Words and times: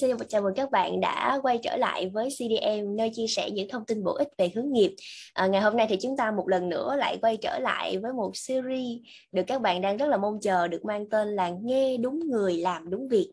xin 0.00 0.16
chào 0.28 0.42
mừng 0.42 0.54
các 0.54 0.70
bạn 0.70 1.00
đã 1.00 1.38
quay 1.42 1.58
trở 1.62 1.76
lại 1.76 2.10
với 2.14 2.28
CDM 2.30 2.96
nơi 2.96 3.10
chia 3.14 3.26
sẻ 3.26 3.50
những 3.50 3.68
thông 3.68 3.84
tin 3.84 4.04
bổ 4.04 4.12
ích 4.12 4.28
về 4.38 4.50
hướng 4.54 4.72
nghiệp. 4.72 4.94
À, 5.32 5.46
ngày 5.46 5.60
hôm 5.60 5.76
nay 5.76 5.86
thì 5.90 5.96
chúng 6.02 6.16
ta 6.16 6.30
một 6.30 6.48
lần 6.48 6.68
nữa 6.68 6.96
lại 6.96 7.18
quay 7.22 7.36
trở 7.36 7.58
lại 7.58 7.98
với 7.98 8.12
một 8.12 8.30
series 8.34 8.98
được 9.32 9.42
các 9.46 9.62
bạn 9.62 9.80
đang 9.80 9.96
rất 9.96 10.06
là 10.06 10.16
mong 10.16 10.40
chờ 10.42 10.68
được 10.68 10.84
mang 10.84 11.08
tên 11.10 11.28
là 11.28 11.50
nghe 11.62 11.96
đúng 11.96 12.20
người 12.30 12.56
làm 12.56 12.90
đúng 12.90 13.08
việc. 13.08 13.32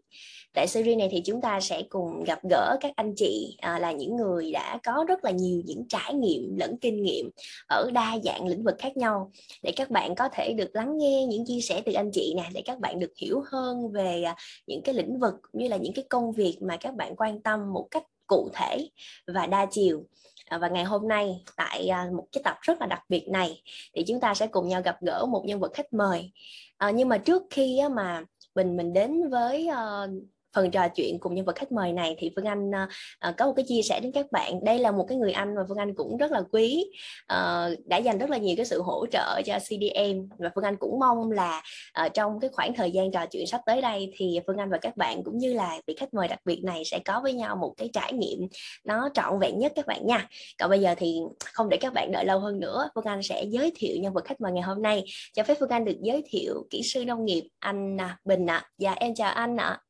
Tại 0.57 0.67
series 0.67 0.97
này 0.97 1.07
thì 1.11 1.21
chúng 1.25 1.41
ta 1.41 1.59
sẽ 1.59 1.81
cùng 1.89 2.23
gặp 2.23 2.39
gỡ 2.49 2.77
các 2.81 2.91
anh 2.95 3.13
chị 3.15 3.57
à, 3.61 3.79
là 3.79 3.91
những 3.91 4.15
người 4.15 4.51
đã 4.51 4.79
có 4.83 5.05
rất 5.07 5.23
là 5.23 5.31
nhiều 5.31 5.61
những 5.65 5.87
trải 5.89 6.13
nghiệm 6.13 6.57
lẫn 6.57 6.77
kinh 6.77 7.03
nghiệm 7.03 7.29
ở 7.67 7.91
đa 7.93 8.17
dạng 8.23 8.47
lĩnh 8.47 8.63
vực 8.63 8.75
khác 8.79 8.97
nhau. 8.97 9.31
Để 9.63 9.71
các 9.75 9.89
bạn 9.89 10.15
có 10.15 10.29
thể 10.33 10.53
được 10.53 10.69
lắng 10.73 10.97
nghe 10.97 11.25
những 11.25 11.45
chia 11.45 11.61
sẻ 11.61 11.81
từ 11.85 11.93
anh 11.93 12.11
chị 12.13 12.33
nè 12.37 12.43
để 12.53 12.61
các 12.65 12.79
bạn 12.79 12.99
được 12.99 13.11
hiểu 13.17 13.43
hơn 13.51 13.91
về 13.91 14.23
à, 14.23 14.35
những 14.67 14.81
cái 14.81 14.95
lĩnh 14.95 15.19
vực 15.19 15.33
như 15.53 15.67
là 15.67 15.77
những 15.77 15.93
cái 15.93 16.05
công 16.09 16.31
việc 16.31 16.57
mà 16.61 16.77
các 16.77 16.95
bạn 16.95 17.15
quan 17.15 17.41
tâm 17.41 17.73
một 17.73 17.87
cách 17.91 18.03
cụ 18.27 18.49
thể 18.53 18.89
và 19.27 19.47
đa 19.47 19.65
chiều. 19.71 20.03
À, 20.45 20.57
và 20.57 20.67
ngày 20.67 20.83
hôm 20.83 21.07
nay 21.07 21.43
tại 21.57 21.87
à, 21.87 22.09
một 22.17 22.25
cái 22.31 22.41
tập 22.43 22.57
rất 22.61 22.81
là 22.81 22.87
đặc 22.87 23.01
biệt 23.09 23.27
này 23.27 23.61
thì 23.95 24.03
chúng 24.07 24.19
ta 24.19 24.33
sẽ 24.33 24.47
cùng 24.47 24.67
nhau 24.67 24.81
gặp 24.81 24.97
gỡ 25.01 25.25
một 25.25 25.43
nhân 25.45 25.59
vật 25.59 25.73
khách 25.73 25.93
mời. 25.93 26.31
À, 26.77 26.91
nhưng 26.91 27.09
mà 27.09 27.17
trước 27.17 27.43
khi 27.49 27.79
mà 27.91 28.23
mình 28.55 28.77
mình 28.77 28.93
đến 28.93 29.29
với 29.29 29.69
uh, 29.69 30.09
phần 30.53 30.71
trò 30.71 30.87
chuyện 30.87 31.19
cùng 31.19 31.35
nhân 31.35 31.45
vật 31.45 31.55
khách 31.55 31.71
mời 31.71 31.93
này 31.93 32.15
thì 32.19 32.31
Phương 32.35 32.45
Anh 32.45 32.69
uh, 32.69 33.37
có 33.37 33.45
một 33.45 33.53
cái 33.55 33.65
chia 33.67 33.81
sẻ 33.81 33.99
đến 33.99 34.11
các 34.11 34.31
bạn 34.31 34.63
đây 34.63 34.79
là 34.79 34.91
một 34.91 35.05
cái 35.09 35.17
người 35.17 35.31
anh 35.31 35.55
mà 35.55 35.61
Phương 35.67 35.77
Anh 35.77 35.93
cũng 35.95 36.17
rất 36.17 36.31
là 36.31 36.41
quý 36.51 36.85
uh, 37.33 37.85
đã 37.85 37.97
dành 37.97 38.17
rất 38.17 38.29
là 38.29 38.37
nhiều 38.37 38.55
cái 38.57 38.65
sự 38.65 38.81
hỗ 38.81 39.05
trợ 39.11 39.41
cho 39.45 39.59
CDM 39.59 40.29
và 40.37 40.49
Phương 40.55 40.63
Anh 40.63 40.75
cũng 40.79 40.99
mong 40.99 41.31
là 41.31 41.61
uh, 42.05 42.13
trong 42.13 42.39
cái 42.39 42.49
khoảng 42.53 42.73
thời 42.73 42.91
gian 42.91 43.11
trò 43.11 43.25
chuyện 43.31 43.47
sắp 43.47 43.61
tới 43.65 43.81
đây 43.81 44.13
thì 44.17 44.39
Phương 44.47 44.57
Anh 44.57 44.69
và 44.69 44.77
các 44.77 44.97
bạn 44.97 45.23
cũng 45.23 45.37
như 45.37 45.53
là 45.53 45.77
vị 45.87 45.95
khách 45.99 46.13
mời 46.13 46.27
đặc 46.27 46.39
biệt 46.45 46.63
này 46.63 46.83
sẽ 46.85 46.99
có 47.05 47.21
với 47.23 47.33
nhau 47.33 47.55
một 47.55 47.73
cái 47.77 47.89
trải 47.93 48.13
nghiệm 48.13 48.39
nó 48.83 49.09
trọn 49.13 49.39
vẹn 49.39 49.59
nhất 49.59 49.71
các 49.75 49.87
bạn 49.87 50.05
nha 50.05 50.27
còn 50.59 50.69
bây 50.69 50.79
giờ 50.79 50.95
thì 50.97 51.19
không 51.53 51.69
để 51.69 51.77
các 51.77 51.93
bạn 51.93 52.11
đợi 52.11 52.25
lâu 52.25 52.39
hơn 52.39 52.59
nữa 52.59 52.89
Phương 52.95 53.05
Anh 53.05 53.23
sẽ 53.23 53.43
giới 53.43 53.71
thiệu 53.75 53.97
nhân 53.99 54.13
vật 54.13 54.25
khách 54.25 54.41
mời 54.41 54.51
ngày 54.51 54.63
hôm 54.63 54.81
nay 54.81 55.03
cho 55.33 55.43
phép 55.43 55.57
Phương 55.59 55.69
Anh 55.69 55.85
được 55.85 55.97
giới 56.01 56.23
thiệu 56.29 56.67
kỹ 56.69 56.81
sư 56.83 57.05
nông 57.05 57.25
nghiệp 57.25 57.49
anh 57.59 57.97
à, 58.01 58.17
Bình 58.25 58.45
ạ 58.49 58.55
à. 58.55 58.69
dạ 58.77 58.91
em 58.91 59.15
chào 59.15 59.31
anh 59.31 59.57
ạ 59.57 59.65
à. 59.65 59.86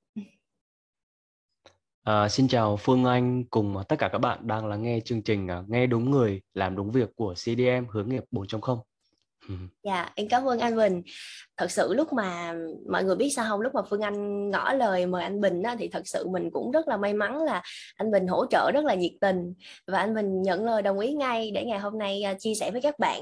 À, 2.08 2.30
xin 2.30 2.48
chào 2.48 2.78
Phương 2.78 3.06
Anh 3.06 3.44
cùng 3.50 3.78
ờ, 3.78 3.84
tất 3.84 3.96
cả 4.00 4.10
các 4.12 4.18
bạn 4.20 4.48
đang 4.48 4.66
lắng 4.66 4.82
nghe 4.84 5.00
chương 5.06 5.22
trình 5.22 5.48
ờ, 5.48 5.64
Nghe 5.68 5.88
đúng 5.88 6.12
người, 6.12 6.42
làm 6.54 6.76
đúng 6.76 6.92
việc 6.92 7.10
của 7.16 7.34
CDM 7.34 7.86
hướng 7.92 8.10
nghiệp 8.10 8.24
4.0. 8.32 8.87
Dạ, 9.84 10.10
em 10.16 10.28
cảm 10.30 10.46
ơn 10.46 10.60
anh 10.60 10.76
Bình. 10.76 11.02
Thật 11.58 11.72
sự 11.72 11.94
lúc 11.94 12.14
mà 12.14 12.56
mọi 12.92 13.04
người 13.04 13.16
biết 13.16 13.30
sao 13.36 13.46
không, 13.50 13.62
lúc 13.62 13.74
mà 13.76 13.82
Phương 13.90 14.02
Anh 14.02 14.50
ngỏ 14.50 14.74
lời 14.74 15.06
mời 15.06 15.24
anh 15.24 15.42
Bình 15.42 15.64
á, 15.64 15.76
thì 15.80 15.88
thật 15.88 16.02
sự 16.06 16.28
mình 16.30 16.50
cũng 16.52 16.72
rất 16.72 16.88
là 16.88 16.98
may 16.98 17.14
mắn 17.14 17.44
là 17.44 17.62
anh 17.96 18.12
Bình 18.12 18.28
hỗ 18.28 18.46
trợ 18.46 18.72
rất 18.74 18.86
là 18.86 18.94
nhiệt 18.94 19.12
tình 19.22 19.54
và 19.88 20.00
anh 20.00 20.16
Bình 20.16 20.42
nhận 20.42 20.66
lời 20.66 20.82
đồng 20.82 21.00
ý 21.00 21.14
ngay 21.14 21.52
để 21.52 21.66
ngày 21.66 21.80
hôm 21.80 21.98
nay 21.98 22.24
à, 22.24 22.34
chia 22.40 22.56
sẻ 22.56 22.72
với 22.72 22.82
các 22.82 23.00
bạn. 23.00 23.22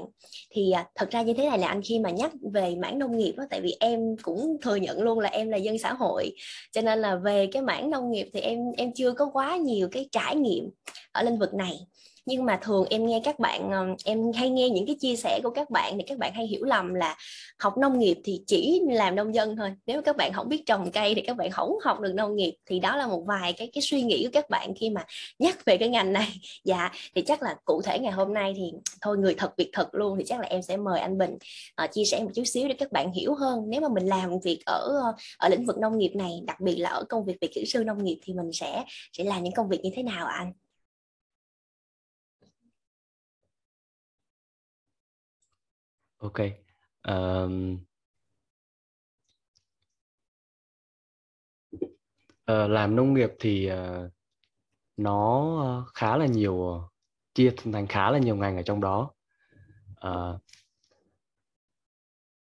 Thì 0.54 0.70
à, 0.70 0.86
thật 0.94 1.10
ra 1.10 1.22
như 1.22 1.34
thế 1.34 1.48
này 1.48 1.58
là 1.58 1.68
anh 1.68 1.80
khi 1.82 1.98
mà 1.98 2.10
nhắc 2.10 2.32
về 2.52 2.74
mảng 2.74 2.98
nông 2.98 3.16
nghiệp 3.16 3.34
á, 3.38 3.44
tại 3.50 3.60
vì 3.60 3.76
em 3.80 4.00
cũng 4.22 4.56
thừa 4.62 4.76
nhận 4.76 5.02
luôn 5.02 5.18
là 5.18 5.28
em 5.28 5.48
là 5.48 5.56
dân 5.56 5.78
xã 5.78 5.92
hội, 5.92 6.32
cho 6.72 6.80
nên 6.80 6.98
là 6.98 7.16
về 7.16 7.48
cái 7.52 7.62
mảng 7.62 7.90
nông 7.90 8.10
nghiệp 8.10 8.30
thì 8.34 8.40
em 8.40 8.58
em 8.76 8.90
chưa 8.94 9.12
có 9.12 9.30
quá 9.32 9.56
nhiều 9.56 9.88
cái 9.92 10.08
trải 10.12 10.36
nghiệm 10.36 10.70
ở 11.12 11.22
lĩnh 11.22 11.38
vực 11.38 11.54
này 11.54 11.78
nhưng 12.26 12.44
mà 12.44 12.58
thường 12.62 12.84
em 12.90 13.06
nghe 13.06 13.20
các 13.24 13.38
bạn 13.38 13.94
em 14.04 14.32
hay 14.34 14.50
nghe 14.50 14.70
những 14.70 14.86
cái 14.86 14.96
chia 15.00 15.16
sẻ 15.16 15.40
của 15.42 15.50
các 15.50 15.70
bạn 15.70 15.92
thì 15.96 16.04
các 16.06 16.18
bạn 16.18 16.32
hay 16.34 16.46
hiểu 16.46 16.64
lầm 16.64 16.94
là 16.94 17.16
học 17.58 17.78
nông 17.78 17.98
nghiệp 17.98 18.18
thì 18.24 18.42
chỉ 18.46 18.80
làm 18.88 19.14
nông 19.14 19.34
dân 19.34 19.56
thôi. 19.56 19.72
Nếu 19.86 20.02
các 20.02 20.16
bạn 20.16 20.32
không 20.32 20.48
biết 20.48 20.62
trồng 20.66 20.90
cây 20.90 21.14
thì 21.14 21.22
các 21.22 21.36
bạn 21.36 21.50
không 21.50 21.70
học 21.84 22.00
được 22.00 22.12
nông 22.14 22.36
nghiệp. 22.36 22.54
Thì 22.66 22.80
đó 22.80 22.96
là 22.96 23.06
một 23.06 23.22
vài 23.26 23.52
cái 23.52 23.70
cái 23.72 23.82
suy 23.82 24.02
nghĩ 24.02 24.24
của 24.24 24.30
các 24.32 24.50
bạn 24.50 24.74
khi 24.80 24.90
mà 24.90 25.04
nhắc 25.38 25.64
về 25.64 25.76
cái 25.76 25.88
ngành 25.88 26.12
này. 26.12 26.28
Dạ 26.64 26.90
thì 27.14 27.22
chắc 27.22 27.42
là 27.42 27.56
cụ 27.64 27.82
thể 27.82 27.98
ngày 27.98 28.12
hôm 28.12 28.34
nay 28.34 28.52
thì 28.56 28.72
thôi 29.00 29.18
người 29.18 29.34
thật 29.34 29.54
việc 29.56 29.70
thật 29.72 29.88
luôn 29.92 30.18
thì 30.18 30.24
chắc 30.26 30.40
là 30.40 30.46
em 30.46 30.62
sẽ 30.62 30.76
mời 30.76 31.00
anh 31.00 31.18
Bình 31.18 31.38
uh, 31.84 31.92
chia 31.92 32.04
sẻ 32.04 32.20
một 32.24 32.30
chút 32.34 32.44
xíu 32.44 32.68
để 32.68 32.74
các 32.78 32.92
bạn 32.92 33.12
hiểu 33.12 33.34
hơn. 33.34 33.60
Nếu 33.68 33.80
mà 33.80 33.88
mình 33.88 34.06
làm 34.06 34.30
việc 34.44 34.60
ở 34.66 35.00
ờ, 35.04 35.12
ở 35.38 35.48
lĩnh 35.48 35.66
vực 35.66 35.78
nông 35.78 35.98
nghiệp 35.98 36.12
này 36.14 36.40
đặc 36.46 36.60
biệt 36.60 36.76
là 36.76 36.90
ở 36.90 37.04
công 37.08 37.24
việc 37.24 37.36
về 37.40 37.48
kỹ 37.54 37.64
sư 37.66 37.84
nông 37.84 38.04
nghiệp 38.04 38.18
thì 38.22 38.32
mình 38.34 38.52
sẽ 38.52 38.84
sẽ 39.12 39.24
làm 39.24 39.42
những 39.42 39.52
công 39.52 39.68
việc 39.68 39.80
như 39.82 39.90
thế 39.94 40.02
nào 40.02 40.26
anh? 40.26 40.52
Ok. 46.26 46.40
um, 47.08 47.78
uh, 52.52 52.70
làm 52.70 52.96
nông 52.96 53.14
nghiệp 53.14 53.30
thì 53.40 53.70
uh, 53.72 54.12
nó 54.96 55.56
ờ, 55.62 55.84
khá 55.94 56.16
là 56.16 56.26
nhiều 56.26 56.82
chia 57.34 57.54
thành 57.72 57.86
khá 57.86 58.10
là 58.10 58.18
nhiều 58.18 58.36
ngành 58.36 58.56
ở 58.56 58.62
trong 58.62 58.80
đó. 58.80 59.10
uh, 60.06 60.40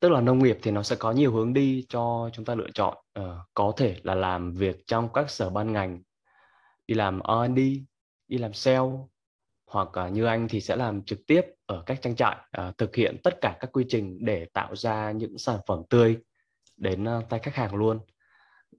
tức 0.01 0.09
là 0.09 0.21
nông 0.21 0.39
nghiệp 0.39 0.59
thì 0.63 0.71
nó 0.71 0.83
sẽ 0.83 0.97
có 0.97 1.13
nhiều 1.13 1.33
hướng 1.33 1.53
đi 1.53 1.87
cho 1.89 2.31
chúng 2.33 2.45
ta 2.45 2.55
lựa 2.55 2.71
chọn. 2.75 2.97
uh, 3.21 3.25
có 3.55 3.73
thể 3.77 4.01
là 4.03 4.15
làm 4.15 4.53
việc 4.53 4.77
trong 4.87 5.13
các 5.13 5.31
sở 5.31 5.51
ban 5.51 5.73
ngành, 5.73 6.03
đi 6.87 6.95
làm 6.95 7.21
R&D, 7.21 7.59
đi 8.29 8.39
làm 8.39 8.53
sale, 8.53 8.91
hoặc 9.75 9.89
uh, 10.07 10.13
như 10.13 10.25
anh 10.25 10.49
thì 10.49 10.61
sẽ 10.61 10.77
làm 10.77 11.03
trực 11.03 11.27
tiếp 11.27 11.43
ở 11.67 11.83
các 11.87 12.03
trang 12.03 12.17
trại 12.17 12.37
uh, 12.37 12.79
thực 12.79 12.97
hiện 12.97 13.17
tất 13.23 13.41
cả 13.41 13.57
các 13.61 13.73
quy 13.73 13.85
trình 13.89 14.19
để 14.21 14.47
tạo 14.53 14.77
ra 14.77 15.11
những 15.11 15.39
sản 15.39 15.59
phẩm 15.67 15.83
tươi 15.91 16.19
đến 16.77 17.05
uh, 17.19 17.29
tay 17.29 17.41
khách 17.41 17.55
hàng 17.55 17.75
luôn. 17.75 18.01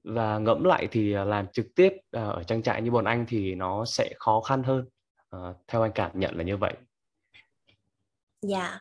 Và 0.03 0.37
ngẫm 0.37 0.63
lại 0.63 0.87
thì 0.91 1.13
làm 1.13 1.47
trực 1.53 1.65
tiếp 1.75 1.93
ở 2.11 2.43
trang 2.43 2.63
trại 2.63 2.81
như 2.81 2.91
bọn 2.91 3.05
anh 3.05 3.25
thì 3.27 3.55
nó 3.55 3.85
sẽ 3.85 4.13
khó 4.17 4.41
khăn 4.41 4.63
hơn 4.63 4.85
uh, 5.35 5.55
theo 5.67 5.81
anh 5.81 5.91
cảm 5.95 6.19
nhận 6.19 6.37
là 6.37 6.43
như 6.43 6.57
vậy. 6.57 6.73
Dạ 8.41 8.79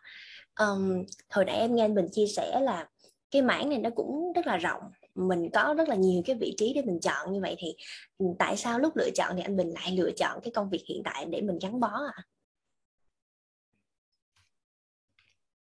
um, 0.61 1.05
hồi 1.31 1.45
nãy 1.45 1.57
em 1.57 1.75
nghe 1.75 1.85
anh 1.85 1.95
Bình 1.95 2.09
chia 2.13 2.27
sẻ 2.27 2.61
là 2.61 2.89
cái 3.31 3.43
mảng 3.43 3.69
này 3.69 3.79
nó 3.79 3.91
cũng 3.91 4.33
rất 4.33 4.47
là 4.47 4.57
rộng 4.57 4.83
mình 5.15 5.51
có 5.51 5.75
rất 5.79 5.89
là 5.89 5.95
nhiều 5.95 6.23
cái 6.25 6.37
vị 6.37 6.55
trí 6.57 6.73
để 6.75 6.83
mình 6.83 7.01
chọn 7.01 7.33
như 7.33 7.41
vậy 7.41 7.57
thì 7.59 7.75
ừ, 8.19 8.27
tại 8.39 8.57
sao 8.57 8.79
lúc 8.79 8.97
lựa 8.97 9.11
chọn 9.15 9.33
thì 9.37 9.43
anh 9.43 9.57
Bình 9.57 9.71
lại 9.71 9.97
lựa 9.97 10.11
chọn 10.11 10.41
cái 10.43 10.53
công 10.55 10.71
việc 10.71 10.83
hiện 10.89 11.03
tại 11.05 11.25
để 11.25 11.41
mình 11.41 11.59
gắn 11.63 11.81
bó 11.81 11.89
à? 12.17 12.23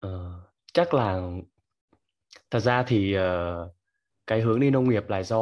Ờ, 0.00 0.40
chắc 0.72 0.94
là 0.94 1.30
thật 2.50 2.60
ra 2.60 2.82
thì 2.82 3.16
uh, 3.18 3.72
cái 4.26 4.40
hướng 4.40 4.60
đi 4.60 4.70
nông 4.70 4.88
nghiệp 4.88 5.08
là 5.08 5.22
do 5.22 5.38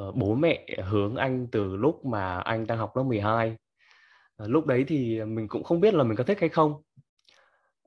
uh, 0.00 0.14
bố 0.14 0.34
mẹ 0.34 0.66
hướng 0.84 1.16
anh 1.16 1.46
từ 1.52 1.76
lúc 1.76 2.04
mà 2.04 2.40
anh 2.40 2.66
đang 2.66 2.78
học 2.78 2.96
lớp 2.96 3.02
12 3.02 3.50
uh, 3.50 3.56
ờ, 4.36 4.48
lúc 4.48 4.66
đấy 4.66 4.84
thì 4.88 5.24
mình 5.24 5.48
cũng 5.48 5.64
không 5.64 5.80
biết 5.80 5.94
là 5.94 6.04
mình 6.04 6.16
có 6.16 6.24
thích 6.24 6.40
hay 6.40 6.48
không. 6.48 6.82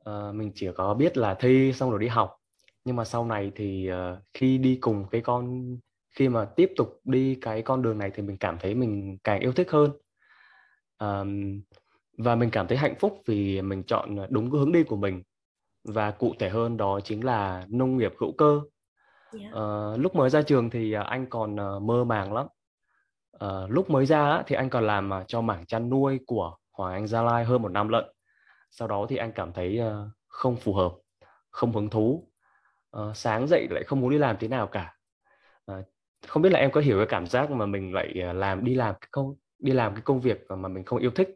Uh, 0.10 0.36
mình 0.36 0.52
chỉ 0.56 0.68
có 0.76 0.94
biết 0.94 1.18
là 1.18 1.36
thi 1.40 1.74
xong 1.74 1.92
rồi 1.92 2.00
đi 2.00 2.08
học 2.08 2.43
nhưng 2.86 2.96
mà 2.96 3.06
sau 3.06 3.26
này 3.26 3.52
thì 3.56 3.90
uh, 3.92 4.20
khi 4.34 4.58
đi 4.58 4.78
cùng 4.82 5.06
cái 5.12 5.22
con 5.22 5.78
khi 6.16 6.30
mà 6.30 6.46
tiếp 6.46 6.72
tục 6.76 7.00
đi 7.04 7.36
cái 7.42 7.62
con 7.62 7.82
đường 7.82 7.98
này 7.98 8.12
thì 8.14 8.24
mình 8.24 8.38
cảm 8.38 8.58
thấy 8.60 8.76
mình 8.76 9.18
càng 9.24 9.40
yêu 9.40 9.52
thích 9.52 9.72
hơn. 9.72 9.92
Um, 11.00 11.62
và 12.18 12.36
mình 12.36 12.50
cảm 12.52 12.68
thấy 12.68 12.78
hạnh 12.78 12.96
phúc 13.00 13.22
vì 13.26 13.62
mình 13.62 13.84
chọn 13.84 14.18
đúng 14.30 14.52
cái 14.52 14.60
hướng 14.60 14.72
đi 14.72 14.84
của 14.84 14.96
mình. 14.96 15.24
Và 15.84 16.12
cụ 16.12 16.34
thể 16.40 16.50
hơn 16.50 16.78
đó 16.78 17.00
chính 17.04 17.26
là 17.26 17.66
nông 17.70 17.98
nghiệp 17.98 18.14
hữu 18.20 18.32
cơ. 18.32 18.62
Yeah. 19.40 19.54
Dạ. 19.54 19.60
uh, 19.60 20.00
lúc 20.00 20.16
mới 20.16 20.30
ra 20.30 20.42
trường 20.42 20.70
thì 20.70 20.94
anh 20.94 21.26
còn 21.30 21.56
uh, 21.56 21.82
mơ 21.82 22.04
màng 22.04 22.34
lắm. 22.34 22.48
Uh, 23.46 23.70
lúc 23.72 23.90
mới 23.90 24.06
ra 24.06 24.44
thì 24.48 24.56
anh 24.56 24.70
còn 24.70 24.88
làm 24.88 25.12
cho 25.28 25.42
mảng 25.42 25.66
chăn 25.66 25.90
nuôi 25.90 26.19
của 26.28 26.56
Hoàng 26.72 26.94
Anh 26.94 27.07
Gia 27.07 27.22
Lai 27.22 27.46
hơn 27.46 27.62
một 27.62 27.72
năm 27.72 27.88
lận. 27.90 28.06
Sau 28.72 28.88
đó 28.88 29.06
thì 29.10 29.16
anh 29.16 29.31
cảm 29.36 29.54
thấy 29.54 29.80
uh, 29.80 30.07
không 30.28 30.56
phù 30.56 30.74
hợp 30.74 30.92
không 31.50 31.72
hứng 31.72 31.90
thú 31.90 32.28
uh, 32.98 33.18
sáng 33.18 33.48
dậy 33.48 33.68
lại 33.69 33.84
không 33.84 34.01
muốn 34.01 34.12
đi 34.12 34.18
làm 34.18 34.38
thế 34.40 34.48
nào 34.48 34.68
cả. 34.68 34.95
Uh, 35.72 35.86
không 36.28 36.42
biết 36.42 36.51
là 36.51 36.60
em 36.60 36.72
có 36.72 36.81
hiểu 36.81 36.98
cái 36.98 37.07
cảm 37.10 37.28
giác 37.28 37.51
mà 37.51 37.66
mình 37.66 37.94
lại 37.94 38.13
ờ, 38.22 38.34
làm 38.34 38.63
đi 38.63 38.75
làm 38.75 38.95
cái 39.01 39.07
công 39.12 39.36
đi 39.60 39.72
làm 39.72 39.94
cái 39.94 40.01
công 40.01 40.19
việc 40.22 40.45
mà 40.50 40.68
mình 40.68 40.84
không 40.84 41.00
yêu 41.00 41.12
thích. 41.12 41.30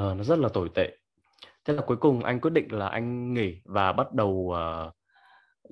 Uh, 0.00 0.16
nó 0.16 0.22
rất 0.22 0.38
là 0.38 0.48
tồi 0.48 0.68
tệ. 0.74 0.96
Thế 1.64 1.74
là 1.74 1.82
cuối 1.86 1.96
cùng 1.96 2.24
anh 2.24 2.40
quyết 2.40 2.50
định 2.50 2.72
là 2.72 2.88
anh 2.88 3.34
nghỉ 3.34 3.60
và 3.64 3.92
bắt 3.92 4.12
đầu 4.12 4.54
uh, 4.54 4.92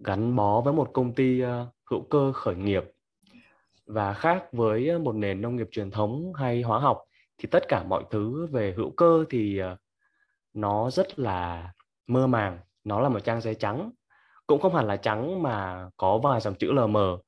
gắn 0.05 0.37
bó 0.37 0.61
với 0.61 0.75
một 0.75 0.91
công 0.93 1.15
ty 1.15 1.45
uh, 1.45 1.49
hữu 1.91 2.03
cơ 2.03 2.33
khởi 2.33 2.55
nghiệp. 2.55 2.85
Và 3.87 4.13
khác 4.13 4.45
với 4.53 4.99
một 4.99 5.15
nền 5.15 5.41
nông 5.41 5.57
nghiệp 5.57 5.69
truyền 5.71 5.91
thống 5.91 6.33
hay 6.35 6.63
hóa 6.63 6.79
học 6.79 7.03
thì 7.39 7.49
tất 7.51 7.69
cả 7.69 7.83
mọi 7.83 8.05
thứ 8.11 8.47
về 8.47 8.75
hữu 8.77 8.91
cơ 8.91 9.25
thì 9.31 9.61
uh, 9.63 9.79
nó 10.55 10.91
rất 10.91 11.19
là 11.19 11.73
mơ 12.07 12.27
màng. 12.27 12.59
Nó 12.85 13.01
là 13.01 13.09
một 13.09 13.21
trang 13.21 13.41
giấy 13.41 13.55
trắng 13.55 13.91
cũng 14.47 14.61
không 14.61 14.75
hẳn 14.75 14.87
là 14.87 14.97
trắng 14.97 15.43
mà 15.43 15.89
có 15.97 16.19
vài 16.19 16.41
dòng 16.41 16.55
chữ 16.55 16.73
LM 16.73 16.93
mờ 16.93 17.19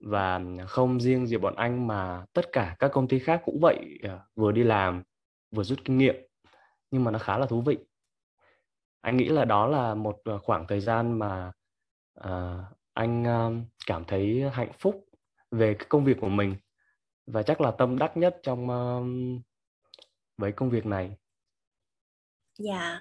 và 0.00 0.40
không 0.68 1.00
riêng 1.00 1.26
gì 1.26 1.36
bọn 1.36 1.56
anh 1.56 1.86
mà 1.86 2.24
tất 2.32 2.46
cả 2.52 2.76
các 2.78 2.90
công 2.92 3.08
ty 3.08 3.18
khác 3.18 3.42
cũng 3.44 3.58
vậy 3.60 3.98
à, 4.02 4.18
vừa 4.34 4.52
đi 4.52 4.62
làm 4.62 5.02
vừa 5.50 5.64
rút 5.64 5.78
kinh 5.84 5.98
nghiệm. 5.98 6.16
Nhưng 6.90 7.04
mà 7.04 7.10
nó 7.10 7.18
khá 7.18 7.38
là 7.38 7.46
thú 7.46 7.60
vị. 7.60 7.78
Anh 9.00 9.16
nghĩ 9.16 9.28
là 9.28 9.44
đó 9.44 9.66
là 9.66 9.94
một 9.94 10.16
à, 10.24 10.32
khoảng 10.42 10.66
thời 10.66 10.80
gian 10.80 11.18
mà 11.18 11.52
uh, 12.20 12.64
anh 12.94 13.24
cảm 13.86 14.04
thấy 14.04 14.50
hạnh 14.52 14.72
phúc 14.78 15.04
về 15.50 15.74
cái 15.74 15.86
công 15.88 16.04
việc 16.04 16.16
của 16.20 16.28
mình. 16.28 16.56
Và 17.26 17.42
chắc 17.42 17.60
là 17.60 17.70
tâm 17.70 17.98
đắc 17.98 18.16
nhất 18.16 18.36
trong 18.42 18.66
uh, 18.70 19.42
với 20.38 20.52
công 20.52 20.70
việc 20.70 20.86
này. 20.86 21.16
Dạ. 22.58 23.00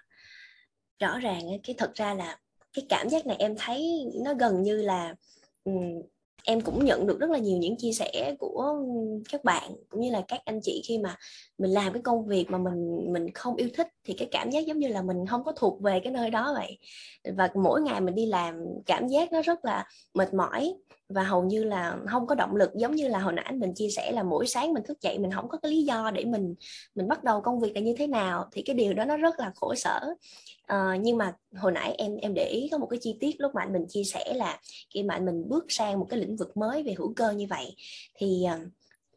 Rõ 0.99 1.19
ràng 1.19 1.41
cái 1.63 1.75
thật 1.77 1.91
ra 1.95 2.13
là 2.13 2.39
cái 2.77 2.85
cảm 2.89 3.09
giác 3.09 3.25
này 3.25 3.38
em 3.39 3.56
thấy 3.57 4.06
nó 4.24 4.33
gần 4.33 4.63
như 4.63 4.81
là 4.81 5.15
um, 5.63 6.01
em 6.44 6.62
cũng 6.62 6.85
nhận 6.85 7.07
được 7.07 7.19
rất 7.19 7.29
là 7.29 7.38
nhiều 7.38 7.57
những 7.57 7.77
chia 7.77 7.91
sẻ 7.91 8.35
của 8.39 8.75
các 9.31 9.44
bạn 9.44 9.71
cũng 9.89 10.01
như 10.01 10.12
là 10.12 10.21
các 10.27 10.41
anh 10.45 10.59
chị 10.63 10.81
khi 10.85 10.97
mà 10.97 11.15
mình 11.57 11.71
làm 11.71 11.94
cái 11.94 12.01
công 12.01 12.25
việc 12.25 12.45
mà 12.50 12.57
mình 12.57 13.13
mình 13.13 13.33
không 13.33 13.56
yêu 13.56 13.69
thích 13.75 13.88
thì 14.03 14.13
cái 14.13 14.27
cảm 14.31 14.50
giác 14.50 14.65
giống 14.65 14.79
như 14.79 14.88
là 14.88 15.01
mình 15.01 15.25
không 15.25 15.44
có 15.44 15.51
thuộc 15.51 15.81
về 15.81 16.00
cái 16.00 16.13
nơi 16.13 16.29
đó 16.29 16.53
vậy. 16.57 16.77
Và 17.38 17.50
mỗi 17.56 17.81
ngày 17.81 18.01
mình 18.01 18.15
đi 18.15 18.25
làm 18.25 18.65
cảm 18.85 19.07
giác 19.07 19.31
nó 19.31 19.41
rất 19.41 19.65
là 19.65 19.85
mệt 20.13 20.33
mỏi 20.33 20.73
và 21.09 21.24
hầu 21.24 21.44
như 21.44 21.63
là 21.63 21.98
không 22.07 22.27
có 22.27 22.36
động 22.36 22.56
lực 22.56 22.75
giống 22.75 22.95
như 22.95 23.07
là 23.07 23.19
hồi 23.19 23.33
nãy 23.33 23.51
mình 23.51 23.74
chia 23.74 23.89
sẻ 23.89 24.12
là 24.12 24.24
mỗi 24.24 24.48
sáng 24.48 24.74
mình 24.74 24.83
thức 24.83 25.01
dậy 25.01 25.19
mình 25.19 25.31
không 25.31 25.50
có 25.50 25.57
cái 25.57 25.71
lý 25.71 25.83
do 25.83 26.12
để 26.12 26.25
mình 26.25 26.56
mình 26.95 27.07
bắt 27.07 27.24
đầu 27.24 27.42
công 27.42 27.59
việc 27.59 27.71
là 27.75 27.81
như 27.81 27.95
thế 27.98 28.07
nào 28.07 28.45
thì 28.51 28.62
cái 28.62 28.74
điều 28.75 28.94
đó 28.94 29.06
nó 29.06 29.18
rất 29.18 29.39
là 29.39 29.51
khổ 29.56 29.75
sở. 29.75 30.00
Uh, 30.74 31.01
nhưng 31.01 31.18
mà 31.18 31.33
hồi 31.56 31.71
nãy 31.71 31.95
em 31.98 32.15
em 32.15 32.33
để 32.33 32.45
ý 32.45 32.69
có 32.71 32.77
một 32.77 32.88
cái 32.89 33.00
chi 33.01 33.18
tiết 33.19 33.36
lúc 33.42 33.56
mà 33.56 33.62
anh 33.62 33.74
mình 33.74 33.86
chia 33.89 34.04
sẻ 34.04 34.33
là 34.36 34.59
khi 34.94 35.04
mà 35.04 35.13
anh 35.13 35.25
mình 35.25 35.50
bước 35.50 35.65
sang 35.69 36.00
một 36.00 36.07
cái 36.09 36.19
lĩnh 36.19 36.36
vực 36.36 36.57
mới 36.57 36.83
về 36.83 36.94
hữu 36.98 37.13
cơ 37.15 37.31
như 37.31 37.45
vậy 37.50 37.75
thì 38.15 38.45
uh, 38.56 38.68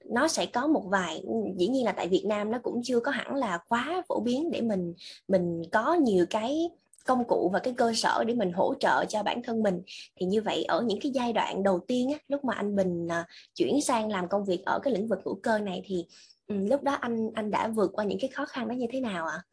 nó 0.04 0.28
sẽ 0.28 0.46
có 0.46 0.66
một 0.66 0.82
vài 0.90 1.22
dĩ 1.56 1.68
nhiên 1.68 1.84
là 1.84 1.92
tại 1.92 2.08
Việt 2.08 2.24
Nam 2.26 2.50
nó 2.50 2.58
cũng 2.62 2.80
chưa 2.84 3.00
có 3.00 3.10
hẳn 3.10 3.34
là 3.34 3.58
quá 3.68 4.02
phổ 4.08 4.20
biến 4.20 4.50
để 4.50 4.60
mình 4.60 4.94
mình 5.28 5.62
có 5.72 5.94
nhiều 5.94 6.26
cái 6.30 6.70
công 7.06 7.24
cụ 7.28 7.50
và 7.52 7.58
cái 7.58 7.74
cơ 7.76 7.92
sở 7.94 8.24
để 8.24 8.34
mình 8.34 8.52
hỗ 8.52 8.74
trợ 8.80 9.04
cho 9.08 9.22
bản 9.22 9.42
thân 9.42 9.62
mình 9.62 9.82
thì 10.16 10.26
như 10.26 10.42
vậy 10.42 10.64
ở 10.64 10.82
những 10.82 10.98
cái 11.02 11.12
giai 11.14 11.32
đoạn 11.32 11.62
đầu 11.62 11.80
tiên 11.88 12.10
á, 12.12 12.18
lúc 12.28 12.44
mà 12.44 12.54
anh 12.54 12.76
Bình 12.76 13.08
à, 13.08 13.26
chuyển 13.54 13.80
sang 13.80 14.10
làm 14.10 14.28
công 14.28 14.44
việc 14.44 14.62
ở 14.66 14.80
cái 14.82 14.94
lĩnh 14.94 15.08
vực 15.08 15.18
hữu 15.24 15.40
cơ 15.42 15.58
này 15.58 15.82
thì 15.86 16.06
um, 16.46 16.66
lúc 16.66 16.82
đó 16.82 16.92
anh 16.92 17.30
anh 17.34 17.50
đã 17.50 17.68
vượt 17.68 17.90
qua 17.92 18.04
những 18.04 18.18
cái 18.20 18.30
khó 18.30 18.46
khăn 18.46 18.68
đó 18.68 18.72
như 18.72 18.86
thế 18.92 19.00
nào 19.00 19.26
ạ? 19.26 19.36
À? 19.36 19.44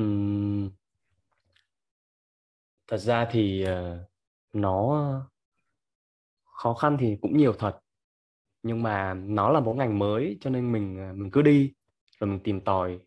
Uhm, 0.00 0.70
thật 2.86 2.98
ra 2.98 3.28
thì 3.30 3.64
uh, 3.64 4.08
nó 4.52 5.28
khó 6.44 6.74
khăn 6.74 6.96
thì 7.00 7.16
cũng 7.20 7.36
nhiều 7.36 7.52
thật 7.58 7.78
nhưng 8.62 8.82
mà 8.82 9.14
nó 9.14 9.50
là 9.50 9.60
một 9.60 9.74
ngành 9.76 9.98
mới 9.98 10.38
cho 10.40 10.50
nên 10.50 10.72
mình 10.72 10.98
ờ, 10.98 11.12
mình 11.12 11.30
cứ 11.30 11.42
đi 11.42 11.72
rồi 12.20 12.30
mình 12.30 12.40
tìm 12.44 12.60
tòi 12.60 12.98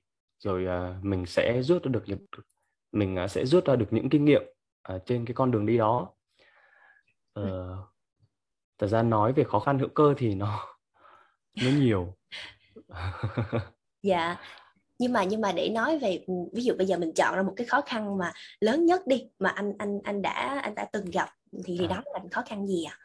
rồi 0.44 0.66
uh, 0.66 1.04
mình 1.04 1.26
sẽ 1.26 1.62
rút 1.62 1.84
ra 1.84 1.90
được 1.90 2.04
những 2.06 2.26
mình 2.92 3.18
uh, 3.24 3.32
sẽ 3.32 3.46
rút 3.46 3.66
ra 3.66 3.76
được 3.76 3.88
những 3.92 4.10
kinh 4.10 4.26
nghiệm 4.26 4.42
uh, 4.94 5.02
trên 5.06 5.26
cái 5.26 5.34
con 5.34 5.52
đường 5.52 5.66
đi 5.66 5.78
đó 5.78 6.10
uh, 7.40 7.46
thật 8.78 8.88
ra 8.88 9.04
nói 9.04 9.34
về 9.34 9.44
khó 9.44 9.60
khăn 9.60 9.80
hữu 9.80 9.90
cơ 9.90 10.14
thì 10.18 10.36
nó 10.36 10.78
nó 11.64 11.70
nhiều 11.80 12.16
dạ 14.04 14.38
nhưng 15.00 15.14
mà 15.14 15.24
nhưng 15.24 15.42
mà 15.42 15.52
để 15.52 15.70
nói 15.70 16.00
về 16.00 16.26
ví 16.54 16.64
dụ 16.64 16.76
bây 16.78 16.88
giờ 16.88 16.98
mình 16.98 17.14
chọn 17.14 17.36
ra 17.36 17.42
một 17.42 17.54
cái 17.56 17.68
khó 17.68 17.82
khăn 17.82 18.18
mà 18.18 18.34
lớn 18.60 18.86
nhất 18.86 19.02
đi 19.08 19.30
mà 19.40 19.50
anh 19.50 19.74
anh 19.78 20.00
anh 20.04 20.22
đã 20.22 20.60
anh 20.64 20.76
đã 20.76 20.90
từng 20.94 21.06
gặp 21.06 21.30
thì 21.66 21.76
thì 21.80 21.86
à. 21.86 21.88
đó 21.88 22.04
là 22.14 22.20
khó 22.32 22.44
khăn 22.46 22.68
gì 22.68 22.84
ạ? 22.84 22.98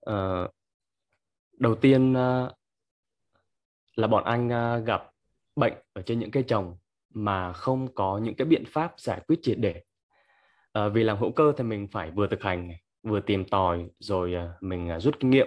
À? 0.00 0.42
Uh, 0.42 0.50
đầu 1.52 1.74
tiên 1.74 2.12
là 3.94 4.06
bọn 4.06 4.24
anh 4.24 4.48
gặp 4.84 5.10
bệnh 5.56 5.72
ở 5.92 6.02
trên 6.02 6.18
những 6.18 6.30
cây 6.30 6.42
trồng 6.42 6.76
mà 7.14 7.52
không 7.52 7.94
có 7.94 8.18
những 8.18 8.34
cái 8.34 8.46
biện 8.46 8.64
pháp 8.66 8.92
giải 8.96 9.20
quyết 9.28 9.38
triệt 9.42 9.58
để. 9.58 9.82
à, 10.72 10.88
vì 10.88 11.02
làm 11.02 11.18
hữu 11.18 11.32
cơ 11.32 11.52
thì 11.56 11.64
mình 11.64 11.88
phải 11.92 12.10
vừa 12.10 12.26
thực 12.26 12.42
hành 12.42 12.70
vừa 13.02 13.20
tìm 13.20 13.44
tòi 13.44 13.86
rồi 13.98 14.34
ờ, 14.34 14.52
mình 14.60 14.88
ờ, 14.88 15.00
rút 15.00 15.20
kinh 15.20 15.30
nghiệm 15.30 15.46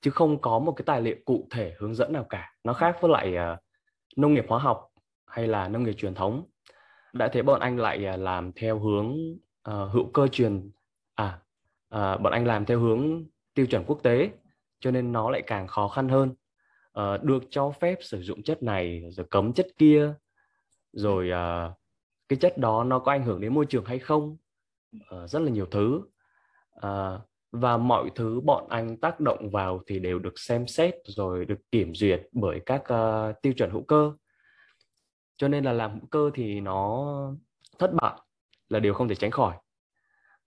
chứ 0.00 0.10
không 0.10 0.40
có 0.40 0.58
một 0.58 0.72
cái 0.72 0.84
tài 0.86 1.00
liệu 1.00 1.16
cụ 1.24 1.48
thể 1.50 1.74
hướng 1.78 1.94
dẫn 1.94 2.12
nào 2.12 2.26
cả. 2.28 2.54
Nó 2.64 2.72
khác 2.72 2.96
với 3.00 3.10
lại 3.10 3.34
uh, 3.54 3.58
nông 4.16 4.34
nghiệp 4.34 4.44
hóa 4.48 4.58
học 4.58 4.88
hay 5.26 5.46
là 5.48 5.68
nông 5.68 5.84
nghiệp 5.84 5.92
truyền 5.92 6.14
thống 6.14 6.44
đã 7.12 7.28
thế 7.32 7.42
bọn 7.42 7.60
anh 7.60 7.78
lại 7.78 7.98
làm 8.18 8.52
theo 8.52 8.78
hướng 8.78 9.16
uh, 9.70 9.92
hữu 9.92 10.10
cơ 10.14 10.28
truyền 10.28 10.70
à 11.14 11.38
uh, 11.94 12.20
bọn 12.20 12.32
anh 12.32 12.46
làm 12.46 12.64
theo 12.64 12.80
hướng 12.80 13.24
tiêu 13.54 13.66
chuẩn 13.66 13.84
quốc 13.86 14.00
tế 14.02 14.30
cho 14.80 14.90
nên 14.90 15.12
nó 15.12 15.30
lại 15.30 15.42
càng 15.46 15.66
khó 15.66 15.88
khăn 15.88 16.08
hơn 16.08 16.34
uh, 16.98 17.22
được 17.22 17.42
cho 17.50 17.70
phép 17.70 17.98
sử 18.00 18.22
dụng 18.22 18.42
chất 18.42 18.62
này 18.62 19.04
rồi 19.10 19.26
cấm 19.30 19.52
chất 19.52 19.66
kia. 19.78 20.14
Rồi 20.92 21.30
uh, 21.30 21.72
cái 22.28 22.36
chất 22.36 22.58
đó 22.58 22.84
nó 22.84 22.98
có 22.98 23.12
ảnh 23.12 23.24
hưởng 23.24 23.40
đến 23.40 23.54
môi 23.54 23.66
trường 23.66 23.84
hay 23.84 23.98
không? 23.98 24.36
Uh, 24.96 25.30
rất 25.30 25.42
là 25.42 25.50
nhiều 25.50 25.66
thứ. 25.66 26.02
Uh, 26.76 27.20
và 27.52 27.76
mọi 27.76 28.10
thứ 28.14 28.40
bọn 28.40 28.68
anh 28.68 28.96
tác 28.96 29.20
động 29.20 29.50
vào 29.50 29.82
thì 29.86 29.98
đều 29.98 30.18
được 30.18 30.38
xem 30.38 30.66
xét 30.66 30.94
rồi 31.04 31.44
được 31.44 31.58
kiểm 31.72 31.94
duyệt 31.94 32.28
bởi 32.32 32.60
các 32.66 32.82
uh, 32.92 33.42
tiêu 33.42 33.52
chuẩn 33.52 33.70
hữu 33.70 33.82
cơ. 33.82 34.12
Cho 35.36 35.48
nên 35.48 35.64
là 35.64 35.72
làm 35.72 35.94
hữu 35.94 36.06
cơ 36.10 36.30
thì 36.34 36.60
nó 36.60 37.06
thất 37.78 37.90
bại 37.94 38.20
là 38.68 38.78
điều 38.78 38.94
không 38.94 39.08
thể 39.08 39.14
tránh 39.14 39.30
khỏi. 39.30 39.56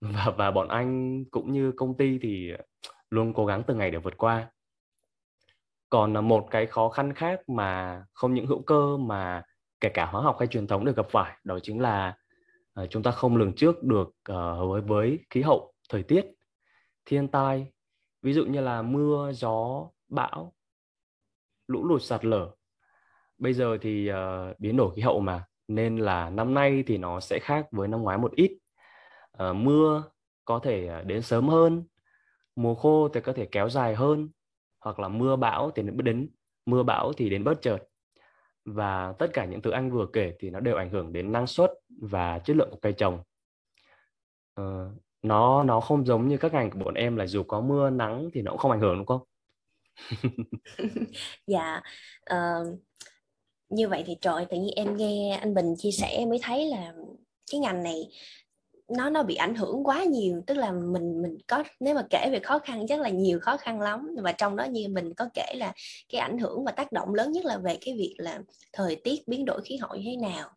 Và 0.00 0.34
và 0.38 0.50
bọn 0.50 0.68
anh 0.68 1.24
cũng 1.30 1.52
như 1.52 1.72
công 1.76 1.96
ty 1.96 2.18
thì 2.22 2.52
luôn 3.10 3.34
cố 3.34 3.46
gắng 3.46 3.62
từng 3.66 3.78
ngày 3.78 3.90
để 3.90 3.98
vượt 3.98 4.16
qua 4.16 4.50
còn 5.90 6.16
à, 6.16 6.20
một 6.20 6.46
cái 6.50 6.66
khó 6.66 6.88
khăn 6.88 7.12
khác 7.12 7.48
mà 7.48 8.02
không 8.12 8.34
những 8.34 8.46
hữu 8.46 8.62
cơ 8.62 8.96
mà 8.96 9.42
kể 9.80 9.88
cả 9.88 10.06
hóa 10.06 10.22
học 10.22 10.36
hay 10.38 10.48
truyền 10.48 10.66
thống 10.66 10.84
được 10.84 10.96
gặp 10.96 11.06
phải 11.10 11.36
đó 11.44 11.58
chính 11.62 11.80
là 11.80 12.16
uh, 12.80 12.90
chúng 12.90 13.02
ta 13.02 13.10
không 13.10 13.36
lường 13.36 13.52
trước 13.52 13.82
được 13.82 14.08
uh, 14.08 14.68
với 14.68 14.80
với 14.80 15.18
khí 15.30 15.42
hậu 15.42 15.72
thời 15.88 16.02
tiết 16.02 16.26
thiên 17.04 17.28
tai. 17.28 17.72
Ví 18.22 18.32
dụ 18.32 18.44
như 18.44 18.60
là 18.60 18.82
mưa 18.82 19.32
gió 19.32 19.88
bão 20.08 20.52
lũ 21.68 21.84
lụt 21.84 22.02
sạt 22.02 22.24
lở. 22.24 22.50
Bây 23.38 23.52
giờ 23.52 23.78
thì 23.80 24.10
uh, 24.12 24.60
biến 24.60 24.76
đổi 24.76 24.94
khí 24.96 25.02
hậu 25.02 25.20
mà 25.20 25.44
nên 25.68 25.96
là 25.96 26.30
năm 26.30 26.54
nay 26.54 26.84
thì 26.86 26.98
nó 26.98 27.20
sẽ 27.20 27.38
khác 27.38 27.66
với 27.70 27.88
năm 27.88 28.02
ngoái 28.02 28.18
một 28.18 28.32
ít. 28.34 28.58
Uh, 29.42 29.56
mưa 29.56 30.02
có 30.44 30.58
thể 30.58 30.88
à, 30.88 31.02
đến 31.02 31.22
sớm 31.22 31.48
hơn 31.48 31.84
mùa 32.56 32.74
khô 32.74 33.08
thì 33.08 33.20
có 33.20 33.32
thể 33.32 33.48
kéo 33.52 33.68
dài 33.68 33.94
hơn 33.94 34.28
hoặc 34.84 34.98
là 35.00 35.08
mưa 35.08 35.36
bão 35.36 35.70
thì 35.70 35.82
nó 35.82 35.92
đến 36.02 36.28
mưa 36.66 36.82
bão 36.82 37.12
thì 37.12 37.30
đến 37.30 37.44
bất 37.44 37.62
chợt 37.62 37.78
và 38.64 39.14
tất 39.18 39.26
cả 39.32 39.44
những 39.44 39.62
thứ 39.62 39.70
anh 39.70 39.90
vừa 39.90 40.06
kể 40.12 40.32
thì 40.38 40.50
nó 40.50 40.60
đều 40.60 40.76
ảnh 40.76 40.90
hưởng 40.90 41.12
đến 41.12 41.32
năng 41.32 41.46
suất 41.46 41.70
và 42.00 42.38
chất 42.38 42.56
lượng 42.56 42.68
của 42.70 42.78
cây 42.82 42.92
trồng. 42.92 43.22
Uh, 44.60 44.64
nó 45.22 45.62
nó 45.62 45.80
không 45.80 46.06
giống 46.06 46.28
như 46.28 46.36
các 46.36 46.52
ngành 46.52 46.70
của 46.70 46.78
bọn 46.78 46.94
em 46.94 47.16
là 47.16 47.26
dù 47.26 47.42
có 47.42 47.60
mưa 47.60 47.90
nắng 47.90 48.30
thì 48.32 48.42
nó 48.42 48.50
cũng 48.50 48.58
không 48.58 48.70
ảnh 48.70 48.80
hưởng 48.80 48.96
đúng 48.96 49.06
không? 49.06 49.22
Dạ 51.46 51.82
uh, 52.34 52.78
như 53.68 53.88
vậy 53.88 54.02
thì 54.06 54.16
trời 54.20 54.46
tự 54.50 54.56
nhiên 54.56 54.72
em 54.76 54.96
nghe 54.96 55.38
anh 55.40 55.54
Bình 55.54 55.74
chia 55.78 55.90
sẻ 55.90 56.24
mới 56.28 56.38
thấy 56.42 56.66
là 56.66 56.92
cái 57.52 57.60
ngành 57.60 57.82
này 57.82 58.08
nó 58.88 59.10
nó 59.10 59.22
bị 59.22 59.34
ảnh 59.34 59.54
hưởng 59.54 59.84
quá 59.84 60.04
nhiều 60.04 60.42
tức 60.46 60.54
là 60.54 60.72
mình 60.72 61.22
mình 61.22 61.38
có 61.46 61.64
nếu 61.80 61.94
mà 61.94 62.02
kể 62.10 62.28
về 62.32 62.38
khó 62.38 62.58
khăn 62.58 62.86
chắc 62.88 63.00
là 63.00 63.08
nhiều 63.08 63.40
khó 63.40 63.56
khăn 63.56 63.80
lắm. 63.80 64.14
Và 64.22 64.32
trong 64.32 64.56
đó 64.56 64.64
như 64.64 64.88
mình 64.88 65.14
có 65.14 65.28
kể 65.34 65.54
là 65.56 65.72
cái 66.12 66.20
ảnh 66.20 66.38
hưởng 66.38 66.64
và 66.64 66.72
tác 66.72 66.92
động 66.92 67.14
lớn 67.14 67.32
nhất 67.32 67.44
là 67.44 67.58
về 67.58 67.78
cái 67.80 67.94
việc 67.94 68.14
là 68.18 68.40
thời 68.72 68.96
tiết 68.96 69.28
biến 69.28 69.44
đổi 69.44 69.60
khí 69.64 69.76
hậu 69.76 69.94
như 69.94 70.02
thế 70.04 70.16
nào. 70.16 70.48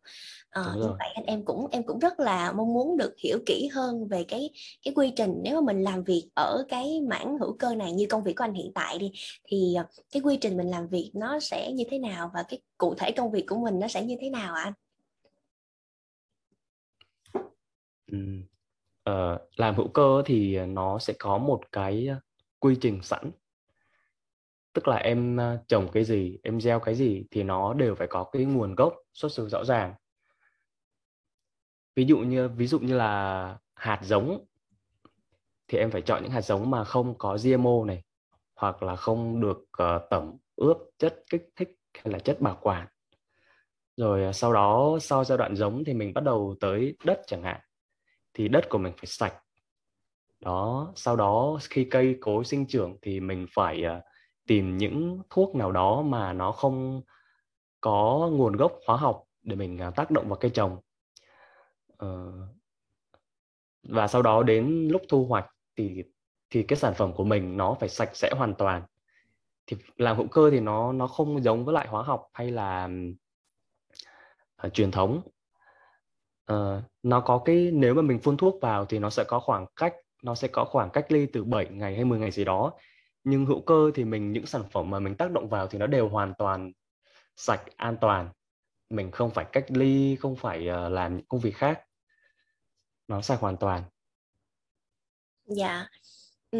À, 0.50 0.64
như 0.76 0.88
vậy 0.98 1.08
anh 1.14 1.24
em 1.24 1.44
cũng 1.44 1.66
em 1.70 1.82
cũng 1.82 1.98
rất 1.98 2.20
là 2.20 2.52
mong 2.52 2.74
muốn 2.74 2.96
được 2.96 3.14
hiểu 3.24 3.38
kỹ 3.46 3.68
hơn 3.72 4.08
về 4.08 4.24
cái 4.24 4.50
cái 4.84 4.94
quy 4.94 5.12
trình. 5.16 5.34
Nếu 5.42 5.60
mà 5.60 5.72
mình 5.72 5.82
làm 5.82 6.04
việc 6.04 6.28
ở 6.34 6.64
cái 6.68 7.00
mảng 7.00 7.38
hữu 7.38 7.56
cơ 7.58 7.74
này 7.74 7.92
như 7.92 8.06
công 8.10 8.22
việc 8.22 8.34
của 8.36 8.44
anh 8.44 8.54
hiện 8.54 8.72
tại 8.74 8.98
đi 8.98 9.12
thì 9.44 9.74
ờ, 9.74 9.84
cái 10.12 10.22
quy 10.22 10.36
trình 10.36 10.56
mình 10.56 10.68
làm 10.68 10.88
việc 10.88 11.10
nó 11.14 11.40
sẽ 11.40 11.72
như 11.72 11.84
thế 11.90 11.98
nào 11.98 12.30
và 12.34 12.42
cái 12.42 12.60
cụ 12.78 12.94
thể 12.94 13.12
công 13.12 13.30
việc 13.30 13.44
của 13.48 13.56
mình 13.56 13.78
nó 13.78 13.88
sẽ 13.88 14.04
như 14.04 14.16
thế 14.20 14.30
nào 14.30 14.54
anh 14.54 14.72
Ờ, 19.08 19.38
làm 19.56 19.74
hữu 19.74 19.88
cơ 19.88 20.22
thì 20.26 20.58
nó 20.66 20.98
sẽ 20.98 21.14
có 21.18 21.38
một 21.38 21.60
cái 21.72 22.06
ờ, 22.06 22.20
quy 22.58 22.76
trình 22.80 23.02
sẵn. 23.02 23.30
Tức 24.72 24.88
là 24.88 24.96
em 24.96 25.36
ờ, 25.36 25.58
trồng 25.68 25.88
cái 25.92 26.04
gì, 26.04 26.38
em 26.42 26.60
gieo 26.60 26.80
cái 26.80 26.94
gì 26.94 27.24
thì 27.30 27.42
nó 27.42 27.74
đều 27.74 27.94
phải 27.94 28.06
có 28.06 28.24
cái 28.24 28.44
nguồn 28.44 28.74
gốc 28.74 28.94
xuất 29.14 29.32
xứ 29.32 29.48
rõ 29.48 29.64
ràng. 29.64 29.94
Ví 31.96 32.04
dụ 32.04 32.18
như 32.18 32.48
ví 32.48 32.66
dụ 32.66 32.78
như 32.78 32.96
là 32.96 33.58
hạt 33.74 34.00
giống 34.02 34.44
thì 35.68 35.78
em 35.78 35.90
phải 35.90 36.02
chọn 36.02 36.22
những 36.22 36.32
hạt 36.32 36.40
giống 36.42 36.70
mà 36.70 36.84
không 36.84 37.18
có 37.18 37.38
GMO 37.38 37.84
này 37.84 38.02
hoặc 38.56 38.82
là 38.82 38.96
không 38.96 39.40
được 39.40 39.58
uh, 39.58 40.10
tẩm 40.10 40.36
ướp 40.56 40.76
chất 40.98 41.24
kích 41.30 41.48
thích 41.56 41.68
hay 41.94 42.12
là 42.12 42.18
chất 42.18 42.40
bảo 42.40 42.58
quản. 42.62 42.86
Rồi 43.96 44.32
sau 44.32 44.52
đó 44.52 44.98
sau 45.00 45.24
giai 45.24 45.38
đoạn 45.38 45.56
giống 45.56 45.84
thì 45.84 45.94
mình 45.94 46.14
bắt 46.14 46.24
đầu 46.24 46.56
tới 46.60 46.96
đất 47.04 47.20
chẳng 47.26 47.42
hạn 47.42 47.60
thì 48.38 48.48
đất 48.48 48.68
của 48.68 48.78
mình 48.78 48.92
phải 48.96 49.06
sạch. 49.06 49.34
Đó 50.40 50.92
sau 50.96 51.16
đó 51.16 51.58
khi 51.70 51.84
cây 51.84 52.18
cối 52.20 52.44
sinh 52.44 52.66
trưởng 52.66 52.96
thì 53.02 53.20
mình 53.20 53.46
phải 53.54 53.84
uh, 53.98 54.02
tìm 54.46 54.76
những 54.76 55.22
thuốc 55.30 55.54
nào 55.54 55.72
đó 55.72 56.02
mà 56.02 56.32
nó 56.32 56.52
không 56.52 57.02
có 57.80 58.28
nguồn 58.32 58.56
gốc 58.56 58.72
hóa 58.86 58.96
học 58.96 59.24
để 59.42 59.56
mình 59.56 59.78
uh, 59.88 59.96
tác 59.96 60.10
động 60.10 60.28
vào 60.28 60.38
cây 60.38 60.50
trồng. 60.50 60.78
Uh, 62.04 62.34
và 63.82 64.06
sau 64.06 64.22
đó 64.22 64.42
đến 64.42 64.88
lúc 64.88 65.02
thu 65.08 65.26
hoạch 65.26 65.46
thì 65.76 66.02
thì 66.50 66.62
cái 66.62 66.76
sản 66.76 66.94
phẩm 66.94 67.12
của 67.12 67.24
mình 67.24 67.56
nó 67.56 67.76
phải 67.80 67.88
sạch 67.88 68.16
sẽ 68.16 68.30
hoàn 68.36 68.54
toàn. 68.54 68.82
Thì 69.66 69.76
làm 69.96 70.16
hữu 70.16 70.26
cơ 70.26 70.50
thì 70.50 70.60
nó 70.60 70.92
nó 70.92 71.06
không 71.06 71.42
giống 71.42 71.64
với 71.64 71.74
lại 71.74 71.88
hóa 71.88 72.02
học 72.02 72.28
hay 72.32 72.50
là 72.50 72.88
uh, 74.66 74.74
truyền 74.74 74.90
thống. 74.90 75.22
Ờ, 76.48 76.82
nó 77.02 77.20
có 77.20 77.38
cái 77.44 77.70
nếu 77.72 77.94
mà 77.94 78.02
mình 78.02 78.18
phun 78.18 78.36
thuốc 78.36 78.58
vào 78.62 78.84
thì 78.84 78.98
nó 78.98 79.10
sẽ 79.10 79.24
có 79.24 79.40
khoảng 79.40 79.66
cách 79.76 79.94
nó 80.22 80.34
sẽ 80.34 80.48
có 80.48 80.64
khoảng 80.64 80.90
cách 80.90 81.12
ly 81.12 81.26
từ 81.26 81.44
7 81.44 81.66
ngày 81.70 81.94
hay 81.94 82.04
10 82.04 82.18
ngày 82.18 82.30
gì 82.30 82.44
đó. 82.44 82.72
Nhưng 83.24 83.46
hữu 83.46 83.60
cơ 83.60 83.90
thì 83.94 84.04
mình 84.04 84.32
những 84.32 84.46
sản 84.46 84.62
phẩm 84.70 84.90
mà 84.90 84.98
mình 84.98 85.14
tác 85.14 85.30
động 85.30 85.48
vào 85.48 85.66
thì 85.66 85.78
nó 85.78 85.86
đều 85.86 86.08
hoàn 86.08 86.34
toàn 86.38 86.72
sạch 87.36 87.62
an 87.76 87.96
toàn. 88.00 88.28
Mình 88.90 89.10
không 89.10 89.30
phải 89.30 89.44
cách 89.52 89.64
ly 89.68 90.16
không 90.16 90.36
phải 90.36 90.68
uh, 90.68 90.92
làm 90.92 91.16
những 91.16 91.26
công 91.28 91.40
việc 91.40 91.56
khác. 91.56 91.80
Nó 93.08 93.20
sạch 93.20 93.40
hoàn 93.40 93.56
toàn. 93.56 93.82
Dạ. 95.46 95.88
Ừ, 96.50 96.58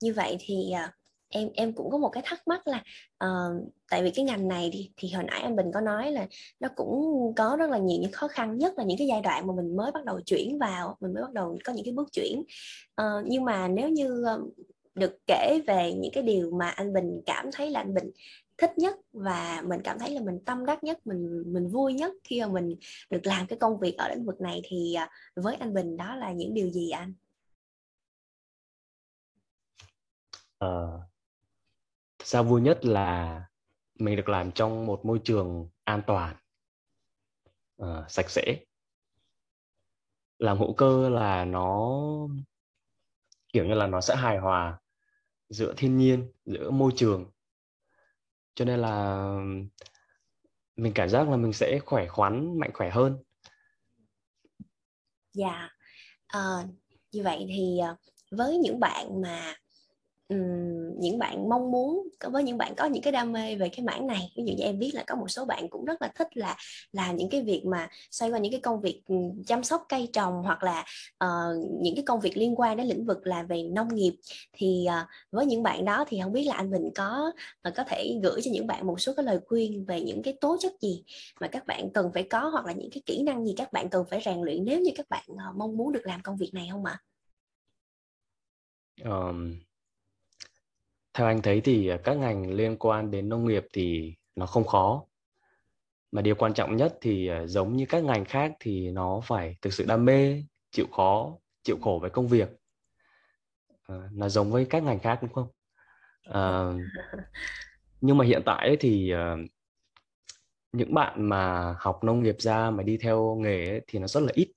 như 0.00 0.12
vậy 0.16 0.36
thì 0.40 0.70
ờ, 0.70 0.88
em 1.32 1.48
em 1.54 1.72
cũng 1.72 1.90
có 1.90 1.98
một 1.98 2.08
cái 2.08 2.22
thắc 2.26 2.48
mắc 2.48 2.66
là 2.66 2.82
uh, 3.24 3.72
tại 3.90 4.02
vì 4.02 4.10
cái 4.10 4.24
ngành 4.24 4.48
này 4.48 4.70
thì, 4.72 4.90
thì 4.96 5.10
hồi 5.10 5.24
nãy 5.24 5.40
anh 5.40 5.56
Bình 5.56 5.66
có 5.74 5.80
nói 5.80 6.12
là 6.12 6.26
nó 6.60 6.68
cũng 6.76 7.02
có 7.36 7.56
rất 7.58 7.70
là 7.70 7.78
nhiều 7.78 8.00
những 8.00 8.12
khó 8.12 8.28
khăn 8.28 8.58
nhất 8.58 8.74
là 8.76 8.84
những 8.84 8.98
cái 8.98 9.06
giai 9.06 9.20
đoạn 9.20 9.46
mà 9.46 9.54
mình 9.54 9.76
mới 9.76 9.92
bắt 9.92 10.04
đầu 10.04 10.20
chuyển 10.20 10.58
vào 10.58 10.96
mình 11.00 11.14
mới 11.14 11.22
bắt 11.22 11.32
đầu 11.32 11.58
có 11.64 11.72
những 11.72 11.84
cái 11.84 11.94
bước 11.94 12.08
chuyển 12.12 12.42
uh, 13.00 13.24
nhưng 13.26 13.44
mà 13.44 13.68
nếu 13.68 13.88
như 13.88 14.24
ờ, 14.24 14.42
được 14.94 15.18
kể 15.26 15.60
về 15.66 15.92
những 15.92 16.12
cái 16.14 16.22
điều 16.22 16.50
mà 16.50 16.68
anh 16.68 16.92
Bình 16.92 17.20
cảm 17.26 17.46
thấy 17.52 17.70
là 17.70 17.80
anh 17.80 17.94
Bình 17.94 18.10
thích 18.58 18.78
nhất 18.78 18.96
và 19.12 19.62
mình 19.66 19.80
cảm 19.84 19.98
thấy 19.98 20.10
là 20.10 20.20
mình 20.20 20.38
tâm 20.44 20.66
đắc 20.66 20.84
nhất 20.84 21.06
mình 21.06 21.42
mình 21.46 21.68
vui 21.68 21.94
nhất 21.94 22.12
khi 22.24 22.40
mà 22.40 22.46
mình 22.46 22.76
được 23.10 23.26
làm 23.26 23.46
cái 23.46 23.58
công 23.58 23.78
việc 23.80 23.94
ở 23.98 24.08
lĩnh 24.08 24.24
vực 24.24 24.40
này 24.40 24.60
thì 24.64 24.96
với 25.36 25.56
anh 25.56 25.74
Bình 25.74 25.96
đó 25.96 26.16
là 26.16 26.32
những 26.32 26.54
điều 26.54 26.70
gì 26.70 26.90
anh? 26.90 27.14
Sao 32.24 32.44
vui 32.44 32.60
nhất 32.60 32.84
là 32.84 33.42
mình 33.94 34.16
được 34.16 34.28
làm 34.28 34.52
trong 34.52 34.86
một 34.86 35.04
môi 35.04 35.20
trường 35.24 35.68
an 35.84 36.02
toàn, 36.06 36.36
uh, 37.82 38.10
sạch 38.10 38.30
sẽ. 38.30 38.56
Làm 40.38 40.58
hữu 40.58 40.74
cơ 40.74 41.08
là 41.08 41.44
nó 41.44 42.00
kiểu 43.52 43.64
như 43.64 43.74
là 43.74 43.86
nó 43.86 44.00
sẽ 44.00 44.16
hài 44.16 44.38
hòa 44.38 44.80
giữa 45.48 45.74
thiên 45.76 45.96
nhiên, 45.96 46.32
giữa 46.44 46.70
môi 46.70 46.92
trường. 46.96 47.30
Cho 48.54 48.64
nên 48.64 48.80
là 48.80 49.26
mình 50.76 50.92
cảm 50.94 51.08
giác 51.08 51.28
là 51.28 51.36
mình 51.36 51.52
sẽ 51.52 51.78
khỏe 51.86 52.06
khoắn 52.06 52.58
mạnh 52.58 52.70
khỏe 52.74 52.90
hơn. 52.90 53.22
Dạ. 55.32 55.68
À, 56.26 56.40
như 57.12 57.22
vậy 57.22 57.44
thì 57.48 57.78
ờ, 57.78 57.96
với 58.30 58.58
những 58.58 58.80
bạn 58.80 59.22
mà 59.22 59.54
um, 60.32 61.00
những 61.00 61.18
bạn 61.18 61.48
mong 61.48 61.70
muốn 61.70 62.08
với 62.32 62.42
những 62.42 62.58
bạn 62.58 62.74
có 62.76 62.86
những 62.86 63.02
cái 63.02 63.12
đam 63.12 63.32
mê 63.32 63.56
về 63.56 63.68
cái 63.68 63.84
mảng 63.84 64.06
này 64.06 64.32
ví 64.36 64.44
dụ 64.46 64.52
như 64.52 64.64
em 64.64 64.78
biết 64.78 64.90
là 64.94 65.04
có 65.06 65.14
một 65.14 65.30
số 65.30 65.44
bạn 65.44 65.68
cũng 65.70 65.84
rất 65.84 66.02
là 66.02 66.12
thích 66.14 66.36
là 66.36 66.56
làm 66.92 67.16
những 67.16 67.30
cái 67.30 67.42
việc 67.42 67.62
mà 67.66 67.88
xoay 68.10 68.30
quanh 68.30 68.42
những 68.42 68.52
cái 68.52 68.60
công 68.60 68.80
việc 68.80 69.02
chăm 69.46 69.64
sóc 69.64 69.84
cây 69.88 70.08
trồng 70.12 70.42
hoặc 70.42 70.62
là 70.62 70.84
uh, 71.24 71.68
những 71.80 71.94
cái 71.94 72.04
công 72.06 72.20
việc 72.20 72.36
liên 72.36 72.60
quan 72.60 72.76
đến 72.76 72.86
lĩnh 72.86 73.06
vực 73.06 73.26
là 73.26 73.42
về 73.42 73.62
nông 73.62 73.94
nghiệp 73.94 74.12
thì 74.52 74.86
uh, 74.88 75.08
với 75.30 75.46
những 75.46 75.62
bạn 75.62 75.84
đó 75.84 76.04
thì 76.08 76.20
không 76.22 76.32
biết 76.32 76.44
là 76.44 76.54
anh 76.54 76.70
Bình 76.70 76.90
có 76.94 77.32
uh, 77.68 77.74
có 77.76 77.84
thể 77.84 78.20
gửi 78.22 78.40
cho 78.42 78.50
những 78.50 78.66
bạn 78.66 78.86
một 78.86 79.00
số 79.00 79.12
cái 79.16 79.24
lời 79.24 79.40
khuyên 79.46 79.84
về 79.84 80.00
những 80.00 80.22
cái 80.22 80.36
tố 80.40 80.56
chất 80.60 80.72
gì 80.80 81.04
mà 81.40 81.48
các 81.48 81.66
bạn 81.66 81.90
cần 81.90 82.10
phải 82.14 82.22
có 82.22 82.48
hoặc 82.48 82.66
là 82.66 82.72
những 82.72 82.90
cái 82.90 83.02
kỹ 83.06 83.22
năng 83.22 83.46
gì 83.46 83.54
các 83.56 83.72
bạn 83.72 83.88
cần 83.90 84.04
phải 84.10 84.20
rèn 84.24 84.40
luyện 84.42 84.64
nếu 84.64 84.80
như 84.80 84.90
các 84.94 85.06
bạn 85.08 85.24
uh, 85.30 85.56
mong 85.56 85.76
muốn 85.76 85.92
được 85.92 86.02
làm 86.04 86.20
công 86.22 86.36
việc 86.36 86.50
này 86.54 86.68
không 86.72 86.84
ạ? 86.84 86.98
Um, 89.04 89.60
theo 91.14 91.26
anh 91.26 91.42
thấy 91.42 91.60
thì 91.60 91.88
à, 91.88 91.98
các 92.04 92.14
ngành 92.14 92.50
liên 92.50 92.76
quan 92.76 93.10
đến 93.10 93.28
nông 93.28 93.46
nghiệp 93.46 93.66
thì 93.72 94.14
nó 94.36 94.46
không 94.46 94.66
khó. 94.66 95.04
Mà 96.12 96.22
điều 96.22 96.34
quan 96.34 96.54
trọng 96.54 96.76
nhất 96.76 96.98
thì 97.00 97.26
à, 97.26 97.46
giống 97.46 97.76
như 97.76 97.86
các 97.88 98.04
ngành 98.04 98.24
khác 98.24 98.52
thì 98.60 98.90
nó 98.90 99.20
phải 99.24 99.56
thực 99.62 99.72
sự 99.72 99.84
đam 99.84 100.04
mê 100.04 100.42
chịu 100.70 100.86
khó 100.92 101.36
chịu 101.62 101.76
khổ 101.82 101.98
với 102.00 102.10
công 102.10 102.28
việc. 102.28 102.48
À, 103.82 103.96
nó 104.12 104.28
giống 104.28 104.52
với 104.52 104.66
các 104.70 104.82
ngành 104.82 104.98
khác 104.98 105.18
đúng 105.22 105.32
không? 105.32 105.48
À, 106.22 106.72
nhưng 108.00 108.18
mà 108.18 108.24
hiện 108.24 108.42
tại 108.46 108.76
thì 108.80 109.14
uh, 109.14 109.50
những 110.72 110.94
bạn 110.94 111.28
mà 111.28 111.74
học 111.78 112.04
nông 112.04 112.22
nghiệp 112.22 112.36
ra 112.38 112.70
mà 112.70 112.82
đi 112.82 112.96
theo 112.96 113.36
nghề 113.40 113.68
ấy, 113.68 113.80
thì 113.86 113.98
nó 113.98 114.06
rất 114.06 114.20
là 114.20 114.32
ít. 114.34 114.52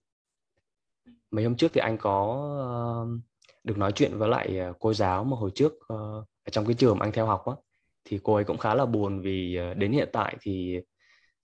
Mấy 1.31 1.43
hôm 1.43 1.57
trước 1.57 1.71
thì 1.74 1.81
anh 1.81 1.97
có 1.97 2.24
uh, 3.03 3.21
được 3.63 3.77
nói 3.77 3.91
chuyện 3.91 4.17
với 4.17 4.29
lại 4.29 4.59
cô 4.79 4.93
giáo 4.93 5.24
mà 5.24 5.38
hồi 5.38 5.51
trước 5.55 5.74
uh, 5.93 6.27
ở 6.46 6.50
trong 6.52 6.66
cái 6.66 6.74
trường 6.74 6.98
mà 7.00 7.06
anh 7.06 7.12
theo 7.12 7.25
học 7.25 7.46
á 7.46 7.54
thì 8.06 8.20
cô 8.24 8.36
ấy 8.36 8.44
cũng 8.44 8.58
khá 8.58 8.75
là 8.75 8.86
buồn 8.86 9.22
vì 9.22 9.56
ờ, 9.56 9.74
đến 9.74 9.92
hiện 9.92 10.10
tại 10.14 10.38
thì 10.42 10.80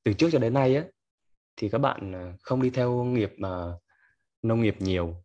từ 0.03 0.13
trước 0.13 0.29
cho 0.31 0.39
đến 0.39 0.53
nay 0.53 0.75
á 0.75 0.83
thì 1.55 1.69
các 1.69 1.77
bạn 1.77 2.11
ờ, 2.13 2.33
không 2.41 2.61
đi 2.61 2.69
theo 2.69 3.03
nghiệp 3.03 3.33
mà 3.37 3.73
nông 4.41 4.61
nghiệp 4.61 4.75
nhiều. 4.79 5.15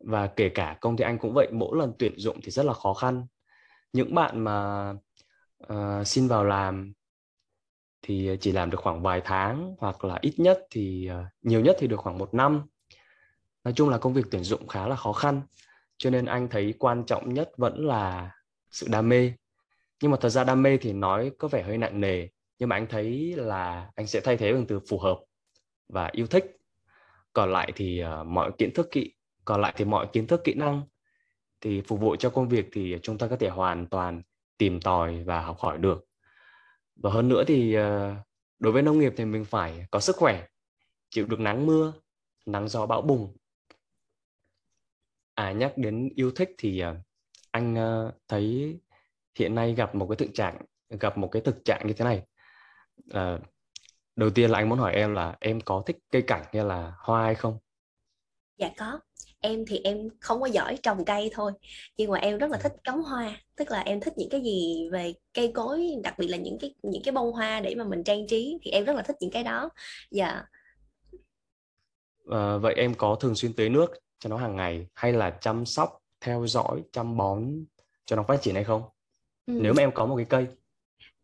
Và 0.00 0.26
kể 0.26 0.48
cả 0.48 0.76
công 0.80 0.96
ty 0.96 1.04
anh 1.04 1.18
cũng 1.18 1.34
vậy 1.34 1.48
mỗi 1.52 1.78
lần 1.78 1.92
tuyển 1.98 2.14
dụng 2.16 2.40
thì 2.42 2.50
rất 2.50 2.66
là 2.66 2.72
khó 2.72 2.94
khăn. 2.94 3.26
Những 3.92 4.14
bạn 4.14 4.44
mà 4.44 4.90
uh, 5.72 6.06
xin 6.06 6.28
vào 6.28 6.44
làm 6.44 6.92
thì 8.02 8.36
chỉ 8.40 8.52
làm 8.52 8.70
được 8.70 8.80
khoảng 8.80 9.02
vài 9.02 9.20
tháng 9.24 9.74
hoặc 9.78 10.04
là 10.04 10.18
ít 10.20 10.34
nhất 10.36 10.66
thì 10.70 11.10
uh, 11.10 11.26
nhiều 11.42 11.60
nhất 11.60 11.76
thì 11.78 11.86
được 11.86 12.00
khoảng 12.00 12.18
một 12.18 12.34
năm. 12.34 12.62
Nói 13.64 13.74
chung 13.76 13.88
là 13.88 13.98
công 13.98 14.14
việc 14.14 14.26
tuyển 14.30 14.44
dụng 14.44 14.68
khá 14.68 14.86
là 14.86 14.96
khó 14.96 15.12
khăn 15.12 15.42
cho 15.98 16.10
nên 16.10 16.26
anh 16.26 16.48
thấy 16.48 16.74
quan 16.78 17.04
trọng 17.06 17.34
nhất 17.34 17.50
vẫn 17.56 17.86
là 17.86 18.30
sự 18.70 18.86
đam 18.90 19.08
mê. 19.08 19.32
Nhưng 20.02 20.10
mà 20.10 20.16
thật 20.20 20.28
ra 20.28 20.44
đam 20.44 20.62
mê 20.62 20.76
thì 20.76 20.92
nói 20.92 21.32
có 21.38 21.48
vẻ 21.48 21.62
hơi 21.62 21.78
nặng 21.78 22.00
nề 22.00 22.28
nhưng 22.60 22.68
mà 22.68 22.76
anh 22.76 22.86
thấy 22.86 23.34
là 23.36 23.90
anh 23.94 24.06
sẽ 24.06 24.20
thay 24.20 24.36
thế 24.36 24.52
bằng 24.52 24.66
từ 24.66 24.80
phù 24.88 24.98
hợp 24.98 25.20
và 25.88 26.10
yêu 26.12 26.26
thích. 26.26 26.56
Còn 27.32 27.52
lại 27.52 27.72
thì 27.76 28.02
uh, 28.20 28.26
mọi 28.26 28.52
kiến 28.58 28.70
thức 28.74 28.88
kỹ 28.90 29.14
còn 29.44 29.60
lại 29.60 29.74
thì 29.76 29.84
mọi 29.84 30.06
kiến 30.12 30.26
thức 30.26 30.40
kỹ 30.44 30.54
năng 30.54 30.82
thì 31.60 31.80
phục 31.80 32.00
vụ 32.00 32.16
cho 32.16 32.30
công 32.30 32.48
việc 32.48 32.66
thì 32.72 32.96
chúng 33.02 33.18
ta 33.18 33.28
có 33.28 33.36
thể 33.36 33.48
hoàn 33.48 33.86
toàn 33.86 34.22
tìm 34.58 34.80
tòi 34.80 35.24
và 35.24 35.42
học 35.42 35.58
hỏi 35.58 35.78
được. 35.78 36.06
Và 36.96 37.10
hơn 37.10 37.28
nữa 37.28 37.44
thì 37.46 37.78
uh, 37.78 37.82
đối 38.58 38.72
với 38.72 38.82
nông 38.82 38.98
nghiệp 38.98 39.12
thì 39.16 39.24
mình 39.24 39.44
phải 39.44 39.86
có 39.90 40.00
sức 40.00 40.16
khỏe 40.16 40.46
chịu 41.10 41.26
được 41.26 41.40
nắng 41.40 41.66
mưa 41.66 41.92
nắng 42.46 42.68
gió 42.68 42.86
bão 42.86 43.02
bùng. 43.02 43.36
À 45.34 45.52
nhắc 45.52 45.72
đến 45.76 46.08
yêu 46.14 46.30
thích 46.30 46.50
thì 46.58 46.82
uh, 46.84 46.96
anh 47.50 47.74
uh, 47.74 48.14
thấy 48.28 48.76
hiện 49.38 49.54
nay 49.54 49.74
gặp 49.74 49.94
một 49.94 50.06
cái 50.06 50.16
thực 50.16 50.34
trạng 50.34 50.56
gặp 51.00 51.18
một 51.18 51.28
cái 51.32 51.42
thực 51.42 51.64
trạng 51.64 51.86
như 51.86 51.92
thế 51.92 52.04
này. 52.04 52.22
Uh, 53.10 53.40
đầu 54.16 54.30
tiên 54.30 54.50
là 54.50 54.58
anh 54.58 54.68
muốn 54.68 54.78
hỏi 54.78 54.94
em 54.94 55.14
là 55.14 55.36
em 55.40 55.60
có 55.60 55.82
thích 55.86 55.96
cây 56.10 56.22
cảnh 56.22 56.44
hay 56.52 56.64
là 56.64 56.92
hoa 56.98 57.24
hay 57.24 57.34
không? 57.34 57.58
Dạ 58.58 58.70
có. 58.78 59.00
Em 59.40 59.64
thì 59.68 59.80
em 59.84 60.08
không 60.20 60.40
có 60.40 60.46
giỏi 60.46 60.78
trồng 60.82 61.04
cây 61.04 61.30
thôi 61.32 61.52
nhưng 61.96 62.10
mà 62.10 62.18
em 62.18 62.38
rất 62.38 62.50
là 62.50 62.58
thích 62.58 62.72
cắm 62.84 63.02
hoa. 63.02 63.36
Tức 63.56 63.70
là 63.70 63.80
em 63.80 64.00
thích 64.00 64.12
những 64.16 64.28
cái 64.30 64.40
gì 64.42 64.88
về 64.92 65.14
cây 65.34 65.52
cối 65.54 65.88
đặc 66.02 66.18
biệt 66.18 66.28
là 66.28 66.36
những 66.36 66.58
cái 66.60 66.74
những 66.82 67.02
cái 67.04 67.12
bông 67.12 67.32
hoa 67.32 67.60
để 67.60 67.74
mà 67.74 67.84
mình 67.84 68.04
trang 68.04 68.26
trí 68.26 68.58
thì 68.62 68.70
em 68.70 68.84
rất 68.84 68.96
là 68.96 69.02
thích 69.02 69.16
những 69.20 69.30
cái 69.30 69.44
đó. 69.44 69.68
Dạ. 70.10 70.42
À, 72.30 72.56
vậy 72.56 72.74
em 72.76 72.94
có 72.94 73.16
thường 73.20 73.34
xuyên 73.34 73.52
tưới 73.52 73.68
nước 73.68 73.90
cho 74.18 74.30
nó 74.30 74.36
hàng 74.36 74.56
ngày 74.56 74.86
hay 74.94 75.12
là 75.12 75.30
chăm 75.30 75.66
sóc 75.66 75.99
theo 76.20 76.46
dõi 76.46 76.82
chăm 76.92 77.16
bón 77.16 77.64
cho 78.04 78.16
nó 78.16 78.24
phát 78.28 78.42
triển 78.42 78.54
hay 78.54 78.64
không? 78.64 78.82
Ừ. 79.46 79.58
nếu 79.62 79.72
mà 79.76 79.82
em 79.82 79.90
có 79.94 80.06
một 80.06 80.16
cái 80.16 80.26
cây. 80.28 80.46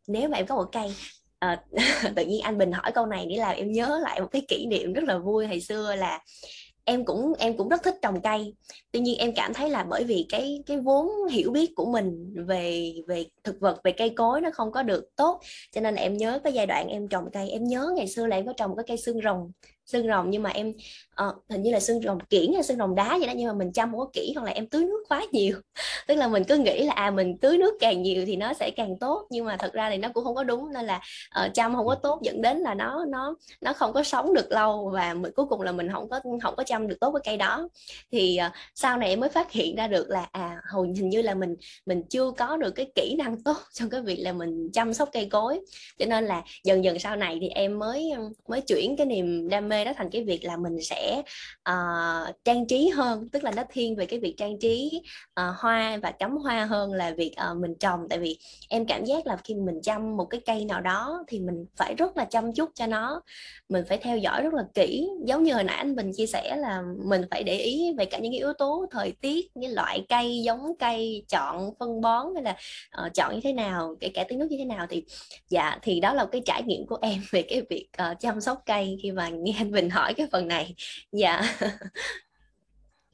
Nếu 0.09 0.29
mà 0.29 0.37
em 0.37 0.47
có 0.47 0.57
một 0.57 0.69
cây 0.73 0.95
à, 1.39 1.63
tự 2.17 2.25
nhiên 2.27 2.41
anh 2.41 2.59
Bình 2.59 2.73
hỏi 2.73 2.93
câu 2.95 3.07
này 3.07 3.27
để 3.31 3.37
làm 3.37 3.57
em 3.57 3.73
nhớ 3.73 4.01
lại 4.03 4.21
một 4.21 4.29
cái 4.31 4.43
kỷ 4.49 4.67
niệm 4.67 4.93
rất 4.93 5.05
là 5.05 5.19
vui 5.19 5.47
hồi 5.47 5.61
xưa 5.61 5.95
là 5.95 6.21
em 6.85 7.05
cũng 7.05 7.33
em 7.39 7.57
cũng 7.57 7.69
rất 7.69 7.83
thích 7.83 7.95
trồng 8.03 8.21
cây. 8.23 8.55
Tuy 8.93 9.01
nhiên 9.01 9.19
em 9.19 9.33
cảm 9.37 9.55
thấy 9.55 9.71
là 9.71 9.85
bởi 9.85 10.05
vì 10.05 10.27
cái 10.29 10.63
cái 10.67 10.81
vốn 10.81 11.09
hiểu 11.31 11.51
biết 11.51 11.71
của 11.77 11.87
mình 11.87 12.35
về 12.47 12.95
về 13.07 13.27
thực 13.45 13.61
vật 13.61 13.81
về 13.85 13.93
cây 13.93 14.11
cối 14.11 14.41
nó 14.41 14.51
không 14.55 14.73
có 14.73 14.83
được 14.83 15.05
tốt 15.17 15.41
cho 15.73 15.81
nên 15.81 15.95
là 15.95 16.03
em 16.03 16.17
nhớ 16.17 16.41
cái 16.45 16.53
giai 16.53 16.67
đoạn 16.67 16.89
em 16.89 17.09
trồng 17.09 17.31
cây. 17.33 17.51
Em 17.51 17.65
nhớ 17.65 17.91
ngày 17.97 18.09
xưa 18.09 18.27
là 18.27 18.37
em 18.37 18.47
có 18.47 18.53
trồng 18.57 18.77
cái 18.77 18.85
cây 18.89 18.97
xương 18.97 19.21
rồng 19.25 19.53
xương 19.87 20.07
rồng 20.07 20.31
nhưng 20.31 20.43
mà 20.43 20.51
em 20.51 20.73
uh, 21.29 21.35
hình 21.51 21.63
như 21.63 21.71
là 21.73 21.81
xương 21.81 22.01
rồng 22.01 22.19
kiển 22.21 22.53
hay 22.55 22.63
xương 22.63 22.77
rồng 22.77 22.95
đá 22.95 23.19
vậy 23.19 23.27
đó 23.27 23.33
nhưng 23.37 23.49
mà 23.49 23.55
mình 23.55 23.73
chăm 23.73 23.91
không 23.91 24.01
có 24.01 24.11
kỹ 24.13 24.33
hoặc 24.37 24.45
là 24.45 24.51
em 24.51 24.69
tưới 24.69 24.85
nước 24.85 25.05
quá 25.09 25.23
nhiều. 25.33 25.57
Tức 26.07 26.15
là 26.15 26.29
mình 26.29 26.45
cứ 26.45 26.57
nghĩ 26.57 26.85
là 26.85 26.93
à 26.93 27.11
mình 27.11 27.39
tưới 27.39 27.59
nước 27.59 27.75
càng 27.81 28.03
nhiều 28.03 28.25
thì 28.27 28.37
nó 28.37 28.53
sẽ 28.53 28.71
càng 28.71 28.99
tốt 29.01 29.27
nhưng 29.31 29.45
mà 29.45 29.57
thật 29.57 29.73
ra 29.73 29.91
thì 29.91 29.97
nó 29.97 30.09
cũng 30.15 30.25
không 30.25 30.35
có 30.35 30.45
đúng 30.45 30.73
nên 30.73 30.85
là 30.85 31.01
uh, 31.45 31.55
chăm 31.55 31.75
không 31.75 31.87
có 31.87 31.95
tốt 31.95 32.21
dẫn 32.23 32.43
đến 32.43 32.59
là 32.59 32.75
nó 32.75 33.05
nó 33.09 33.35
nó 33.61 33.73
không 33.73 33.93
có 33.93 34.03
sống 34.03 34.35
được 34.35 34.53
lâu 34.53 34.91
và 34.95 35.15
mình, 35.15 35.33
cuối 35.37 35.47
cùng 35.47 35.61
là 35.63 35.73
mình 35.73 35.89
không 35.93 36.09
có 36.09 36.21
không 36.43 36.57
có 36.57 36.65
chăm 36.65 36.89
được 36.89 36.97
tốt 37.01 37.13
cái 37.13 37.21
cây 37.25 37.37
đó. 37.37 37.69
Thì 38.13 38.39
uh, 38.47 38.53
sau 38.75 38.97
này 38.97 39.09
em 39.09 39.21
mới 39.21 39.29
phát 39.29 39.53
hiện 39.53 39.77
ra 39.77 39.87
được 39.89 40.11
là 40.11 40.29
à 40.33 40.57
hồi 40.73 40.89
hình 40.97 41.09
như 41.09 41.23
là 41.23 41.35
mình 41.35 41.57
mình 41.87 42.03
chưa 42.11 42.31
có 42.31 42.57
được 42.57 42.71
cái 42.71 42.87
kỹ 42.95 43.15
năng 43.19 43.43
tốt 43.45 43.57
trong 43.73 43.91
cái 43.91 44.01
việc 44.01 44.17
là 44.17 44.33
mình 44.33 44.71
chăm 44.73 44.95
sóc 44.95 45.09
cây 45.13 45.29
cối. 45.31 45.61
Cho 45.99 46.07
nên 46.07 46.25
là 46.25 46.43
dần 46.65 46.85
dần 46.85 46.99
sau 46.99 47.17
này 47.17 47.39
thì 47.41 47.49
em 47.49 47.79
mới 47.79 48.13
mới 48.49 48.61
chuyển 48.61 48.97
cái 48.97 49.07
niềm 49.07 49.49
đam 49.49 49.69
mê 49.69 49.76
mê 49.77 49.85
đó 49.85 49.93
thành 49.97 50.11
cái 50.11 50.25
việc 50.25 50.45
là 50.45 50.57
mình 50.57 50.83
sẽ 50.83 51.23
uh, 51.71 52.45
trang 52.45 52.67
trí 52.67 52.89
hơn 52.89 53.29
tức 53.33 53.45
là 53.45 53.51
nó 53.57 53.63
thiên 53.73 53.97
về 53.97 54.07
cái 54.07 54.21
việc 54.21 54.35
trang 54.37 54.59
trí 54.59 55.03
uh, 55.41 55.57
hoa 55.57 55.99
và 56.03 56.11
cắm 56.11 56.37
hoa 56.37 56.65
hơn 56.65 56.93
là 56.93 57.11
việc 57.11 57.35
uh, 57.51 57.57
mình 57.57 57.75
trồng. 57.81 58.01
Tại 58.11 58.19
vì 58.19 58.39
em 58.69 58.87
cảm 58.87 59.05
giác 59.05 59.27
là 59.27 59.37
khi 59.45 59.55
mình 59.55 59.81
chăm 59.83 60.17
một 60.17 60.25
cái 60.25 60.41
cây 60.47 60.65
nào 60.65 60.81
đó 60.81 61.25
thì 61.29 61.41
mình 61.41 61.67
phải 61.77 61.95
rất 61.95 62.17
là 62.17 62.25
chăm 62.25 62.53
chút 62.53 62.71
cho 62.75 62.87
nó 62.87 63.23
mình 63.69 63.85
phải 63.89 63.99
theo 63.99 64.19
dõi 64.19 64.43
rất 64.43 64.55
là 64.55 64.63
kỹ. 64.75 65.09
Giống 65.25 65.43
như 65.43 65.55
hồi 65.55 65.65
nãy 65.65 65.77
anh 65.77 65.97
Bình 65.97 66.11
chia 66.17 66.27
sẻ 66.27 66.57
là 66.57 66.83
mình 67.05 67.23
phải 67.31 67.43
để 67.43 67.59
ý 67.59 67.93
về 67.99 68.05
cả 68.05 68.19
những 68.19 68.33
cái 68.33 68.39
yếu 68.39 68.53
tố 68.53 68.87
thời 68.91 69.13
tiết 69.13 69.47
cái 69.61 69.71
loại 69.71 70.07
cây 70.09 70.43
giống 70.43 70.73
cây 70.79 71.25
chọn 71.29 71.71
phân 71.79 72.01
bón 72.01 72.27
hay 72.35 72.43
là 72.43 72.57
uh, 73.07 73.15
chọn 73.15 73.35
như 73.35 73.41
thế 73.45 73.53
nào 73.53 73.97
kể 74.01 74.09
cả 74.09 74.25
tưới 74.29 74.39
nước 74.39 74.47
như 74.51 74.57
thế 74.59 74.65
nào 74.65 74.87
thì 74.91 75.05
dạ 75.49 75.79
thì 75.83 76.01
đó 76.01 76.15
là 76.15 76.27
cái 76.33 76.43
trải 76.45 76.63
nghiệm 76.63 76.87
của 76.87 76.99
em 77.03 77.23
về 77.31 77.43
cái 77.43 77.63
việc 77.71 77.89
uh, 78.03 78.21
chăm 78.21 78.41
sóc 78.41 78.63
cây 78.67 78.99
khi 79.03 79.13
mà 79.13 79.29
nghe 79.29 79.65
anh 79.73 79.73
Bình 79.73 79.91
hỏi 79.91 80.15
cái 80.15 80.27
phần 80.33 80.49
này. 80.49 80.75
Dạ. 81.13 81.59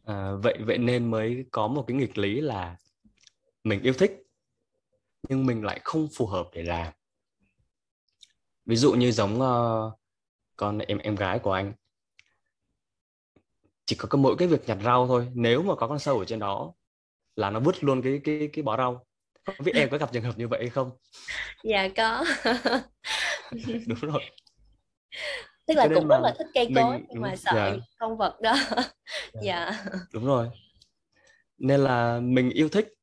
À, 0.04 0.32
vậy 0.42 0.58
vậy 0.60 0.78
nên 0.78 1.10
mới 1.10 1.44
có 1.50 1.68
một 1.68 1.84
cái 1.86 1.96
nghịch 1.96 2.18
lý 2.18 2.40
là 2.40 2.76
mình 3.64 3.82
yêu 3.82 3.92
thích 3.92 4.12
nhưng 5.28 5.46
mình 5.46 5.64
lại 5.64 5.80
không 5.84 6.08
phù 6.16 6.26
hợp 6.26 6.48
để 6.52 6.62
làm. 6.62 6.92
Ví 8.66 8.76
dụ 8.76 8.92
như 8.92 9.12
giống 9.12 9.40
uh, 9.40 9.92
con 10.56 10.78
em 10.78 10.98
em 10.98 11.16
gái 11.16 11.38
của 11.38 11.52
anh. 11.52 11.72
Chỉ 13.86 13.96
có 13.96 14.18
mỗi 14.18 14.36
cái 14.38 14.48
việc 14.48 14.60
nhặt 14.66 14.78
rau 14.84 15.06
thôi 15.06 15.28
nếu 15.34 15.62
mà 15.62 15.74
có 15.74 15.88
con 15.88 15.98
sâu 15.98 16.18
ở 16.18 16.24
trên 16.24 16.38
đó 16.38 16.72
là 17.36 17.50
nó 17.50 17.60
vứt 17.60 17.84
luôn 17.84 18.02
cái 18.02 18.20
cái 18.24 18.48
cái 18.52 18.62
bó 18.62 18.76
rau. 18.76 19.06
Không 19.44 19.64
biết 19.64 19.72
em 19.74 19.90
có 19.90 19.98
gặp 19.98 20.12
trường 20.12 20.24
hợp 20.24 20.38
như 20.38 20.48
vậy 20.48 20.60
hay 20.60 20.70
không? 20.70 20.90
Dạ 21.64 21.88
có. 21.96 22.24
Đúng 23.86 23.98
rồi 24.00 24.22
tức 25.66 25.74
là 25.74 25.88
cũng 25.94 26.08
rất 26.08 26.18
là 26.22 26.34
thích 26.38 26.46
cây 26.54 26.68
cối 26.74 26.92
mình, 26.92 27.06
nhưng 27.08 27.22
mà 27.22 27.36
sợ 27.36 27.52
dạ. 27.54 27.76
con 27.98 28.16
vật 28.16 28.40
đó. 28.40 28.54
Dạ. 29.32 29.42
dạ. 29.42 29.84
Đúng 30.12 30.26
rồi. 30.26 30.48
Nên 31.58 31.80
là 31.80 32.20
mình 32.20 32.50
yêu 32.50 32.68
thích 32.68 32.94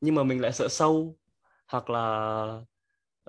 nhưng 0.00 0.14
mà 0.14 0.22
mình 0.22 0.40
lại 0.40 0.52
sợ 0.52 0.68
sâu 0.68 1.16
hoặc 1.66 1.90
là 1.90 2.44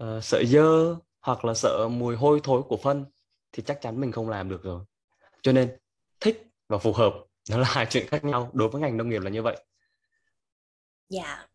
uh, 0.01 0.23
sợ 0.23 0.43
dơ 0.47 0.95
hoặc 1.21 1.45
là 1.45 1.53
sợ 1.53 1.87
mùi 1.91 2.15
hôi 2.15 2.39
thối 2.43 2.61
của 2.63 2.77
phân 2.77 3.05
thì 3.51 3.63
chắc 3.63 3.81
chắn 3.81 4.01
mình 4.01 4.11
không 4.11 4.29
làm 4.29 4.49
được 4.49 4.63
rồi. 4.63 4.85
Cho 5.41 5.51
nên 5.51 5.77
thích 6.19 6.47
và 6.67 6.77
phù 6.77 6.93
hợp 6.93 7.13
nó 7.49 7.57
là 7.57 7.67
hai 7.67 7.85
chuyện 7.89 8.07
khác 8.07 8.23
nhau 8.23 8.49
đối 8.53 8.69
với 8.69 8.81
ngành 8.81 8.97
nông 8.97 9.09
nghiệp 9.09 9.21
là 9.21 9.29
như 9.29 9.41
vậy. 9.41 9.65
Dạ 11.09 11.47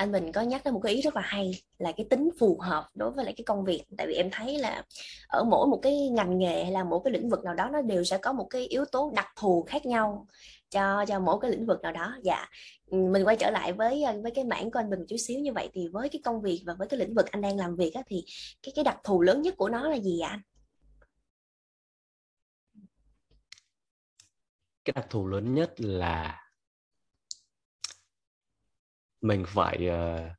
anh 0.00 0.12
mình 0.12 0.32
có 0.32 0.40
nhắc 0.40 0.64
đến 0.64 0.74
một 0.74 0.80
cái 0.80 0.94
ý 0.94 1.00
rất 1.00 1.16
là 1.16 1.22
hay 1.22 1.50
là 1.78 1.92
cái 1.92 2.06
tính 2.10 2.30
phù 2.38 2.58
hợp 2.60 2.88
đối 2.94 3.10
với 3.10 3.24
lại 3.24 3.34
cái 3.36 3.44
công 3.44 3.64
việc. 3.64 3.84
Tại 3.96 4.06
vì 4.06 4.14
em 4.14 4.30
thấy 4.32 4.58
là 4.58 4.84
ở 5.28 5.44
mỗi 5.44 5.66
một 5.66 5.78
cái 5.82 6.08
ngành 6.08 6.38
nghề 6.38 6.62
hay 6.62 6.72
là 6.72 6.84
mỗi 6.84 7.00
cái 7.04 7.12
lĩnh 7.12 7.28
vực 7.28 7.44
nào 7.44 7.54
đó 7.54 7.68
nó 7.72 7.82
đều 7.82 8.04
sẽ 8.04 8.18
có 8.18 8.32
một 8.32 8.46
cái 8.50 8.66
yếu 8.66 8.84
tố 8.84 9.12
đặc 9.16 9.26
thù 9.40 9.64
khác 9.68 9.86
nhau 9.86 10.26
cho 10.70 11.04
cho 11.08 11.20
mỗi 11.20 11.38
cái 11.40 11.50
lĩnh 11.50 11.66
vực 11.66 11.80
nào 11.82 11.92
đó. 11.92 12.16
Dạ. 12.22 12.46
Mình 12.90 13.24
quay 13.24 13.36
trở 13.36 13.50
lại 13.50 13.72
với 13.72 14.04
với 14.22 14.30
cái 14.34 14.44
mảng 14.44 14.70
của 14.70 14.78
anh 14.78 14.90
Bình 14.90 15.04
chút 15.08 15.16
xíu 15.16 15.40
như 15.40 15.52
vậy 15.52 15.70
thì 15.72 15.88
với 15.88 16.08
cái 16.08 16.20
công 16.24 16.42
việc 16.42 16.62
và 16.66 16.74
với 16.78 16.88
cái 16.88 17.00
lĩnh 17.00 17.14
vực 17.14 17.26
anh 17.30 17.42
đang 17.42 17.56
làm 17.56 17.76
việc 17.76 17.94
á, 17.94 18.02
thì 18.06 18.24
cái 18.62 18.72
cái 18.76 18.84
đặc 18.84 18.98
thù 19.04 19.22
lớn 19.22 19.42
nhất 19.42 19.54
của 19.56 19.68
nó 19.68 19.88
là 19.88 19.98
gì 19.98 20.20
ạ? 20.20 20.28
Anh? 20.28 20.40
Cái 24.84 24.92
đặc 24.96 25.06
thù 25.10 25.26
lớn 25.26 25.54
nhất 25.54 25.72
là 25.78 26.39
mình 29.20 29.44
phải 29.46 29.88
uh, 29.88 30.36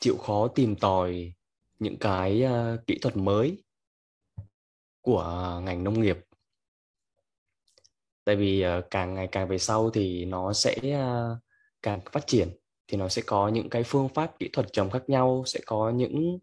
chịu 0.00 0.16
khó 0.16 0.48
tìm 0.48 0.76
tòi 0.76 1.32
những 1.78 1.96
cái 1.98 2.44
uh, 2.44 2.86
kỹ 2.86 2.98
thuật 2.98 3.16
mới 3.16 3.64
của 5.00 5.60
ngành 5.62 5.84
nông 5.84 6.00
nghiệp. 6.00 6.18
Tại 8.24 8.36
vì 8.36 8.64
uh, 8.66 8.84
càng 8.90 9.14
ngày 9.14 9.28
càng 9.32 9.48
về 9.48 9.58
sau 9.58 9.90
thì 9.90 10.24
nó 10.24 10.52
sẽ 10.52 10.76
uh, 10.82 11.38
càng 11.82 12.00
phát 12.12 12.26
triển 12.26 12.48
thì 12.88 12.96
nó 12.96 13.08
sẽ 13.08 13.22
có 13.26 13.48
những 13.48 13.70
cái 13.70 13.82
phương 13.82 14.08
pháp 14.08 14.38
kỹ 14.38 14.48
thuật 14.52 14.66
trồng 14.72 14.90
khác 14.90 15.02
nhau 15.06 15.44
sẽ 15.46 15.60
có 15.66 15.90
những 15.90 16.38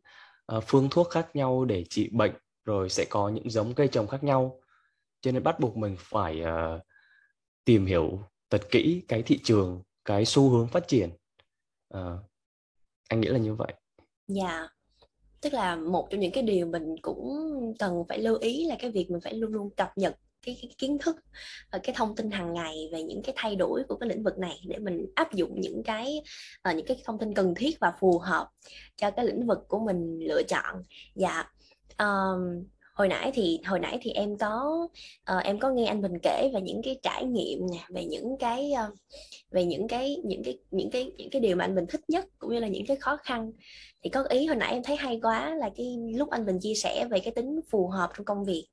uh, 0.55 0.63
phương 0.67 0.87
thuốc 0.91 1.09
khác 1.09 1.29
nhau 1.33 1.65
để 1.65 1.85
trị 1.89 2.09
bệnh 2.11 2.31
rồi 2.65 2.89
sẽ 2.89 3.05
có 3.09 3.29
những 3.29 3.49
giống 3.49 3.73
cây 3.73 3.87
trồng 3.87 4.07
khác 4.07 4.23
nhau. 4.23 4.59
Cho 5.21 5.31
nên 5.31 5.43
bắt 5.43 5.59
buộc 5.59 5.77
mình 5.77 5.95
phải 5.99 6.41
uh, 6.41 6.81
tìm 7.65 7.85
hiểu 7.85 8.23
thật 8.51 8.61
kỹ 8.71 9.01
cái 9.07 9.23
thị 9.23 9.39
trường 9.43 9.81
cái 10.05 10.25
xu 10.25 10.49
hướng 10.49 10.67
phát 10.67 10.87
triển. 10.87 11.09
À, 11.89 12.17
anh 13.09 13.21
nghĩ 13.21 13.27
là 13.27 13.37
như 13.37 13.55
vậy. 13.55 13.73
Dạ. 14.27 14.57
Yeah. 14.57 14.71
tức 15.41 15.53
là 15.53 15.75
một 15.75 16.07
trong 16.09 16.19
những 16.19 16.31
cái 16.31 16.43
điều 16.43 16.65
mình 16.65 16.95
cũng 17.01 17.29
cần 17.79 18.03
phải 18.09 18.19
lưu 18.19 18.37
ý 18.37 18.65
là 18.65 18.75
cái 18.79 18.91
việc 18.91 19.11
mình 19.11 19.21
phải 19.21 19.33
luôn 19.33 19.53
luôn 19.53 19.69
cập 19.69 19.97
nhật 19.97 20.15
cái, 20.45 20.57
cái 20.61 20.71
kiến 20.77 20.97
thức 20.97 21.15
và 21.71 21.79
cái 21.83 21.95
thông 21.97 22.15
tin 22.15 22.31
hàng 22.31 22.53
ngày 22.53 22.89
về 22.91 23.03
những 23.03 23.21
cái 23.23 23.33
thay 23.37 23.55
đổi 23.55 23.83
của 23.87 23.95
cái 23.95 24.09
lĩnh 24.09 24.23
vực 24.23 24.37
này 24.37 24.61
để 24.67 24.77
mình 24.79 25.05
áp 25.15 25.33
dụng 25.33 25.61
những 25.61 25.83
cái 25.83 26.21
uh, 26.69 26.75
những 26.75 26.85
cái 26.85 27.01
thông 27.05 27.19
tin 27.19 27.33
cần 27.33 27.53
thiết 27.55 27.79
và 27.79 27.93
phù 27.99 28.19
hợp 28.19 28.49
cho 28.95 29.11
cái 29.11 29.25
lĩnh 29.25 29.47
vực 29.47 29.59
của 29.67 29.79
mình 29.79 30.19
lựa 30.19 30.41
chọn. 30.43 30.83
Dạ. 31.15 31.51
Um, 31.99 32.63
hồi 33.01 33.07
nãy 33.07 33.31
thì 33.33 33.59
hồi 33.65 33.79
nãy 33.79 33.97
thì 34.01 34.11
em 34.11 34.37
có 34.37 34.87
uh, 35.37 35.43
em 35.43 35.59
có 35.59 35.69
nghe 35.69 35.85
anh 35.85 36.01
Bình 36.01 36.19
kể 36.23 36.51
về 36.53 36.61
những 36.61 36.81
cái 36.83 36.99
trải 37.03 37.25
nghiệm 37.25 37.59
nè 37.71 37.79
về 37.89 38.05
những 38.05 38.37
cái 38.39 38.71
uh, 38.87 38.97
về 39.51 39.65
những 39.65 39.87
cái 39.87 40.17
những 40.23 40.43
cái 40.43 40.57
những 40.71 40.89
cái 40.91 41.11
những 41.17 41.29
cái 41.29 41.39
điều 41.39 41.55
mà 41.55 41.65
anh 41.65 41.75
Bình 41.75 41.85
thích 41.89 42.01
nhất 42.07 42.25
cũng 42.39 42.53
như 42.53 42.59
là 42.59 42.67
những 42.67 42.85
cái 42.85 42.97
khó 42.97 43.17
khăn. 43.17 43.51
Thì 44.03 44.09
có 44.09 44.23
ý 44.23 44.45
hồi 44.45 44.55
nãy 44.55 44.73
em 44.73 44.83
thấy 44.83 44.95
hay 44.95 45.19
quá 45.23 45.55
là 45.55 45.69
cái 45.75 45.97
lúc 46.15 46.29
anh 46.29 46.45
Bình 46.45 46.59
chia 46.61 46.73
sẻ 46.73 47.07
về 47.11 47.19
cái 47.19 47.33
tính 47.33 47.59
phù 47.71 47.87
hợp 47.87 48.09
trong 48.17 48.25
công 48.25 48.45
việc. 48.45 48.67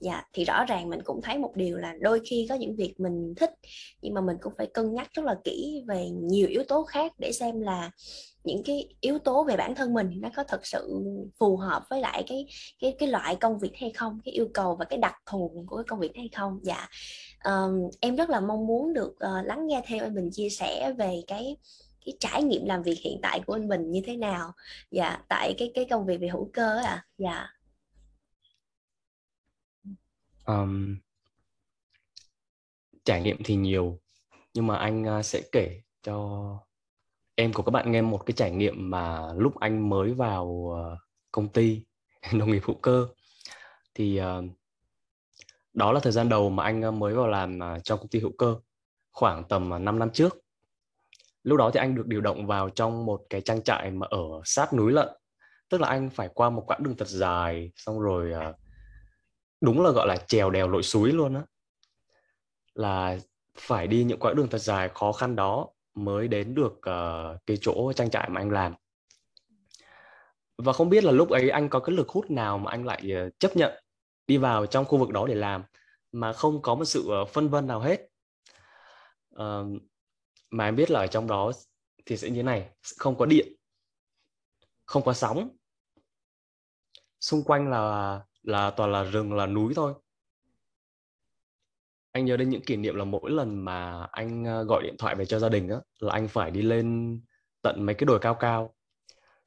Dạ 0.00 0.22
thì 0.32 0.44
rõ 0.44 0.64
ràng 0.64 0.88
mình 0.88 1.00
cũng 1.04 1.20
thấy 1.22 1.38
một 1.38 1.52
điều 1.56 1.78
là 1.78 1.94
đôi 2.00 2.20
khi 2.30 2.46
có 2.48 2.54
những 2.54 2.76
việc 2.76 2.94
mình 2.98 3.34
thích 3.36 3.50
nhưng 4.02 4.14
mà 4.14 4.20
mình 4.20 4.36
cũng 4.40 4.52
phải 4.58 4.66
cân 4.74 4.94
nhắc 4.94 5.08
rất 5.12 5.24
là 5.24 5.36
kỹ 5.44 5.82
về 5.88 6.08
nhiều 6.10 6.48
yếu 6.48 6.62
tố 6.64 6.82
khác 6.82 7.12
để 7.18 7.32
xem 7.32 7.60
là 7.60 7.90
những 8.44 8.62
cái 8.64 8.94
yếu 9.00 9.18
tố 9.18 9.44
về 9.44 9.56
bản 9.56 9.74
thân 9.74 9.94
mình 9.94 10.20
nó 10.20 10.28
có 10.36 10.44
thật 10.44 10.66
sự 10.66 11.04
phù 11.38 11.56
hợp 11.56 11.82
với 11.90 12.00
lại 12.00 12.24
cái 12.26 12.46
cái 12.80 12.96
cái 12.98 13.08
loại 13.08 13.36
công 13.36 13.58
việc 13.58 13.72
hay 13.80 13.90
không 13.90 14.20
cái 14.24 14.34
yêu 14.34 14.48
cầu 14.54 14.76
và 14.76 14.84
cái 14.84 14.98
đặc 14.98 15.14
thù 15.26 15.64
của 15.66 15.76
cái 15.76 15.84
công 15.88 16.00
việc 16.00 16.12
hay 16.16 16.28
không? 16.36 16.60
Dạ. 16.62 16.88
Um, 17.44 17.90
em 18.00 18.16
rất 18.16 18.30
là 18.30 18.40
mong 18.40 18.66
muốn 18.66 18.92
được 18.92 19.10
uh, 19.10 19.46
lắng 19.46 19.66
nghe 19.66 19.82
theo 19.86 20.04
anh 20.04 20.14
Bình 20.14 20.30
chia 20.32 20.48
sẻ 20.48 20.92
về 20.98 21.22
cái 21.26 21.56
cái 22.06 22.16
trải 22.20 22.42
nghiệm 22.42 22.64
làm 22.64 22.82
việc 22.82 22.98
hiện 22.98 23.18
tại 23.22 23.40
của 23.46 23.52
anh 23.52 23.68
Bình 23.68 23.90
như 23.90 24.00
thế 24.06 24.16
nào. 24.16 24.52
Dạ 24.90 25.18
tại 25.28 25.54
cái 25.58 25.72
cái 25.74 25.86
công 25.90 26.06
việc 26.06 26.20
về 26.20 26.28
hữu 26.28 26.50
cơ 26.52 26.76
à 26.84 27.06
dạ. 27.18 27.46
Um, 30.46 30.96
trải 33.04 33.22
nghiệm 33.22 33.36
thì 33.44 33.56
nhiều 33.56 33.98
nhưng 34.54 34.66
mà 34.66 34.76
anh 34.76 35.18
uh, 35.18 35.24
sẽ 35.24 35.42
kể 35.52 35.80
cho 36.02 36.58
em 37.40 37.52
của 37.52 37.62
các 37.62 37.70
bạn 37.70 37.92
nghe 37.92 38.02
một 38.02 38.26
cái 38.26 38.34
trải 38.36 38.50
nghiệm 38.50 38.90
mà 38.90 39.32
lúc 39.36 39.60
anh 39.60 39.88
mới 39.90 40.12
vào 40.14 40.72
ờ, 40.74 40.96
công 41.32 41.48
ty 41.48 41.82
nông 42.32 42.50
nghiệp 42.50 42.62
hữu 42.66 42.76
cơ. 42.76 43.08
Thì 43.94 44.16
ờ, 44.16 44.42
đó 45.72 45.92
là 45.92 46.00
thời 46.00 46.12
gian 46.12 46.28
đầu 46.28 46.50
mà 46.50 46.64
anh 46.64 46.82
ờ, 46.82 46.90
mới 46.90 47.14
vào 47.14 47.26
làm 47.26 47.58
trong 47.84 47.98
công 47.98 48.08
ty 48.08 48.20
hữu 48.20 48.32
cơ, 48.38 48.56
khoảng 49.12 49.44
tầm 49.48 49.84
5 49.84 49.98
năm 49.98 50.10
trước. 50.10 50.38
Lúc 51.42 51.58
đó 51.58 51.70
thì 51.74 51.78
anh 51.78 51.94
được 51.94 52.06
điều 52.06 52.20
động 52.20 52.46
vào 52.46 52.70
trong 52.70 53.06
một 53.06 53.22
cái 53.30 53.40
trang 53.40 53.62
trại 53.62 53.90
mà 53.90 54.06
ở 54.10 54.24
sát 54.44 54.72
núi 54.72 54.92
lận. 54.92 55.08
Tức 55.68 55.80
là 55.80 55.88
anh 55.88 56.10
phải 56.10 56.28
qua 56.34 56.50
một 56.50 56.64
quãng 56.66 56.82
đường 56.82 56.96
thật 56.96 57.08
dài, 57.08 57.72
xong 57.76 58.00
rồi 58.00 58.32
đúng 59.60 59.82
là, 59.82 59.90
gọi 59.90 60.06
là 60.06 60.16
trèo 60.16 60.50
đèo 60.50 60.68
lội 60.68 60.82
suối 60.82 61.12
luôn 61.12 61.34
á. 61.34 61.42
Là 62.74 63.18
phải 63.58 63.86
đi 63.86 64.04
những 64.04 64.18
quãng 64.18 64.36
đường 64.36 64.48
thật 64.48 64.58
dài 64.58 64.88
khó 64.88 65.12
khăn 65.12 65.36
đó 65.36 65.68
mới 65.94 66.28
đến 66.28 66.54
được 66.54 66.72
uh, 66.72 67.46
cái 67.46 67.56
chỗ 67.60 67.92
trang 67.92 68.10
trại 68.10 68.30
mà 68.30 68.40
anh 68.40 68.50
làm. 68.50 68.74
Và 70.58 70.72
không 70.72 70.88
biết 70.88 71.04
là 71.04 71.12
lúc 71.12 71.30
ấy 71.30 71.50
anh 71.50 71.68
có 71.68 71.80
cái 71.80 71.96
lực 71.96 72.08
hút 72.08 72.30
nào 72.30 72.58
mà 72.58 72.70
anh 72.70 72.84
lại 72.84 73.12
uh, 73.26 73.38
chấp 73.38 73.56
nhận 73.56 73.72
đi 74.26 74.36
vào 74.36 74.66
trong 74.66 74.84
khu 74.84 74.98
vực 74.98 75.10
đó 75.10 75.26
để 75.26 75.34
làm 75.34 75.62
mà 76.12 76.32
không 76.32 76.62
có 76.62 76.74
một 76.74 76.84
sự 76.84 77.08
uh, 77.22 77.28
phân 77.28 77.48
vân 77.48 77.66
nào 77.66 77.80
hết. 77.80 78.00
Uh, 79.34 79.82
mà 80.50 80.64
em 80.64 80.76
biết 80.76 80.90
là 80.90 81.00
ở 81.00 81.06
trong 81.06 81.26
đó 81.26 81.52
thì 82.06 82.16
sẽ 82.16 82.28
như 82.28 82.36
thế 82.36 82.42
này 82.42 82.70
không 82.98 83.18
có 83.18 83.26
điện 83.26 83.52
không 84.90 85.04
có 85.04 85.12
sóng. 85.12 85.48
Xung 87.20 87.42
quanh 87.42 87.70
là 87.70 88.20
là 88.42 88.70
toàn 88.70 88.92
là 88.92 89.02
rừng 89.02 89.32
là 89.32 89.46
núi 89.46 89.72
thôi 89.76 89.94
anh 92.12 92.24
nhớ 92.24 92.36
đến 92.36 92.50
những 92.50 92.62
kỷ 92.62 92.76
niệm 92.76 92.94
là 92.94 93.04
mỗi 93.04 93.30
lần 93.30 93.64
mà 93.64 94.06
anh 94.12 94.44
ờ, 94.44 94.64
gọi 94.64 94.82
điện 94.82 94.94
thoại 94.98 95.14
về 95.14 95.24
cho 95.24 95.38
gia 95.38 95.48
đình 95.48 95.68
á 95.68 95.76
là 96.00 96.12
anh 96.12 96.28
phải 96.28 96.50
đi 96.50 96.62
lên 96.62 97.20
tận 97.62 97.86
mấy 97.86 97.94
cái 97.94 98.04
đồi 98.06 98.18
cao 98.18 98.34
cao 98.34 98.74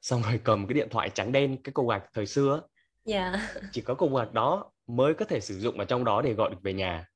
xong 0.02 0.22
rồi 0.22 0.40
cầm 0.44 0.66
cái 0.66 0.74
điện 0.74 0.88
thoại 0.90 1.10
trắng 1.14 1.32
đen 1.32 1.62
cái 1.62 1.72
cục 1.72 1.88
gạch 1.88 2.04
thời 2.14 2.26
xưa 2.26 2.60
yeah. 3.06 3.32
Dạ. 3.34 3.60
chỉ 3.72 3.80
có 3.80 3.94
cục 3.94 4.16
gạch 4.16 4.32
đó 4.32 4.72
mới 4.86 5.14
có 5.14 5.24
thể 5.24 5.40
sử 5.40 5.58
dụng 5.58 5.78
ở 5.78 5.84
trong 5.84 6.04
đó 6.04 6.22
để 6.22 6.32
gọi 6.32 6.50
được 6.50 6.56
về 6.62 6.72
nhà. 6.72 7.06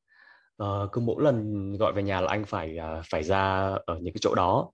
Uh, 0.63 0.93
cứ 0.93 1.01
mỗi 1.01 1.25
lần 1.25 1.73
gọi 1.77 1.93
về 1.93 2.03
nhà 2.03 2.21
là 2.21 2.29
anh 2.29 2.45
phải 2.45 2.79
uh, 2.79 3.05
phải 3.11 3.23
ra 3.23 3.75
ở 3.87 3.99
những 4.01 4.15
cái 4.15 4.21
chỗ 4.21 4.35
đó. 4.35 4.71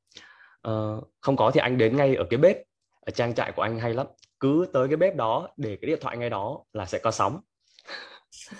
Uh, 0.69 1.11
không 1.21 1.37
có 1.37 1.51
thì 1.51 1.61
anh 1.61 1.79
đến 1.79 1.97
ngay 1.97 2.15
ở 2.15 2.25
cái 2.31 2.39
bếp. 2.39 2.57
Ở 3.01 3.11
trang 3.11 3.35
trại 3.35 3.53
của 3.53 3.63
anh 3.63 3.79
hay 3.79 3.95
lắm. 3.95 4.07
Cứ 4.41 4.67
tới 4.73 4.89
cái 4.89 4.97
bếp 4.97 5.17
đó 5.17 5.49
để 5.57 5.79
cái 5.83 5.89
điện 5.89 5.99
thoại 6.01 6.17
ngay 6.17 6.31
đó 6.31 6.65
là 6.73 6.87
sẽ 6.87 6.99
có 6.99 7.11
sóng 7.11 7.41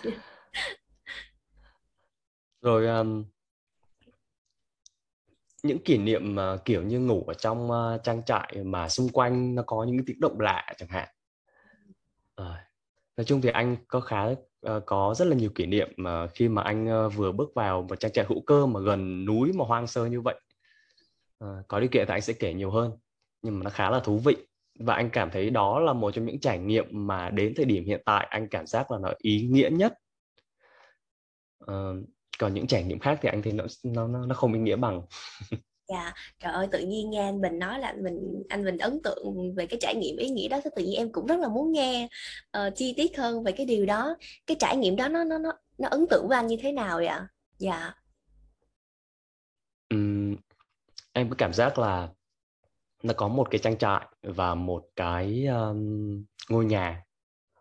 rồi 2.65 2.87
um, 2.87 3.25
những 5.63 5.79
kỷ 5.85 5.99
niệm 5.99 6.37
uh, 6.37 6.65
kiểu 6.65 6.83
như 6.83 7.01
ngủ 7.01 7.25
ở 7.27 7.35
trong 7.35 7.71
uh, 7.71 8.03
trang 8.05 8.23
trại 8.25 8.57
mà 8.65 8.89
xung 8.89 9.09
quanh 9.09 9.55
nó 9.55 9.63
có 9.67 9.85
những 9.85 9.97
cái 9.97 10.05
tiếng 10.07 10.21
động 10.21 10.41
lạ 10.41 10.67
chẳng 10.77 10.89
hạn. 10.89 11.09
Uh, 12.41 12.57
nói 13.17 13.25
chung 13.25 13.41
thì 13.41 13.49
anh 13.49 13.77
có 13.89 14.01
khá 14.01 14.25
uh, 14.27 14.37
có 14.87 15.15
rất 15.17 15.29
là 15.29 15.37
nhiều 15.37 15.51
kỷ 15.55 15.67
niệm 15.67 15.93
mà 15.97 16.23
uh, 16.23 16.31
khi 16.35 16.49
mà 16.49 16.63
anh 16.63 17.07
uh, 17.07 17.15
vừa 17.15 17.33
bước 17.33 17.55
vào 17.55 17.83
một 17.83 18.01
trang 18.01 18.13
trại 18.13 18.25
hữu 18.29 18.41
cơ 18.41 18.67
mà 18.67 18.81
gần 18.81 19.25
núi 19.25 19.53
mà 19.53 19.65
hoang 19.65 19.87
sơ 19.87 20.07
như 20.07 20.21
vậy. 20.21 20.41
Uh, 21.45 21.69
có 21.69 21.81
điều 21.81 21.89
kiện 21.89 22.07
thì 22.07 22.15
anh 22.15 22.23
sẽ 22.23 22.33
kể 22.33 22.55
nhiều 22.55 22.71
hơn 22.71 22.93
nhưng 23.43 23.59
mà 23.59 23.65
nó 23.65 23.71
khá 23.71 23.91
là 23.91 24.01
thú 24.01 24.19
vị. 24.19 24.37
Và 24.79 24.95
anh 24.95 25.11
cảm 25.11 25.31
thấy 25.31 25.51
đó 25.51 25.81
là 25.81 25.93
một 25.93 26.11
trong 26.11 26.27
những 26.27 26.41
trải 26.41 26.59
nghiệm 26.59 26.85
mà 26.91 27.31
đến 27.31 27.53
thời 27.57 27.65
điểm 27.65 27.85
hiện 27.85 28.03
tại 28.05 28.27
anh 28.31 28.49
cảm 28.49 28.67
giác 28.67 28.91
là 28.91 28.99
nó 28.99 29.13
ý 29.19 29.49
nghĩa 29.51 29.71
nhất. 29.73 29.93
Uh, 31.65 32.14
còn 32.39 32.55
những 32.55 32.67
trải 32.67 32.85
nghiệm 32.85 32.99
khác 32.99 33.19
thì 33.23 33.29
anh 33.29 33.43
thấy 33.43 33.53
nó 33.53 33.65
nó 34.07 34.27
nó 34.27 34.35
không 34.35 34.53
ý 34.53 34.61
nghĩa 34.61 34.77
bằng. 34.77 35.03
Dạ 35.89 36.13
trời 36.41 36.53
ơi 36.53 36.69
tự 36.73 36.79
nhiên 36.79 37.11
nghe 37.11 37.23
anh 37.23 37.41
bình 37.41 37.59
nói 37.59 37.79
là 37.79 37.95
mình 38.03 38.43
anh 38.49 38.65
bình 38.65 38.79
ấn 38.79 39.03
tượng 39.03 39.55
về 39.55 39.67
cái 39.67 39.79
trải 39.81 39.95
nghiệm 39.95 40.17
ý 40.17 40.31
nghĩa 40.31 40.49
đó 40.49 40.61
thì 40.65 40.71
tự 40.77 40.85
nhiên 40.85 40.97
em 40.97 41.13
cũng 41.13 41.27
rất 41.27 41.41
là 41.41 41.49
muốn 41.49 41.73
nghe 41.73 42.09
uh, 42.59 42.73
chi 42.77 42.95
tiết 42.97 43.19
hơn 43.19 43.45
về 43.45 43.53
cái 43.53 43.67
điều 43.67 43.87
đó. 43.87 44.17
Cái 44.47 44.57
trải 44.61 44.77
nghiệm 44.77 44.97
đó 44.97 45.09
nó 45.09 45.25
nó 45.25 45.39
nó 45.39 45.53
nó 45.79 45.89
ấn 45.89 46.07
tượng 46.11 46.29
với 46.29 46.37
anh 46.37 46.47
như 46.47 46.57
thế 46.63 46.73
nào 46.73 46.97
vậy 46.97 47.07
ạ? 47.07 47.29
Dạ. 47.59 47.95
Um, 49.91 50.37
em 51.13 51.29
có 51.31 51.35
cảm 51.39 51.53
giác 51.53 51.79
là 51.79 52.09
nó 53.03 53.15
có 53.17 53.29
một 53.29 53.49
cái 53.51 53.59
trang 53.59 53.79
trại 53.79 54.07
và 54.23 54.55
một 54.55 54.89
cái 54.97 55.47
um, 55.47 56.25
ngôi 56.49 56.65
nhà 56.65 57.03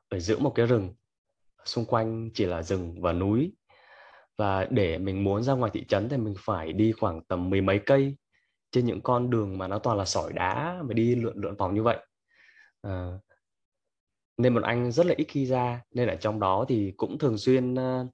ở 0.10 0.20
giữa 0.20 0.40
một 0.40 0.52
cái 0.56 0.66
rừng. 0.66 0.94
Xung 1.66 1.86
quanh 1.86 2.30
chỉ 2.34 2.46
là 2.46 2.62
rừng 2.62 3.02
và 3.02 3.14
núi 3.14 3.54
và 4.38 4.68
để 4.70 4.98
mình 4.98 5.24
muốn 5.24 5.44
ra 5.44 5.54
ngoài 5.54 5.72
thị 5.74 5.86
trấn 5.86 6.10
thì 6.10 6.18
mình 6.18 6.34
phải 6.40 6.74
đi 6.74 6.92
khoảng 6.92 7.22
tầm 7.24 7.50
mười 7.50 7.62
mấy 7.62 7.80
cây 7.86 8.16
trên 8.72 8.86
những 8.86 9.02
con 9.02 9.30
đường 9.30 9.58
mà 9.58 9.68
nó 9.68 9.80
toàn 9.80 9.98
là 9.98 10.06
sỏi 10.06 10.34
đá 10.34 10.82
mà 10.84 10.94
đi 10.94 11.16
lượn 11.16 11.38
lượn 11.38 11.56
vòng 11.56 11.76
như 11.76 11.84
vậy. 11.84 11.98
À, 12.82 13.12
nên 14.38 14.54
một 14.54 14.64
anh 14.64 14.92
rất 14.92 15.06
là 15.06 15.14
ít 15.18 15.26
khi 15.30 15.46
ra 15.46 15.82
nên 15.92 16.08
ở 16.08 16.16
trong 16.16 16.40
đó 16.40 16.66
thì 16.70 16.94
cũng 16.98 17.18
thường 17.18 17.38
xuyên 17.38 17.74
uh, 17.74 18.08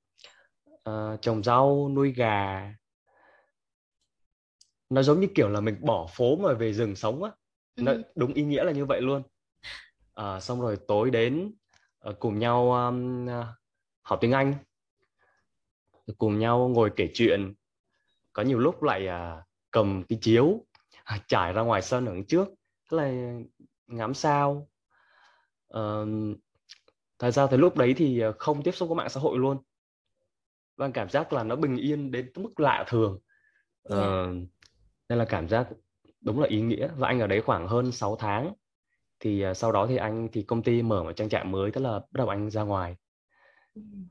uh, 0.89 1.21
trồng 1.21 1.43
rau 1.43 1.89
nuôi 1.89 2.11
gà. 2.11 2.73
Nó 4.89 5.03
giống 5.03 5.19
như 5.19 5.27
kiểu 5.35 5.49
là 5.49 5.59
mình 5.59 5.77
bỏ 5.81 6.07
phố 6.09 6.35
mà 6.35 6.53
về 6.53 6.73
rừng 6.73 6.95
sống 6.95 7.23
á. 7.23 7.31
Nó 7.75 7.91
ừ. 7.91 8.03
đúng 8.15 8.33
ý 8.33 8.43
nghĩa 8.43 8.63
là 8.63 8.71
như 8.71 8.85
vậy 8.85 9.01
luôn. 9.01 9.23
À, 10.13 10.39
xong 10.39 10.61
rồi 10.61 10.77
tối 10.87 11.11
đến 11.11 11.51
uh, 12.09 12.19
cùng 12.19 12.39
nhau 12.39 12.71
um, 12.71 13.27
học 14.01 14.19
tiếng 14.21 14.31
anh 14.31 14.53
cùng 16.17 16.39
nhau 16.39 16.71
ngồi 16.75 16.91
kể 16.95 17.09
chuyện. 17.13 17.53
Có 18.33 18.43
nhiều 18.43 18.59
lúc 18.59 18.83
lại 18.83 19.07
uh, 19.07 19.43
cầm 19.71 20.03
cái 20.09 20.19
chiếu 20.21 20.65
à, 21.03 21.19
trải 21.27 21.53
ra 21.53 21.61
ngoài 21.61 21.81
sân 21.81 22.05
ở 22.05 22.15
trước 22.27 22.47
thế 22.91 22.97
là 22.97 23.33
ngắm 23.87 24.13
sao. 24.13 24.69
Uh, 25.77 26.07
thật 27.19 27.31
ra 27.31 27.47
thì 27.47 27.57
lúc 27.57 27.77
đấy 27.77 27.93
thì 27.97 28.23
không 28.39 28.63
tiếp 28.63 28.71
xúc 28.71 28.89
với 28.89 28.95
mạng 28.95 29.09
xã 29.09 29.19
hội 29.19 29.39
luôn. 29.39 29.57
Và 30.77 30.89
cảm 30.93 31.09
giác 31.09 31.33
là 31.33 31.43
nó 31.43 31.55
bình 31.55 31.77
yên 31.77 32.11
đến 32.11 32.31
mức 32.35 32.59
lạ 32.59 32.85
thường. 32.87 33.19
Yeah. 33.89 34.29
nên 35.09 35.19
là 35.19 35.25
cảm 35.25 35.47
giác 35.49 35.67
đúng 36.21 36.39
là 36.39 36.47
ý 36.47 36.61
nghĩa. 36.61 36.89
Và 36.97 37.07
anh 37.07 37.19
ở 37.19 37.27
đấy 37.27 37.41
khoảng 37.41 37.67
hơn 37.67 37.91
6 37.91 38.15
tháng. 38.15 38.53
Thì 39.19 39.49
uh, 39.49 39.57
sau 39.57 39.71
đó 39.71 39.87
thì 39.87 39.97
anh 39.97 40.27
thì 40.31 40.43
công 40.43 40.63
ty 40.63 40.81
mở 40.81 41.03
một 41.03 41.11
trang 41.15 41.29
trại 41.29 41.43
mới 41.45 41.71
tức 41.71 41.81
là 41.81 41.91
bắt 41.91 42.13
đầu 42.13 42.29
anh 42.29 42.49
ra 42.49 42.61
ngoài 42.63 42.95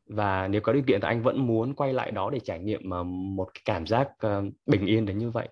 và 0.07 0.49
nếu 0.49 0.61
có 0.61 0.73
điều 0.73 0.83
kiện 0.87 1.01
thì 1.01 1.07
anh 1.07 1.23
vẫn 1.23 1.47
muốn 1.47 1.75
quay 1.75 1.93
lại 1.93 2.11
đó 2.11 2.31
để 2.31 2.41
trải 2.45 2.59
nghiệm 2.59 2.91
uh, 3.01 3.07
một 3.07 3.49
cái 3.55 3.63
cảm 3.65 3.87
giác 3.87 4.09
uh, 4.27 4.55
bình 4.67 4.87
yên 4.87 5.07
đến 5.07 5.19
như 5.19 5.31
vậy? 5.31 5.49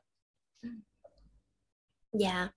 Dạ 2.12 2.49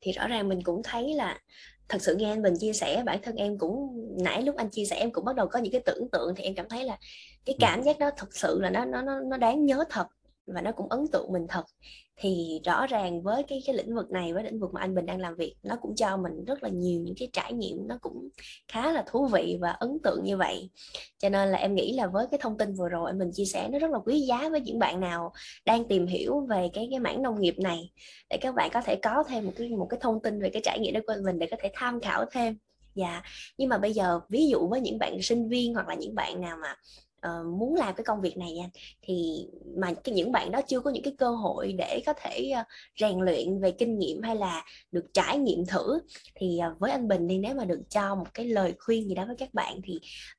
thì 0.00 0.12
rõ 0.12 0.28
ràng 0.28 0.48
mình 0.48 0.62
cũng 0.62 0.82
thấy 0.84 1.14
là 1.14 1.40
thật 1.88 1.98
sự 2.02 2.16
nghe 2.16 2.30
anh 2.30 2.42
Bình 2.42 2.54
chia 2.60 2.72
sẻ 2.72 3.02
bản 3.06 3.18
thân 3.22 3.36
em 3.36 3.58
cũng 3.58 4.04
nãy 4.24 4.42
lúc 4.42 4.56
anh 4.56 4.70
chia 4.70 4.84
sẻ 4.84 4.96
em 4.96 5.12
cũng 5.12 5.24
bắt 5.24 5.36
đầu 5.36 5.48
có 5.48 5.58
những 5.58 5.72
cái 5.72 5.82
tưởng 5.86 6.10
tượng 6.12 6.34
thì 6.36 6.44
em 6.44 6.54
cảm 6.54 6.68
thấy 6.68 6.84
là 6.84 6.98
cái 7.44 7.56
cảm 7.60 7.82
giác 7.82 7.98
đó 7.98 8.10
thật 8.16 8.36
sự 8.36 8.60
là 8.60 8.70
nó 8.70 8.84
nó 8.84 9.02
nó 9.20 9.36
đáng 9.36 9.66
nhớ 9.66 9.84
thật 9.90 10.06
và 10.46 10.60
nó 10.60 10.72
cũng 10.72 10.88
ấn 10.88 11.00
tượng 11.12 11.32
mình 11.32 11.46
thật. 11.48 11.64
Thì 12.16 12.60
rõ 12.64 12.86
ràng 12.86 13.22
với 13.22 13.42
cái 13.42 13.62
cái 13.66 13.76
lĩnh 13.76 13.94
vực 13.94 14.10
này, 14.10 14.32
với 14.32 14.44
lĩnh 14.44 14.60
vực 14.60 14.74
mà 14.74 14.80
anh 14.80 14.94
Bình 14.94 15.06
đang 15.06 15.20
làm 15.20 15.36
việc, 15.36 15.54
nó 15.62 15.76
cũng 15.82 15.94
cho 15.96 16.16
mình 16.16 16.44
rất 16.44 16.62
là 16.62 16.68
nhiều 16.68 17.00
những 17.00 17.14
cái 17.18 17.28
trải 17.32 17.52
nghiệm 17.52 17.88
nó 17.88 17.98
cũng 18.00 18.28
khá 18.68 18.92
là 18.92 19.04
thú 19.10 19.26
vị 19.26 19.58
và 19.60 19.70
ấn 19.70 19.98
tượng 20.04 20.24
như 20.24 20.36
vậy. 20.36 20.70
Cho 21.18 21.28
nên 21.28 21.48
là 21.48 21.58
em 21.58 21.74
nghĩ 21.74 21.92
là 21.92 22.06
với 22.06 22.26
cái 22.30 22.38
thông 22.42 22.58
tin 22.58 22.74
vừa 22.74 22.88
rồi, 22.88 23.10
anh 23.10 23.18
Bình 23.18 23.30
chia 23.32 23.44
sẻ 23.44 23.68
nó 23.68 23.78
rất 23.78 23.90
là 23.90 23.98
quý 23.98 24.20
giá 24.20 24.48
với 24.48 24.60
những 24.60 24.78
bạn 24.78 25.00
nào 25.00 25.32
đang 25.64 25.88
tìm 25.88 26.06
hiểu 26.06 26.40
về 26.40 26.68
cái 26.72 26.88
cái 26.90 27.00
mảng 27.00 27.22
nông 27.22 27.40
nghiệp 27.40 27.54
này. 27.58 27.90
Để 28.30 28.36
các 28.36 28.54
bạn 28.54 28.70
có 28.72 28.80
thể 28.80 28.96
có 28.96 29.24
thêm 29.28 29.46
một 29.46 29.52
cái 29.56 29.68
một 29.68 29.86
cái 29.90 30.00
thông 30.02 30.22
tin 30.22 30.40
về 30.40 30.50
cái 30.50 30.62
trải 30.64 30.78
nghiệm 30.78 30.94
đó 30.94 31.00
của 31.06 31.12
anh 31.12 31.24
Bình 31.24 31.38
để 31.38 31.46
có 31.50 31.56
thể 31.60 31.70
tham 31.74 32.00
khảo 32.00 32.24
thêm. 32.32 32.58
Dạ 32.94 33.22
nhưng 33.58 33.68
mà 33.68 33.78
bây 33.78 33.92
giờ 33.92 34.20
ví 34.28 34.48
dụ 34.48 34.68
với 34.68 34.80
những 34.80 34.98
bạn 34.98 35.22
sinh 35.22 35.48
viên 35.48 35.74
hoặc 35.74 35.88
là 35.88 35.94
những 35.94 36.14
bạn 36.14 36.40
nào 36.40 36.56
mà 36.62 36.76
uh, 37.26 37.46
muốn 37.46 37.74
làm 37.74 37.94
cái 37.94 38.04
công 38.04 38.20
việc 38.20 38.36
này 38.36 38.52
nha 38.52 38.68
thì 39.02 39.46
mà 39.76 39.92
cái 40.04 40.14
những 40.14 40.32
bạn 40.32 40.50
đó 40.50 40.60
chưa 40.66 40.80
có 40.80 40.90
những 40.90 41.02
cái 41.02 41.14
cơ 41.18 41.30
hội 41.30 41.72
để 41.72 42.02
có 42.06 42.12
thể 42.12 42.52
uh, 42.60 42.66
rèn 43.00 43.18
luyện 43.18 43.60
về 43.60 43.70
kinh 43.70 43.98
nghiệm 43.98 44.22
hay 44.22 44.36
là 44.36 44.64
được 44.92 45.04
trải 45.12 45.38
nghiệm 45.38 45.66
thử 45.66 46.00
thì 46.34 46.58
uh, 46.72 46.78
với 46.78 46.90
anh 46.90 47.08
Bình 47.08 47.26
đi 47.26 47.38
nếu 47.38 47.54
mà 47.54 47.64
được 47.64 47.82
cho 47.90 48.14
một 48.14 48.34
cái 48.34 48.48
lời 48.48 48.74
khuyên 48.78 49.08
gì 49.08 49.14
đó 49.14 49.24
với 49.26 49.36
các 49.36 49.54
bạn 49.54 49.80
thì 49.84 49.94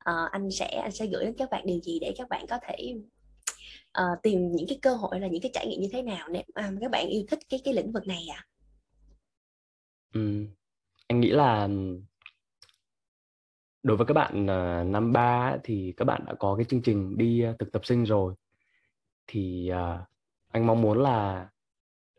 uh, 0.10 0.32
anh 0.32 0.52
sẽ 0.52 0.80
anh 0.84 0.92
sẽ 0.92 1.06
gửi 1.06 1.26
đến 1.26 1.34
các 1.38 1.50
bạn 1.50 1.66
điều 1.66 1.80
gì 1.80 2.00
để 2.00 2.14
các 2.18 2.30
bạn 2.30 2.46
có 2.48 2.60
thể 2.68 2.96
uh, 4.02 4.22
tìm 4.24 4.52
những 4.52 4.68
cái 4.68 4.80
cơ 4.82 4.94
hội 4.94 5.20
là 5.20 5.28
những 5.28 5.42
cái 5.42 5.52
trải 5.54 5.68
nghiệm 5.68 5.82
như 5.82 5.90
thế 5.92 6.02
nào 6.02 6.28
nếu 6.32 6.44
mà 6.56 6.72
các 6.82 6.92
bạn 6.92 7.08
yêu 7.08 7.24
thích 7.28 7.40
cái 7.50 7.62
cái 7.64 7.74
lĩnh 7.74 7.92
vực 7.92 8.08
này 8.08 8.28
à? 8.32 8.46
Ừ. 10.14 10.46
Anh 11.08 11.20
nghĩ 11.20 11.30
là 11.30 11.70
đối 13.88 13.98
với 13.98 14.06
các 14.06 14.14
bạn 14.14 14.44
uh, 14.44 14.88
năm 14.88 15.14
ba 15.14 15.58
thì 15.64 15.94
các 15.98 16.06
bạn 16.06 16.24
đã 16.26 16.34
có 16.40 16.56
cái 16.56 16.66
chương 16.66 16.82
trình 16.82 17.18
đi 17.18 17.46
uh, 17.50 17.60
thực 17.60 17.72
tập 17.72 17.86
sinh 17.86 18.04
rồi. 18.04 18.34
Thì 19.28 19.72
uh, 19.72 20.08
anh 20.52 20.68
mong 20.68 20.82
muốn 20.82 21.04
là 21.04 21.50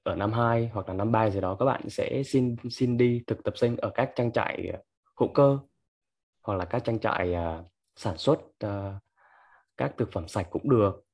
ở 0.02 0.14
năm 0.16 0.32
2 0.32 0.70
hoặc 0.74 0.88
là 0.88 0.94
năm 0.94 1.12
3 1.12 1.30
gì 1.30 1.40
đó 1.40 1.56
các 1.58 1.64
bạn 1.64 1.88
sẽ 1.88 2.22
xin 2.22 2.56
xin 2.70 2.96
đi 2.96 3.22
thực 3.26 3.44
tập 3.44 3.54
sinh 3.56 3.76
ở 3.76 3.90
các 3.94 4.10
trang 4.16 4.32
trại 4.32 4.72
hữu 5.20 5.32
cơ 5.34 5.58
hoặc 6.42 6.54
là 6.54 6.64
các 6.64 6.84
trang 6.84 7.00
trại 7.00 7.32
uh, 7.32 7.66
sản 7.96 8.18
xuất 8.18 8.38
uh, 8.66 8.94
các 9.76 9.94
thực 9.98 10.12
phẩm 10.12 10.28
sạch 10.28 10.46
cũng 10.50 10.70
được. 10.70 11.04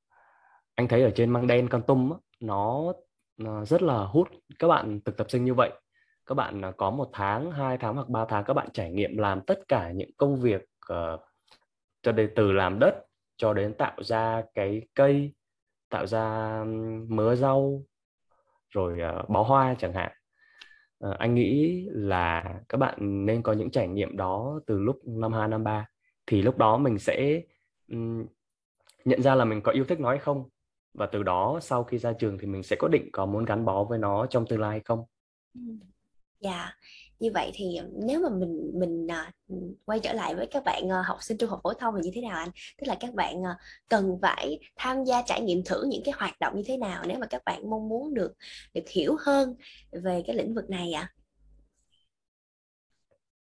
Anh 0.75 0.87
thấy 0.87 1.03
ở 1.03 1.11
trên 1.15 1.29
măng 1.29 1.47
đen 1.47 1.69
con 1.69 1.81
tum 1.87 2.11
nó, 2.39 2.93
nó 3.37 3.65
rất 3.65 3.81
là 3.81 3.97
hút 3.97 4.27
các 4.59 4.67
bạn 4.67 4.99
thực 5.05 5.17
tập 5.17 5.27
sinh 5.29 5.45
như 5.45 5.53
vậy 5.53 5.71
các 6.25 6.35
bạn 6.35 6.65
à, 6.65 6.71
có 6.77 6.89
một 6.89 7.09
tháng 7.13 7.51
hai 7.51 7.77
tháng 7.77 7.95
hoặc 7.95 8.09
ba 8.09 8.25
tháng 8.25 8.43
các 8.43 8.53
bạn 8.53 8.67
trải 8.73 8.91
nghiệm 8.91 9.17
làm 9.17 9.41
tất 9.41 9.59
cả 9.67 9.91
những 9.91 10.09
công 10.17 10.35
việc 10.35 10.61
uh, 10.93 11.21
cho 12.01 12.11
đến 12.11 12.31
từ 12.35 12.51
làm 12.51 12.79
đất 12.79 12.95
cho 13.37 13.53
đến 13.53 13.73
tạo 13.77 14.03
ra 14.03 14.43
cái 14.53 14.81
cây 14.93 15.33
tạo 15.89 16.07
ra 16.07 16.63
mớ 17.07 17.35
rau 17.35 17.83
rồi 18.69 18.99
uh, 19.21 19.29
bó 19.29 19.43
hoa 19.43 19.75
chẳng 19.79 19.93
hạn. 19.93 20.11
Uh, 21.07 21.17
anh 21.17 21.35
nghĩ 21.35 21.85
là 21.91 22.55
các 22.69 22.77
bạn 22.77 23.25
nên 23.25 23.41
có 23.41 23.53
những 23.53 23.71
trải 23.71 23.87
nghiệm 23.87 24.17
đó 24.17 24.59
từ 24.67 24.79
lúc 24.79 24.99
năm 25.05 25.33
hai 25.33 25.47
năm 25.47 25.63
ba. 25.63 25.87
Thì 26.25 26.41
lúc 26.41 26.57
đó 26.57 26.77
mình 26.77 26.99
sẽ 26.99 27.41
um, 27.91 28.25
nhận 29.05 29.21
ra 29.21 29.35
là 29.35 29.45
mình 29.45 29.61
có 29.61 29.71
yêu 29.71 29.85
thích 29.85 29.99
nó 29.99 30.09
hay 30.09 30.19
không. 30.19 30.49
Và 30.93 31.05
từ 31.05 31.23
đó 31.23 31.59
sau 31.61 31.83
khi 31.83 31.97
ra 31.97 32.13
trường 32.13 32.37
thì 32.37 32.47
mình 32.47 32.63
sẽ 32.63 32.75
có 32.79 32.87
định 32.87 33.09
có 33.13 33.25
muốn 33.25 33.45
gắn 33.45 33.65
bó 33.65 33.83
với 33.83 33.99
nó 33.99 34.25
trong 34.25 34.45
tương 34.47 34.59
lai 34.59 34.71
hay 34.71 34.81
không. 34.85 35.05
Dạ, 36.41 36.73
như 37.19 37.31
vậy 37.33 37.51
thì 37.53 37.79
nếu 37.93 38.19
mà 38.19 38.29
mình 38.29 38.71
mình 38.73 39.07
à, 39.07 39.31
quay 39.85 39.99
trở 39.99 40.13
lại 40.13 40.35
với 40.35 40.47
các 40.47 40.63
bạn 40.65 40.91
à, 40.91 41.01
học 41.05 41.17
sinh 41.21 41.37
trung 41.37 41.49
học 41.49 41.59
phổ 41.63 41.73
thông 41.73 41.95
thì 41.95 42.01
như 42.03 42.11
thế 42.13 42.21
nào 42.21 42.37
anh? 42.37 42.49
Tức 42.77 42.87
là 42.87 42.95
các 42.99 43.13
bạn 43.13 43.45
à, 43.45 43.57
cần 43.89 44.17
phải 44.21 44.59
tham 44.75 45.03
gia 45.03 45.21
trải 45.21 45.41
nghiệm 45.41 45.63
thử 45.65 45.83
những 45.87 46.01
cái 46.05 46.13
hoạt 46.17 46.39
động 46.39 46.53
như 46.55 46.63
thế 46.65 46.77
nào 46.77 47.03
nếu 47.07 47.19
mà 47.19 47.27
các 47.27 47.41
bạn 47.45 47.69
mong 47.69 47.89
muốn 47.89 48.13
được 48.13 48.33
được 48.73 48.89
hiểu 48.89 49.17
hơn 49.19 49.55
về 49.91 50.23
cái 50.27 50.35
lĩnh 50.35 50.55
vực 50.55 50.69
này 50.69 50.93
ạ? 50.93 51.01
À? 51.01 51.13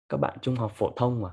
Các 0.09 0.17
bạn 0.17 0.39
trung 0.43 0.57
học 0.57 0.73
phổ 0.75 0.93
thông 0.97 1.23
mà. 1.23 1.31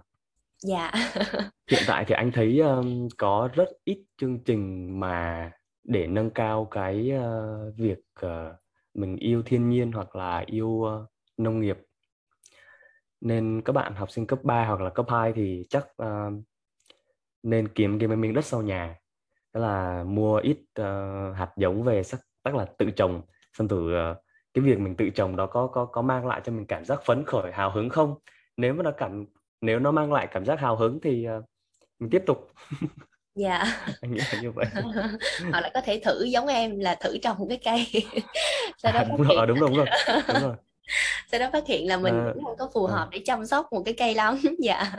Dạ. 0.63 0.91
Hiện 1.71 1.83
tại 1.87 2.05
thì 2.07 2.15
anh 2.15 2.31
thấy 2.31 2.59
um, 2.59 3.07
có 3.17 3.49
rất 3.53 3.69
ít 3.83 4.03
chương 4.17 4.43
trình 4.43 4.99
mà 4.99 5.51
để 5.83 6.07
nâng 6.07 6.29
cao 6.29 6.67
cái 6.71 7.11
uh, 7.17 7.75
việc 7.77 7.99
uh, 8.25 8.29
mình 8.93 9.15
yêu 9.15 9.43
thiên 9.45 9.69
nhiên 9.69 9.91
hoặc 9.91 10.15
là 10.15 10.43
yêu 10.47 10.67
uh, 10.67 11.09
nông 11.37 11.59
nghiệp. 11.59 11.77
Nên 13.21 13.61
các 13.65 13.73
bạn 13.73 13.95
học 13.95 14.11
sinh 14.11 14.27
cấp 14.27 14.39
3 14.43 14.65
hoặc 14.65 14.81
là 14.81 14.89
cấp 14.89 15.05
2 15.09 15.33
thì 15.33 15.65
chắc 15.69 15.87
uh, 16.03 16.33
nên 17.43 17.67
kiếm 17.67 17.99
cái 17.99 18.07
miếng 18.07 18.33
đất 18.33 18.45
sau 18.45 18.61
nhà. 18.61 18.95
Đó 19.53 19.61
là 19.61 20.03
mua 20.03 20.37
ít 20.37 20.57
uh, 20.81 21.37
hạt 21.37 21.51
giống 21.57 21.83
về 21.83 22.03
sắc 22.03 22.19
tức 22.43 22.55
là 22.55 22.65
tự 22.77 22.91
trồng. 22.91 23.21
Xong 23.53 23.67
từ 23.67 23.77
uh, 23.77 24.17
cái 24.53 24.63
việc 24.63 24.79
mình 24.79 24.95
tự 24.95 25.09
trồng 25.09 25.35
đó 25.35 25.45
có 25.45 25.67
có 25.67 25.85
có 25.85 26.01
mang 26.01 26.27
lại 26.27 26.41
cho 26.43 26.51
mình 26.51 26.65
cảm 26.65 26.85
giác 26.85 27.05
phấn 27.05 27.23
khởi 27.25 27.51
hào 27.51 27.71
hứng 27.71 27.89
không? 27.89 28.15
Nếu 28.57 28.73
mà 28.73 28.83
nó 28.83 28.91
cảm 28.91 29.25
nếu 29.61 29.79
nó 29.79 29.91
mang 29.91 30.13
lại 30.13 30.27
cảm 30.31 30.45
giác 30.45 30.59
hào 30.59 30.75
hứng 30.75 30.99
thì 31.03 31.27
uh, 31.37 31.45
mình 31.99 32.09
tiếp 32.09 32.23
tục. 32.25 32.51
Dạ. 33.37 33.63
Anh 34.01 34.13
nghĩ 34.13 34.19
là 34.33 34.41
như 34.41 34.51
vậy. 34.51 34.65
Hoặc 35.51 35.61
là 35.61 35.71
có 35.73 35.81
thể 35.81 36.01
thử 36.05 36.23
giống 36.23 36.47
em 36.47 36.79
là 36.79 36.95
thử 36.95 37.17
trồng 37.17 37.49
cái 37.49 37.59
cây. 37.65 37.87
Sau 38.77 38.91
đó 38.91 38.99
à, 38.99 39.05
đúng, 39.09 39.21
rồi, 39.21 39.47
đúng 39.47 39.59
rồi 39.59 39.69
đúng 39.69 39.77
rồi 39.77 39.87
đúng 40.27 40.41
rồi 40.41 40.55
sau 41.31 41.39
đó 41.39 41.49
phát 41.53 41.67
hiện 41.67 41.87
là 41.87 41.97
mình 41.97 42.13
à, 42.13 42.31
cũng 42.33 42.43
không 42.43 42.57
có 42.57 42.69
phù 42.73 42.85
hợp 42.85 43.07
à. 43.07 43.09
để 43.11 43.21
chăm 43.25 43.45
sóc 43.45 43.67
một 43.71 43.81
cái 43.85 43.93
cây 43.93 44.15
lắm 44.15 44.39
dạ 44.59 44.91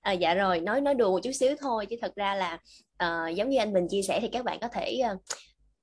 à, 0.00 0.12
dạ 0.12 0.34
rồi 0.34 0.60
nói 0.60 0.80
nói 0.80 0.94
đùa 0.94 1.10
một 1.10 1.20
chút 1.22 1.32
xíu 1.32 1.54
thôi 1.60 1.86
chứ 1.86 1.96
thật 2.02 2.12
ra 2.16 2.34
là 2.34 2.58
uh, 3.04 3.34
giống 3.34 3.48
như 3.48 3.58
anh 3.58 3.72
Bình 3.72 3.86
chia 3.90 4.02
sẻ 4.02 4.20
thì 4.20 4.28
các 4.28 4.44
bạn 4.44 4.58
có 4.60 4.68
thể 4.68 5.00
uh, 5.12 5.20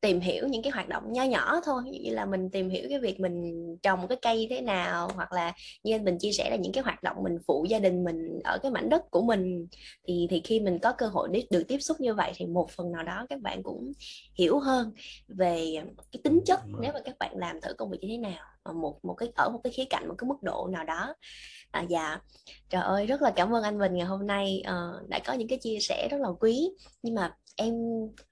tìm 0.02 0.20
hiểu 0.20 0.48
những 0.48 0.62
cái 0.64 0.72
hoạt 0.72 0.88
động 0.88 1.14
nho 1.14 1.24
nhỏ 1.24 1.62
thôi 1.66 1.84
như 1.86 2.14
là 2.14 2.26
mình 2.26 2.50
tìm 2.50 2.70
hiểu 2.70 2.90
cái 2.90 3.00
việc 3.00 3.20
mình 3.20 3.66
trồng 3.82 4.08
cái 4.08 4.18
cây 4.22 4.48
thế 4.50 4.62
nào 4.62 5.10
hoặc 5.16 5.32
là 5.32 5.54
như 5.84 5.96
anh 5.96 6.06
Bình 6.06 6.18
chia 6.20 6.32
sẻ 6.32 6.50
là 6.50 6.56
những 6.56 6.72
cái 6.72 6.84
hoạt 6.84 7.04
động 7.04 7.18
mình 7.24 7.38
phụ 7.48 7.66
gia 7.70 7.80
đình 7.80 8.04
mình 8.04 8.40
ở 8.44 8.58
cái 8.58 8.72
mảnh 8.72 8.90
đất 8.90 9.12
của 9.12 9.22
mình 9.22 9.68
thì 10.08 10.28
thì 10.30 10.42
khi 10.44 10.60
mình 10.60 10.80
có 10.80 10.92
cơ 10.92 11.08
hội 11.08 11.30
để 11.32 11.44
được 11.50 11.64
tiếp 11.68 11.80
xúc 11.80 12.02
như 12.02 12.14
vậy 12.14 12.32
thì 12.36 12.46
một 12.46 12.70
phần 12.72 12.92
nào 12.92 13.04
đó 13.04 13.26
các 13.30 13.40
bạn 13.40 13.64
cũng 13.64 13.92
hiểu 14.36 14.60
hơn 14.60 14.92
về 15.28 15.74
cái 16.12 16.20
tính 16.24 16.40
chất 16.46 16.60
nếu 16.80 16.92
mà 16.94 17.00
các 17.06 17.16
bạn 17.20 17.38
làm 17.38 17.62
thử 17.62 17.74
công 17.74 17.90
việc 17.90 17.98
như 18.02 18.08
thế 18.12 18.18
nào 18.18 18.46
ở 18.64 18.74
một 18.74 19.06
một 19.06 19.14
cái 19.14 19.30
ở 19.36 19.50
một 19.50 19.60
cái 19.64 19.74
khía 19.74 19.86
cạnh 19.86 20.08
một 20.08 20.16
cái 20.18 20.28
mức 20.28 20.44
độ 20.44 20.68
nào 20.72 20.84
đó. 20.84 21.16
À, 21.72 21.82
dạ. 21.90 22.20
Trời 22.70 22.82
ơi 22.82 23.06
rất 23.06 23.22
là 23.22 23.32
cảm 23.32 23.56
ơn 23.56 23.64
anh 23.64 23.80
Bình 23.80 23.94
ngày 23.94 24.06
hôm 24.06 24.28
nay 24.28 24.64
uh, 24.68 25.10
đã 25.10 25.20
có 25.26 25.34
những 25.34 25.48
cái 25.48 25.60
chia 25.62 25.78
sẻ 25.82 26.08
rất 26.12 26.22
là 26.22 26.30
quý. 26.40 26.70
Nhưng 27.04 27.16
mà 27.16 27.36
em 27.56 27.74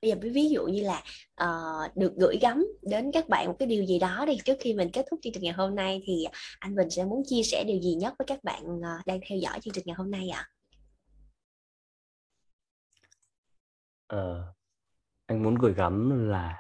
bây 0.02 0.12
giờ 0.12 0.16
ví 0.22 0.50
dụ 0.50 0.66
như 0.66 0.84
là 0.84 1.04
uh, 1.44 1.98
được 1.98 2.14
gửi 2.18 2.38
gắm 2.42 2.66
đến 2.82 3.12
các 3.14 3.30
bạn 3.30 3.48
một 3.48 3.56
cái 3.60 3.68
điều 3.68 3.86
gì 3.86 4.00
đó 4.00 4.26
đi 4.26 4.38
trước 4.46 4.58
khi 4.60 4.74
mình 4.74 4.90
kết 4.94 5.06
thúc 5.12 5.20
chương 5.24 5.34
trình 5.34 5.44
ngày 5.44 5.54
hôm 5.54 5.76
nay 5.76 6.02
thì 6.06 6.26
anh 6.60 6.76
Bình 6.76 6.90
sẽ 6.90 7.06
muốn 7.06 7.24
chia 7.26 7.44
sẻ 7.44 7.64
điều 7.64 7.80
gì 7.82 7.96
nhất 7.96 8.14
với 8.20 8.26
các 8.26 8.44
bạn 8.44 8.64
uh, 8.78 9.06
đang 9.06 9.20
theo 9.30 9.38
dõi 9.38 9.60
chương 9.62 9.74
trình 9.74 9.84
ngày 9.88 9.96
hôm 9.96 10.12
nay 10.12 10.30
ạ? 10.30 10.50
À? 14.08 14.18
Uh, 14.18 14.46
anh 15.26 15.44
muốn 15.44 15.56
gửi 15.56 15.74
gắm 15.74 16.30
là 16.30 16.58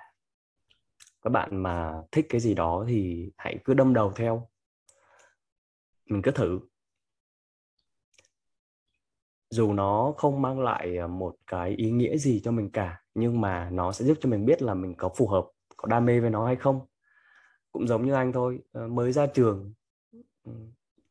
các 1.21 1.29
bạn 1.29 1.63
mà 1.63 1.93
thích 2.11 2.25
cái 2.29 2.41
gì 2.41 2.53
đó 2.53 2.85
thì 2.87 3.31
hãy 3.37 3.57
cứ 3.65 3.73
đâm 3.73 3.93
đầu 3.93 4.13
theo 4.15 4.49
mình 6.05 6.21
cứ 6.21 6.31
thử 6.31 6.59
dù 9.49 9.73
nó 9.73 10.13
không 10.17 10.41
mang 10.41 10.59
lại 10.59 10.97
ờ, 10.97 11.07
một 11.07 11.35
cái 11.47 11.71
ý 11.71 11.91
nghĩa 11.91 12.17
gì 12.17 12.41
cho 12.43 12.51
mình 12.51 12.71
cả 12.71 13.01
nhưng 13.15 13.41
mà 13.41 13.69
nó 13.69 13.91
sẽ 13.91 14.05
giúp 14.05 14.17
cho 14.21 14.29
mình 14.29 14.45
biết 14.45 14.61
là 14.61 14.73
mình 14.73 14.95
có 14.97 15.09
phù 15.09 15.27
hợp 15.27 15.45
có 15.77 15.87
đam 15.87 16.05
mê 16.05 16.19
với 16.19 16.29
nó 16.29 16.45
hay 16.45 16.55
không. 16.55 16.79
Cũng 17.71 17.87
giống 17.87 18.05
như 18.05 18.13
anh 18.13 18.33
thôi 18.33 18.59
ờ, 18.71 18.87
mới 18.87 19.11
ra 19.11 19.25
trường 19.25 19.73
ừ, 20.43 20.51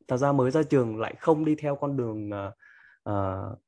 thật 0.09 0.17
ra 0.17 0.33
mới 0.33 0.51
ra 0.51 0.63
trường 0.63 1.01
lại 1.01 1.15
không 1.21 1.45
đi 1.45 1.55
theo 1.55 1.77
con 1.77 1.97
đường 1.97 2.31
uh, 3.09 3.59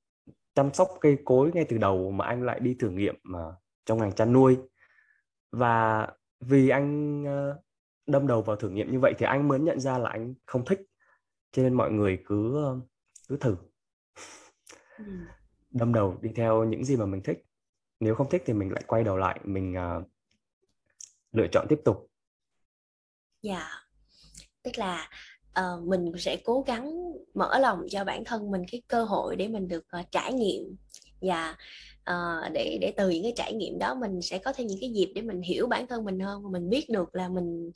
chăm 0.55 0.75
sóc 0.75 0.89
cây 1.01 1.19
cối 1.25 1.51
ngay 1.55 1.65
từ 1.69 1.79
đầu 1.79 2.11
mà 2.11 2.27
anh 2.27 2.43
lại 2.43 2.61
đi 2.61 2.75
thử 2.75 2.91
nghiệm 2.91 3.15
uh, 3.15 3.55
trong 3.87 3.99
ngành 3.99 4.13
chăn 4.13 4.33
nuôi. 4.33 4.59
Và 5.53 6.09
vì 6.41 6.69
anh 6.69 7.23
uh, 7.23 7.57
đâm 8.07 8.27
đầu 8.27 8.43
vào 8.43 8.57
thử 8.57 8.69
nghiệm 8.71 8.93
như 8.93 9.01
vậy 9.01 9.15
thì 9.19 9.27
anh 9.27 9.49
mới 9.49 9.61
nhận 9.61 9.81
ra 9.81 9.99
là 9.99 10.11
anh 10.11 10.35
không 10.47 10.65
thích 10.65 10.81
cho 11.53 11.63
nên 11.63 11.75
mọi 11.75 11.91
người 11.91 12.23
cứ 12.27 12.65
cứ 13.29 13.37
thử 13.37 13.57
ừ. 15.07 15.13
đâm 15.71 15.95
đầu 15.95 16.19
đi 16.23 16.31
theo 16.37 16.65
những 16.65 16.85
gì 16.85 16.97
mà 16.97 17.07
mình 17.07 17.23
thích. 17.23 17.45
Nếu 18.01 18.15
không 18.15 18.31
thích 18.31 18.43
thì 18.47 18.53
mình 18.53 18.73
lại 18.73 18.83
quay 18.87 19.05
đầu 19.05 19.17
lại 19.17 19.41
mình 19.45 19.75
uh, 19.99 20.05
lựa 21.33 21.47
chọn 21.53 21.67
tiếp 21.69 21.81
tục. 21.85 22.11
Dạ. 23.43 23.55
Yeah. 23.55 23.71
tức 24.63 24.79
là 24.79 25.09
uh, 25.61 25.83
mình 25.87 26.13
sẽ 26.19 26.37
cố 26.45 26.65
gắng 26.67 27.13
mở 27.35 27.59
lòng 27.59 27.87
cho 27.91 28.05
bản 28.05 28.25
thân 28.25 28.51
mình 28.51 28.63
cái 28.73 28.83
cơ 28.89 29.05
hội 29.05 29.37
để 29.37 29.49
mình 29.49 29.69
được 29.69 29.85
uh, 30.01 30.07
trải 30.11 30.33
nghiệm. 30.33 30.77
Và 31.21 31.57
uh, 32.11 32.53
để 32.53 32.79
để 32.81 32.93
từ 32.97 33.09
những 33.09 33.23
cái 33.23 33.33
trải 33.37 33.55
nghiệm 33.55 33.79
đó 33.79 33.95
mình 33.95 34.23
sẽ 34.23 34.39
có 34.39 34.53
thêm 34.53 34.67
những 34.67 34.79
cái 34.81 34.91
dịp 34.91 35.13
để 35.15 35.23
mình 35.23 35.43
hiểu 35.43 35.67
bản 35.67 35.87
thân 35.87 36.05
mình 36.05 36.21
hơn 36.21 36.43
và 36.43 36.51
mình 36.51 36.69
biết 36.69 36.91
được 36.91 37.15
là 37.15 37.29
mình 37.29 37.71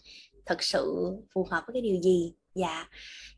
thật 0.46 0.62
sự 0.62 1.12
phù 1.34 1.46
hợp 1.50 1.64
với 1.66 1.72
cái 1.72 1.82
điều 1.82 2.02
gì. 2.02 2.34
Dạ. 2.54 2.88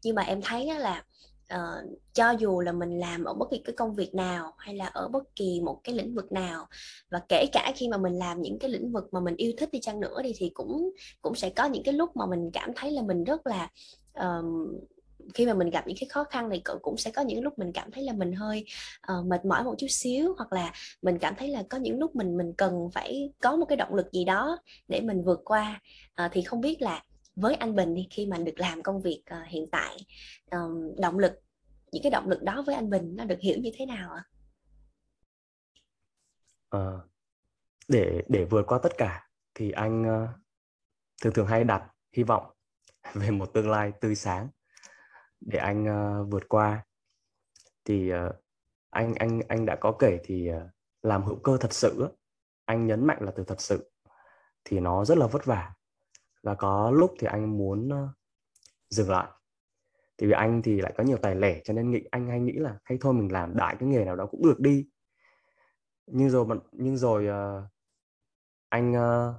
Nhưng 0.02 0.14
mà 0.14 0.22
em 0.22 0.40
thấy 0.42 0.74
là 0.78 1.04
uh, 1.54 1.98
cho 2.12 2.30
dù 2.30 2.60
là 2.60 2.72
mình 2.72 2.98
làm 2.98 3.24
ở 3.24 3.34
bất 3.34 3.50
kỳ 3.50 3.58
cái 3.64 3.74
công 3.76 3.94
việc 3.94 4.14
nào 4.14 4.52
hay 4.58 4.74
là 4.74 4.86
ở 4.86 5.08
bất 5.08 5.34
kỳ 5.36 5.60
một 5.60 5.80
cái 5.84 5.94
lĩnh 5.94 6.14
vực 6.14 6.32
nào 6.32 6.66
và 7.10 7.20
kể 7.28 7.46
cả 7.52 7.72
khi 7.76 7.88
mà 7.88 7.96
mình 7.96 8.12
làm 8.12 8.42
những 8.42 8.58
cái 8.58 8.70
lĩnh 8.70 8.92
vực 8.92 9.04
mà 9.12 9.20
mình 9.20 9.36
yêu 9.36 9.52
thích 9.58 9.68
đi 9.72 9.78
chăng 9.82 10.00
nữa 10.00 10.22
đi 10.22 10.32
thì 10.36 10.50
cũng 10.54 10.90
cũng 11.22 11.34
sẽ 11.34 11.50
có 11.50 11.64
những 11.64 11.82
cái 11.82 11.94
lúc 11.94 12.16
mà 12.16 12.26
mình 12.26 12.50
cảm 12.52 12.70
thấy 12.76 12.90
là 12.90 13.02
mình 13.02 13.24
rất 13.24 13.46
là 13.46 13.70
uh, 14.18 14.44
khi 15.34 15.46
mà 15.46 15.54
mình 15.54 15.70
gặp 15.70 15.86
những 15.86 15.96
cái 16.00 16.08
khó 16.08 16.24
khăn 16.24 16.48
này 16.48 16.62
cũng 16.82 16.96
sẽ 16.96 17.10
có 17.10 17.22
những 17.22 17.42
lúc 17.42 17.58
mình 17.58 17.72
cảm 17.72 17.90
thấy 17.90 18.04
là 18.04 18.12
mình 18.12 18.32
hơi 18.32 18.64
uh, 19.12 19.26
mệt 19.26 19.44
mỏi 19.44 19.64
một 19.64 19.74
chút 19.78 19.86
xíu 19.90 20.34
hoặc 20.36 20.52
là 20.52 20.72
mình 21.02 21.18
cảm 21.18 21.34
thấy 21.38 21.48
là 21.48 21.62
có 21.70 21.78
những 21.78 21.98
lúc 21.98 22.16
mình 22.16 22.36
mình 22.36 22.52
cần 22.52 22.90
phải 22.92 23.32
có 23.42 23.56
một 23.56 23.64
cái 23.68 23.76
động 23.76 23.94
lực 23.94 24.12
gì 24.12 24.24
đó 24.24 24.58
để 24.88 25.00
mình 25.00 25.22
vượt 25.22 25.40
qua. 25.44 25.80
Uh, 26.24 26.32
thì 26.32 26.42
không 26.42 26.60
biết 26.60 26.82
là 26.82 27.02
với 27.36 27.54
anh 27.54 27.74
Bình 27.74 27.94
đi 27.94 28.08
khi 28.10 28.26
mà 28.26 28.38
được 28.38 28.54
làm 28.56 28.82
công 28.82 29.02
việc 29.02 29.22
uh, 29.30 29.48
hiện 29.48 29.66
tại 29.72 29.96
um, 30.50 30.94
động 30.98 31.18
lực 31.18 31.32
những 31.92 32.02
cái 32.02 32.10
động 32.10 32.28
lực 32.28 32.42
đó 32.42 32.62
với 32.66 32.74
anh 32.74 32.90
Bình 32.90 33.16
nó 33.16 33.24
được 33.24 33.40
hiểu 33.40 33.58
như 33.58 33.70
thế 33.76 33.86
nào 33.86 34.12
ạ? 34.12 34.24
À, 36.70 36.90
để 37.88 38.22
để 38.28 38.44
vượt 38.44 38.62
qua 38.66 38.78
tất 38.82 38.92
cả 38.98 39.28
thì 39.54 39.70
anh 39.70 40.02
uh, 40.02 40.28
thường 41.22 41.32
thường 41.32 41.46
hay 41.46 41.64
đặt 41.64 41.82
hy 42.12 42.22
vọng 42.22 42.46
về 43.14 43.30
một 43.30 43.46
tương 43.54 43.70
lai 43.70 43.92
tươi 44.00 44.14
sáng 44.14 44.48
để 45.40 45.58
anh 45.58 45.84
uh, 45.84 46.32
vượt 46.32 46.48
qua 46.48 46.86
thì 47.84 48.12
uh, 48.12 48.34
anh 48.90 49.14
anh 49.14 49.40
anh 49.48 49.66
đã 49.66 49.76
có 49.80 49.92
kể 49.98 50.18
thì 50.24 50.50
uh, 50.50 50.62
làm 51.02 51.24
hữu 51.24 51.36
cơ 51.36 51.56
thật 51.60 51.72
sự 51.72 52.08
anh 52.64 52.86
nhấn 52.86 53.06
mạnh 53.06 53.18
là 53.20 53.32
từ 53.36 53.44
thật 53.44 53.60
sự 53.60 53.90
thì 54.64 54.80
nó 54.80 55.04
rất 55.04 55.18
là 55.18 55.26
vất 55.26 55.44
vả 55.44 55.75
và 56.46 56.54
có 56.54 56.90
lúc 56.90 57.14
thì 57.18 57.26
anh 57.26 57.58
muốn 57.58 57.88
ờ, 57.88 58.08
dừng 58.90 59.10
lại. 59.10 59.28
Thì 60.18 60.26
vì 60.26 60.32
anh 60.32 60.62
thì 60.62 60.80
lại 60.80 60.94
có 60.96 61.04
nhiều 61.04 61.16
tài 61.22 61.34
lẻ 61.34 61.60
cho 61.64 61.74
nên 61.74 61.90
nghĩ 61.90 62.00
anh 62.10 62.28
hay 62.28 62.40
nghĩ 62.40 62.52
là 62.52 62.78
hay 62.84 62.98
thôi 63.00 63.12
mình 63.12 63.32
làm 63.32 63.56
đại 63.56 63.76
cái 63.80 63.88
nghề 63.88 64.04
nào 64.04 64.16
đó 64.16 64.26
cũng 64.26 64.42
được 64.42 64.60
đi. 64.60 64.86
Nhưng 66.06 66.30
rồi 66.30 66.46
nhưng 66.72 66.96
rồi 66.96 67.28
uh, 67.28 67.70
anh 68.68 68.92
uh, 68.92 69.34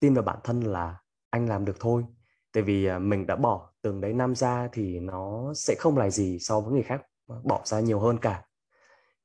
tin 0.00 0.14
vào 0.14 0.24
bản 0.24 0.38
thân 0.44 0.60
là 0.60 0.98
anh 1.30 1.48
làm 1.48 1.64
được 1.64 1.76
thôi. 1.80 2.04
Tại 2.52 2.62
vì 2.62 2.90
uh, 2.90 3.02
mình 3.02 3.26
đã 3.26 3.36
bỏ 3.36 3.72
từng 3.82 4.00
đấy 4.00 4.12
năm 4.12 4.34
ra 4.34 4.68
thì 4.72 5.00
nó 5.00 5.52
sẽ 5.54 5.74
không 5.78 5.96
là 5.96 6.10
gì 6.10 6.38
so 6.38 6.60
với 6.60 6.72
người 6.72 6.82
khác 6.82 7.02
bỏ 7.44 7.62
ra 7.64 7.80
nhiều 7.80 8.00
hơn 8.00 8.18
cả. 8.18 8.44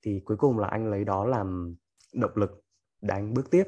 Thì 0.02 0.22
cuối 0.26 0.38
cùng 0.38 0.60
là 0.60 0.68
anh 0.68 0.90
lấy 0.92 1.04
đó 1.04 1.26
làm 1.26 1.76
động 2.14 2.32
lực 2.36 2.64
để 3.02 3.14
anh 3.16 3.34
bước 3.34 3.52
tiếp. 3.52 3.64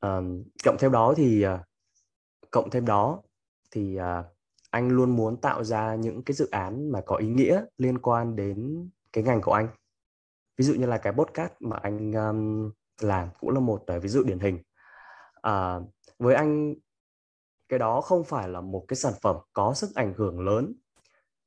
Um, 0.00 0.44
cộng 0.64 0.76
thêm 0.78 0.92
đó 0.92 1.14
thì 1.16 1.46
uh, 1.46 1.60
cộng 2.50 2.70
thêm 2.70 2.86
đó 2.86 3.22
thì 3.70 3.98
uh, 3.98 4.26
anh 4.70 4.88
luôn 4.88 5.16
muốn 5.16 5.40
tạo 5.40 5.64
ra 5.64 5.94
những 5.94 6.22
cái 6.22 6.34
dự 6.34 6.48
án 6.50 6.92
mà 6.92 7.00
có 7.06 7.16
ý 7.16 7.28
nghĩa 7.28 7.64
liên 7.78 7.98
quan 7.98 8.36
đến 8.36 8.88
cái 9.12 9.24
ngành 9.24 9.40
của 9.40 9.52
anh. 9.52 9.68
Ví 10.56 10.64
dụ 10.64 10.74
như 10.74 10.86
là 10.86 10.98
cái 10.98 11.12
podcast 11.12 11.52
mà 11.60 11.76
anh 11.76 12.12
um, 12.12 12.72
làm 13.00 13.28
cũng 13.40 13.50
là 13.50 13.60
một 13.60 13.84
uh, 13.96 14.02
ví 14.02 14.08
dụ 14.08 14.22
điển 14.22 14.38
hình. 14.38 14.58
Uh, 15.48 15.82
với 16.18 16.34
anh 16.34 16.74
cái 17.68 17.78
đó 17.78 18.00
không 18.00 18.24
phải 18.24 18.48
là 18.48 18.60
một 18.60 18.84
cái 18.88 18.96
sản 18.96 19.12
phẩm 19.22 19.36
có 19.52 19.74
sức 19.74 19.94
ảnh 19.94 20.14
hưởng 20.16 20.40
lớn 20.40 20.74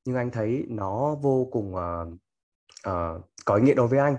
nhưng 0.05 0.15
anh 0.15 0.31
thấy 0.31 0.65
nó 0.69 1.15
vô 1.15 1.47
cùng 1.51 1.75
uh, 1.75 2.07
uh, 2.89 3.25
có 3.45 3.55
ý 3.55 3.63
nghĩa 3.63 3.73
đối 3.73 3.87
với 3.87 3.99
anh 3.99 4.15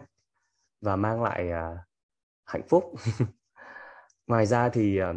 và 0.81 0.97
mang 0.97 1.23
lại 1.23 1.49
uh, 1.49 1.79
hạnh 2.45 2.69
phúc. 2.69 2.95
Ngoài 4.27 4.47
ra 4.47 4.69
thì 4.69 5.01
uh, 5.03 5.17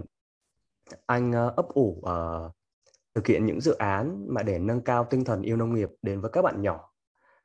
anh 1.06 1.32
uh, 1.32 1.56
ấp 1.56 1.68
ủ 1.68 2.04
uh, 2.10 2.52
thực 3.16 3.28
hiện 3.28 3.46
những 3.46 3.62
dự 3.62 3.74
án 3.74 4.26
mà 4.30 4.44
để 4.44 4.60
nâng 4.60 4.82
cao 4.82 5.08
tinh 5.10 5.26
thần 5.26 5.42
yêu 5.42 5.56
nông 5.58 5.74
nghiệp 5.74 5.90
đến 6.02 6.22
với 6.22 6.32
các 6.32 6.42
bạn 6.42 6.62
nhỏ 6.62 6.94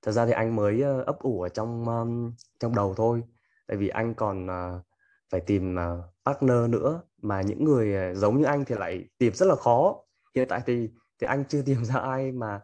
thật 0.02 0.12
ra 0.12 0.26
thì 0.26 0.32
anh 0.32 0.56
mới 0.56 0.82
ờ, 0.82 1.02
ấp 1.02 1.18
ủ 1.18 1.42
ở 1.42 1.48
trong 1.48 1.84
um, 1.84 2.32
trong 2.60 2.74
đầu 2.74 2.94
thôi 2.96 3.22
tại 3.66 3.76
vì 3.76 3.88
anh 3.88 4.14
còn 4.14 4.46
uh, 4.46 4.82
phải 5.30 5.40
tìm 5.40 5.76
uh, 5.76 6.04
partner 6.24 6.68
nữa 6.68 7.02
mà 7.22 7.42
những 7.42 7.64
người 7.64 8.14
giống 8.14 8.38
như 8.38 8.44
anh 8.44 8.64
thì 8.64 8.74
lại 8.74 9.04
tìm 9.18 9.34
rất 9.34 9.46
là 9.46 9.54
khó 9.54 9.96
hiện 10.34 10.48
tại 10.48 10.60
thì 10.66 10.90
thì 11.18 11.26
anh 11.26 11.44
chưa 11.48 11.62
tìm 11.66 11.84
ra 11.84 11.94
ai 12.00 12.32
mà 12.32 12.60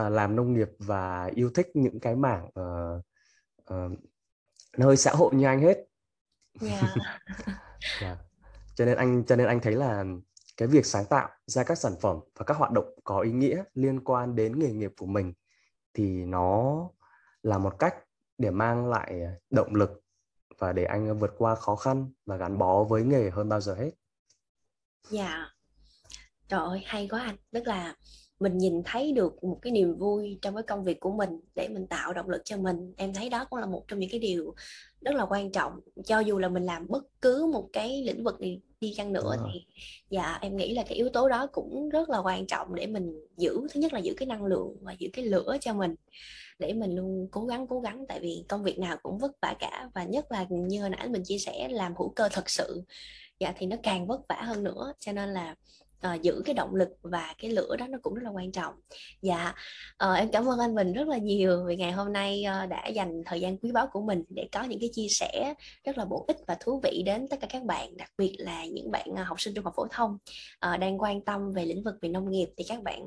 uh, 0.00 0.12
làm 0.12 0.36
nông 0.36 0.54
nghiệp 0.54 0.68
và 0.78 1.30
yêu 1.34 1.50
thích 1.54 1.68
những 1.74 2.00
cái 2.00 2.16
mảng 2.16 2.44
uh, 2.44 3.04
uh, 3.74 3.98
hơi 4.78 4.96
xã 4.96 5.10
hội 5.10 5.34
như 5.34 5.46
anh 5.46 5.60
hết 5.60 5.78
yeah. 6.60 6.84
Dạ. 8.00 8.06
yeah. 8.06 8.18
Cho 8.74 8.84
nên 8.84 8.96
anh, 8.96 9.24
cho 9.26 9.36
nên 9.36 9.46
anh 9.46 9.60
thấy 9.60 9.74
là 9.74 10.04
cái 10.56 10.68
việc 10.68 10.86
sáng 10.86 11.04
tạo 11.10 11.28
ra 11.46 11.64
các 11.64 11.78
sản 11.78 11.92
phẩm 12.00 12.20
và 12.36 12.44
các 12.44 12.56
hoạt 12.56 12.72
động 12.72 12.94
có 13.04 13.20
ý 13.20 13.32
nghĩa 13.32 13.64
liên 13.74 14.04
quan 14.04 14.36
đến 14.36 14.58
nghề 14.58 14.72
nghiệp 14.72 14.92
của 14.98 15.06
mình 15.06 15.32
thì 15.94 16.24
nó 16.24 16.78
là 17.42 17.58
một 17.58 17.78
cách 17.78 17.94
để 18.38 18.50
mang 18.50 18.88
lại 18.88 19.20
động 19.50 19.74
lực 19.74 20.02
và 20.58 20.72
để 20.72 20.84
anh 20.84 21.18
vượt 21.18 21.34
qua 21.38 21.54
khó 21.54 21.76
khăn 21.76 22.12
và 22.26 22.36
gắn 22.36 22.58
bó 22.58 22.84
với 22.84 23.02
nghề 23.02 23.30
hơn 23.30 23.48
bao 23.48 23.60
giờ 23.60 23.74
hết. 23.74 23.90
Dạ. 25.10 25.46
Trời 26.48 26.60
ơi, 26.60 26.82
hay 26.86 27.08
quá 27.10 27.22
anh. 27.22 27.36
Tức 27.50 27.66
là 27.66 27.94
mình 28.40 28.58
nhìn 28.58 28.82
thấy 28.84 29.12
được 29.12 29.44
một 29.44 29.58
cái 29.62 29.72
niềm 29.72 29.98
vui 29.98 30.38
trong 30.42 30.54
cái 30.54 30.62
công 30.62 30.84
việc 30.84 31.00
của 31.00 31.12
mình 31.12 31.40
để 31.54 31.68
mình 31.68 31.86
tạo 31.86 32.12
động 32.12 32.28
lực 32.28 32.42
cho 32.44 32.56
mình. 32.56 32.92
Em 32.96 33.14
thấy 33.14 33.30
đó 33.30 33.44
cũng 33.50 33.58
là 33.58 33.66
một 33.66 33.84
trong 33.88 33.98
những 33.98 34.10
cái 34.10 34.20
điều 34.20 34.54
rất 35.00 35.14
là 35.14 35.26
quan 35.30 35.52
trọng. 35.52 35.80
Cho 36.04 36.18
dù 36.18 36.38
là 36.38 36.48
mình 36.48 36.64
làm 36.64 36.86
bất 36.88 37.04
cứ 37.20 37.50
một 37.52 37.68
cái 37.72 38.02
lĩnh 38.02 38.24
vực 38.24 38.40
gì 38.40 38.60
đi 38.80 38.94
chăng 38.96 39.12
nữa 39.12 39.36
thì 39.52 39.64
dạ 40.10 40.38
em 40.40 40.56
nghĩ 40.56 40.74
là 40.74 40.82
cái 40.82 40.94
yếu 40.94 41.08
tố 41.08 41.28
đó 41.28 41.46
cũng 41.46 41.88
rất 41.88 42.08
là 42.08 42.18
quan 42.18 42.46
trọng 42.46 42.74
để 42.74 42.86
mình 42.86 43.26
giữ 43.36 43.60
thứ 43.72 43.80
nhất 43.80 43.92
là 43.92 43.98
giữ 43.98 44.14
cái 44.16 44.26
năng 44.26 44.44
lượng 44.44 44.76
và 44.80 44.92
giữ 44.98 45.08
cái 45.12 45.24
lửa 45.24 45.56
cho 45.60 45.74
mình 45.74 45.94
để 46.58 46.72
mình 46.72 46.96
luôn 46.96 47.28
cố 47.30 47.44
gắng 47.44 47.66
cố 47.66 47.80
gắng. 47.80 48.04
Tại 48.08 48.20
vì 48.20 48.44
công 48.48 48.62
việc 48.62 48.78
nào 48.78 48.96
cũng 49.02 49.18
vất 49.18 49.32
vả 49.42 49.54
cả 49.58 49.88
và 49.94 50.04
nhất 50.04 50.32
là 50.32 50.46
như 50.50 50.80
hồi 50.80 50.90
nãy 50.90 51.08
mình 51.08 51.22
chia 51.24 51.38
sẻ 51.38 51.68
làm 51.70 51.94
hữu 51.98 52.08
cơ 52.08 52.28
thật 52.32 52.50
sự 52.50 52.82
dạ 53.38 53.54
thì 53.56 53.66
nó 53.66 53.76
càng 53.82 54.06
vất 54.06 54.20
vả 54.28 54.42
hơn 54.42 54.64
nữa. 54.64 54.92
Cho 54.98 55.12
nên 55.12 55.28
là 55.28 55.54
uh, 56.08 56.22
giữ 56.22 56.42
cái 56.44 56.54
động 56.54 56.74
lực 56.74 56.88
và 57.02 57.34
cái 57.38 57.50
lửa 57.50 57.76
đó 57.78 57.86
nó 57.86 57.98
cũng 58.02 58.14
rất 58.14 58.22
là 58.24 58.30
quan 58.30 58.52
trọng. 58.52 58.74
Dạ 59.22 59.54
uh, 60.04 60.18
em 60.18 60.28
cảm 60.32 60.48
ơn 60.48 60.58
anh 60.58 60.74
Bình 60.74 60.92
rất 60.92 61.08
là 61.08 61.18
nhiều 61.18 61.64
vì 61.66 61.76
ngày 61.76 61.92
hôm 61.92 62.12
nay 62.12 62.44
uh, 62.64 62.68
đã 62.68 62.86
dành 62.86 63.22
thời 63.26 63.40
gian 63.40 63.58
quý 63.58 63.72
báu 63.72 63.86
của 63.92 64.00
mình 64.00 64.24
để 64.28 64.48
có 64.52 64.62
những 64.62 64.80
cái 64.80 64.90
chia 64.92 65.08
sẻ 65.10 65.54
rất 65.84 65.98
là 65.98 66.04
bổ 66.04 66.24
ích 66.28 66.36
và 66.46 66.56
thú 66.60 66.80
vị 66.82 67.02
đến 67.06 67.28
tất 67.28 67.36
cả 67.40 67.46
các 67.50 67.62
bạn 67.62 67.96
đặc 67.96 68.10
biệt 68.18 68.36
là 68.38 68.66
những 68.66 68.90
bạn 68.90 69.06
uh, 69.10 69.18
học 69.26 69.40
sinh 69.40 69.54
trung 69.54 69.64
học 69.64 69.74
phổ 69.76 69.86
thông 69.90 70.18
uh, 70.66 70.80
đang 70.80 70.98
quan 70.98 71.20
tâm 71.20 71.52
về 71.52 71.64
lĩnh 71.64 71.82
vực 71.82 71.94
về 72.00 72.08
nông 72.08 72.30
nghiệp. 72.30 72.48
Thì 72.56 72.64
các 72.68 72.82
bạn 72.82 73.06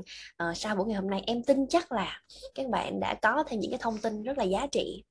uh, 0.49 0.57
sau 0.57 0.75
buổi 0.75 0.85
ngày 0.87 0.95
hôm 0.95 1.09
nay 1.09 1.23
em 1.27 1.43
tin 1.43 1.67
chắc 1.69 1.91
là 1.91 2.21
các 2.55 2.69
bạn 2.69 2.99
đã 2.99 3.15
có 3.21 3.43
thêm 3.47 3.59
những 3.59 3.71
cái 3.71 3.79
thông 3.83 3.97
tin 3.97 4.23
rất 4.23 4.37
là 4.37 4.43
giá 4.43 4.67
trị 4.71 5.03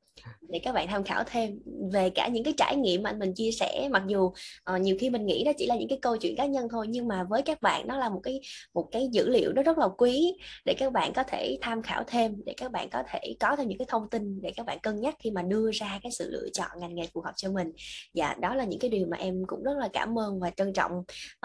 để 0.49 0.61
các 0.65 0.73
bạn 0.73 0.89
tham 0.89 1.05
khảo 1.05 1.25
thêm 1.27 1.59
về 1.93 2.11
cả 2.11 2.29
những 2.29 2.45
cái 2.45 2.55
trải 2.57 2.77
nghiệm 2.77 3.03
mà 3.03 3.11
anh 3.11 3.19
mình 3.19 3.35
chia 3.35 3.51
sẻ. 3.53 3.89
Mặc 3.91 4.03
dù 4.07 4.25
uh, 4.25 4.81
nhiều 4.81 4.97
khi 5.01 5.11
mình 5.11 5.27
nghĩ 5.27 5.45
đó 5.45 5.53
chỉ 5.59 5.67
là 5.67 5.77
những 5.77 5.89
cái 5.89 5.99
câu 6.03 6.17
chuyện 6.17 6.37
cá 6.37 6.47
nhân 6.47 6.69
thôi 6.71 6.87
nhưng 6.89 7.09
mà 7.09 7.25
với 7.25 7.43
các 7.43 7.63
bạn 7.63 7.89
nó 7.89 7.97
là 7.97 8.09
một 8.09 8.21
cái 8.23 8.41
một 8.75 8.89
cái 8.93 9.09
dữ 9.13 9.29
liệu 9.29 9.53
nó 9.53 9.63
rất 9.63 9.79
là 9.79 9.89
quý 9.99 10.33
để 10.65 10.75
các 10.79 10.93
bạn 10.93 11.13
có 11.13 11.23
thể 11.23 11.59
tham 11.61 11.83
khảo 11.83 12.05
thêm 12.07 12.35
để 12.47 12.55
các 12.57 12.73
bạn 12.73 12.89
có 12.91 13.03
thể 13.11 13.37
có 13.41 13.57
thêm 13.57 13.69
những 13.69 13.79
cái 13.79 13.87
thông 13.91 14.11
tin 14.11 14.41
để 14.41 14.53
các 14.57 14.67
bạn 14.67 14.79
cân 14.83 15.01
nhắc 15.01 15.15
khi 15.19 15.31
mà 15.31 15.43
đưa 15.43 15.71
ra 15.73 15.99
cái 16.03 16.13
sự 16.13 16.31
lựa 16.31 16.49
chọn 16.53 16.71
ngành 16.81 16.95
nghề 16.95 17.07
phù 17.15 17.21
hợp 17.21 17.33
cho 17.37 17.53
mình. 17.53 17.73
Dạ 18.15 18.35
đó 18.41 18.55
là 18.55 18.65
những 18.65 18.81
cái 18.81 18.91
điều 18.91 19.07
mà 19.11 19.17
em 19.17 19.43
cũng 19.47 19.63
rất 19.63 19.77
là 19.79 19.89
cảm 19.93 20.19
ơn 20.19 20.41
và 20.41 20.51
trân 20.51 20.73
trọng 20.73 20.93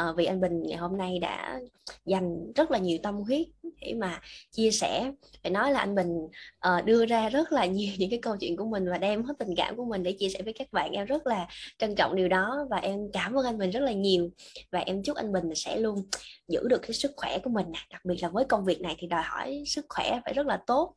uh, 0.01 0.17
vì 0.17 0.25
anh 0.25 0.41
Bình 0.41 0.61
ngày 0.63 0.77
hôm 0.77 0.97
nay 0.97 1.19
đã 1.19 1.59
dành 2.05 2.53
rất 2.55 2.71
là 2.71 2.77
nhiều 2.77 2.97
tâm 3.03 3.15
huyết 3.15 3.47
để 3.81 3.93
mà 3.93 4.21
chia 4.51 4.71
sẻ. 4.71 5.11
Phải 5.43 5.51
nói 5.51 5.71
là 5.71 5.79
anh 5.79 5.95
Bình 5.95 6.17
uh, 6.67 6.85
đưa 6.85 7.05
ra 7.05 7.29
rất 7.29 7.51
là 7.51 7.65
nhiều 7.65 7.93
những 7.97 8.09
cái 8.09 8.19
câu 8.21 8.37
chuyện 8.37 8.57
của 8.57 8.65
mình 8.65 8.89
và 8.89 8.97
đem 8.97 9.23
hết 9.23 9.33
tình 9.39 9.55
cảm 9.57 9.75
của 9.75 9.85
mình 9.85 10.03
để 10.03 10.11
chia 10.11 10.29
sẻ 10.29 10.41
với 10.41 10.53
các 10.53 10.67
bạn. 10.71 10.91
Em 10.91 11.05
rất 11.05 11.27
là 11.27 11.47
trân 11.77 11.95
trọng 11.95 12.15
điều 12.15 12.27
đó 12.27 12.67
và 12.69 12.77
em 12.77 12.99
cảm 13.13 13.33
ơn 13.33 13.45
anh 13.45 13.57
Bình 13.57 13.71
rất 13.71 13.79
là 13.79 13.91
nhiều. 13.91 14.29
Và 14.71 14.79
em 14.79 15.03
chúc 15.03 15.17
anh 15.17 15.31
Bình 15.31 15.55
sẽ 15.55 15.77
luôn 15.77 16.03
giữ 16.47 16.67
được 16.69 16.81
cái 16.81 16.93
sức 16.93 17.11
khỏe 17.15 17.37
của 17.43 17.49
mình 17.49 17.65
đặc 17.91 18.01
biệt 18.05 18.17
là 18.21 18.29
với 18.29 18.45
công 18.45 18.65
việc 18.65 18.81
này 18.81 18.95
thì 18.99 19.07
đòi 19.07 19.21
hỏi 19.21 19.63
sức 19.65 19.85
khỏe 19.89 20.21
phải 20.25 20.33
rất 20.33 20.45
là 20.45 20.59
tốt 20.67 20.95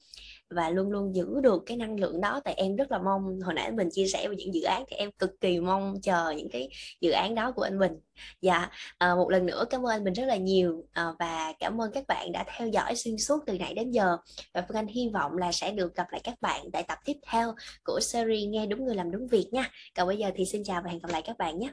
và 0.50 0.70
luôn 0.70 0.90
luôn 0.90 1.14
giữ 1.14 1.40
được 1.42 1.62
cái 1.66 1.76
năng 1.76 2.00
lượng 2.00 2.20
đó. 2.20 2.40
Tại 2.44 2.54
em 2.54 2.76
rất 2.76 2.90
là 2.90 2.98
mong 2.98 3.40
hồi 3.40 3.54
nãy 3.54 3.72
mình 3.72 3.88
chia 3.92 4.06
sẻ 4.06 4.28
về 4.28 4.36
những 4.36 4.54
dự 4.54 4.62
án 4.62 4.84
thì 4.88 4.96
em 4.96 5.10
cực 5.12 5.40
kỳ 5.40 5.60
mong 5.60 5.94
chờ 6.02 6.30
những 6.36 6.48
cái 6.50 6.68
dự 7.00 7.10
án 7.10 7.34
đó 7.34 7.52
của 7.52 7.62
anh 7.62 7.78
Bình. 7.78 7.92
Dạ 8.40 8.70
à, 8.98 9.14
một 9.14 9.30
lần 9.30 9.46
nữa 9.46 9.64
cảm 9.70 9.86
ơn 9.86 9.90
anh 9.90 10.04
Bình 10.04 10.14
rất 10.14 10.24
là 10.24 10.36
nhiều 10.36 10.84
à, 10.92 11.12
và 11.18 11.52
cảm 11.58 11.80
ơn 11.80 11.92
các 11.92 12.04
bạn 12.08 12.32
đã 12.32 12.44
theo 12.56 12.68
dõi 12.68 12.96
xuyên 12.96 13.18
suốt 13.18 13.42
từ 13.46 13.58
nãy 13.58 13.74
đến 13.74 13.90
giờ. 13.90 14.16
Và 14.54 14.64
Phương 14.68 14.76
Anh 14.76 14.86
hy 14.86 15.08
vọng 15.08 15.38
là 15.38 15.52
sẽ 15.52 15.70
được 15.70 15.94
gặp 15.94 16.06
lại 16.10 16.20
các 16.24 16.34
bạn 16.40 16.70
tại 16.72 16.82
tập 16.82 16.98
tiếp 17.04 17.16
theo 17.26 17.54
của 17.84 18.00
series 18.00 18.48
nghe 18.48 18.66
đúng 18.66 18.84
người 18.84 18.94
làm 18.94 19.10
đúng 19.10 19.28
việc 19.28 19.48
nha. 19.52 19.70
Còn 19.96 20.06
bây 20.06 20.16
giờ 20.16 20.30
thì 20.34 20.44
xin 20.44 20.64
chào 20.64 20.82
và 20.82 20.90
hẹn 20.90 20.98
gặp 20.98 21.10
lại 21.10 21.22
các 21.22 21.38
bạn 21.38 21.58
nhé. 21.58 21.72